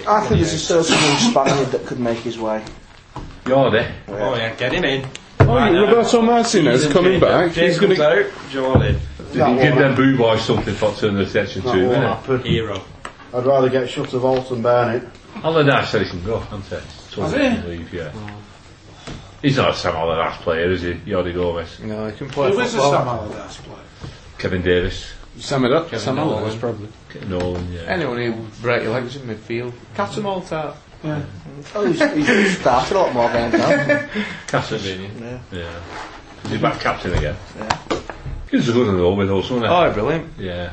I 0.07 0.21
think 0.21 0.41
there's 0.41 0.53
a 0.53 0.59
certain 0.59 1.31
Spaniard 1.31 1.69
that 1.73 1.87
could 1.87 1.99
make 1.99 2.19
his 2.19 2.39
way. 2.39 2.63
You're 3.47 3.71
there. 3.71 3.95
Oh 4.09 4.35
yeah, 4.37 4.55
get 4.55 4.73
him 4.73 4.85
in. 4.85 5.07
Oh, 5.41 5.47
Right 5.55 5.73
now. 5.73 5.87
Roberto 5.87 6.21
Martinez 6.21 6.83
He's 6.83 6.87
in 6.87 6.93
coming 6.93 7.13
Jay- 7.13 7.21
back. 7.21 7.53
Jay 7.55 7.69
He's 7.69 7.79
going 7.79 7.97
comes 7.97 7.99
to. 8.01 8.27
out, 8.27 8.51
Joel 8.51 8.83
in. 8.83 8.99
Did 9.33 9.35
you 9.35 9.63
give 9.63 9.77
them 9.77 9.95
boo 9.95 10.17
boys 10.19 10.43
something 10.43 10.75
for 10.75 10.95
turn 10.95 11.15
their 11.15 11.25
attention 11.25 11.63
that 11.63 11.73
to, 11.73 11.87
won't 11.87 11.97
innit? 11.99 12.17
happen. 12.17 12.43
Hero. 12.43 12.83
I'd 13.35 13.45
rather 13.45 13.69
get 13.69 13.89
shut 13.89 14.13
of 14.15 14.25
Alt 14.25 14.51
and 14.51 14.63
Barnett. 14.63 15.05
Allardyce 15.43 15.91
said 15.91 16.03
he 16.03 16.09
can 16.11 16.25
go, 16.25 16.41
hasn't 16.41 16.65
he? 16.83 17.15
Told 17.15 17.33
Has 17.33 17.35
he? 17.35 17.49
he 17.51 17.57
can 17.57 17.69
leave, 17.69 17.93
yeah. 17.95 18.13
He's 19.43 19.57
not 19.57 19.71
a 19.71 19.75
Sam 19.75 19.95
Allardyce 19.95 20.43
player, 20.43 20.71
is 20.71 20.83
he? 20.83 20.95
Jordi 20.95 21.35
Gomez. 21.35 21.79
No, 21.81 22.09
he 22.09 22.17
can 22.17 22.29
play 22.29 22.51
Who 22.51 22.61
is 22.61 22.73
the 22.73 22.79
football. 22.79 22.93
Sam 22.99 23.09
Allardyce 23.09 23.57
player? 23.59 23.79
Kevin 24.39 24.63
Davies. 24.63 25.13
Sum 25.39 25.65
it 25.65 25.73
up. 25.73 25.85
Kevin 25.85 26.01
Sam 26.01 26.17
Nolan. 26.17 26.39
Allardyce, 26.39 26.59
probably. 26.59 26.89
Nolan, 27.29 27.73
yeah. 27.73 27.83
Anyone 27.83 28.17
who 28.19 28.33
break 28.63 28.83
your 28.83 28.93
legs 28.93 29.15
in 29.17 29.23
midfield. 29.23 29.73
Cat 29.95 30.13
them 30.13 30.27
all 30.27 30.45
out. 30.53 30.77
Yeah. 31.05 31.23
Oh, 31.77 31.87
he's, 31.87 32.01
he's 32.27 32.59
started 32.59 32.97
a 32.97 32.99
lot 32.99 33.15
more 33.15 33.31
games 33.31 33.53
now. 33.53 34.09
Captain. 34.49 34.81
Yeah. 34.83 35.39
Yeah. 35.53 35.81
He's 36.43 36.51
he 36.53 36.59
back 36.59 36.81
captain 36.81 37.15
again? 37.15 37.37
Yeah. 37.57 38.01
He's 38.51 38.69
a 38.69 38.73
good 38.73 38.87
one 38.89 38.97
though 38.97 39.15
with 39.15 39.31
us, 39.31 39.51
wasn't 39.51 39.63
he? 39.63 39.67
Oh, 39.69 39.93
brilliant. 39.93 40.33
Yeah. 40.39 40.73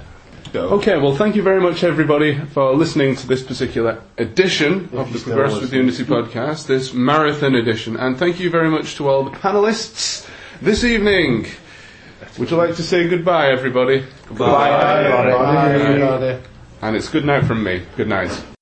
Okay, 0.53 0.97
well, 0.97 1.15
thank 1.15 1.35
you 1.35 1.41
very 1.41 1.59
much, 1.61 1.83
everybody, 1.83 2.37
for 2.37 2.73
listening 2.75 3.15
to 3.17 3.27
this 3.27 3.43
particular 3.43 4.01
edition 4.17 4.89
of 4.93 5.11
the 5.11 5.19
you're 5.19 5.35
Progress 5.35 5.61
with 5.61 5.73
Unity 5.73 6.03
podcast, 6.03 6.67
this 6.67 6.93
marathon 6.93 7.55
edition. 7.55 7.97
And 7.97 8.17
thank 8.17 8.39
you 8.39 8.49
very 8.49 8.69
much 8.69 8.95
to 8.95 9.09
all 9.09 9.23
the 9.23 9.31
panelists 9.31 10.29
this 10.61 10.83
evening. 10.83 11.47
Would 12.37 12.51
you 12.51 12.57
like 12.57 12.75
to 12.75 12.83
say 12.83 13.07
goodbye, 13.07 13.49
everybody? 13.51 14.05
Goodbye, 14.27 14.47
Bye. 15.31 16.39
And 16.81 16.95
it's 16.95 17.09
good 17.09 17.25
night 17.25 17.45
from 17.45 17.63
me. 17.63 17.83
Good 17.95 18.07
night. 18.07 18.54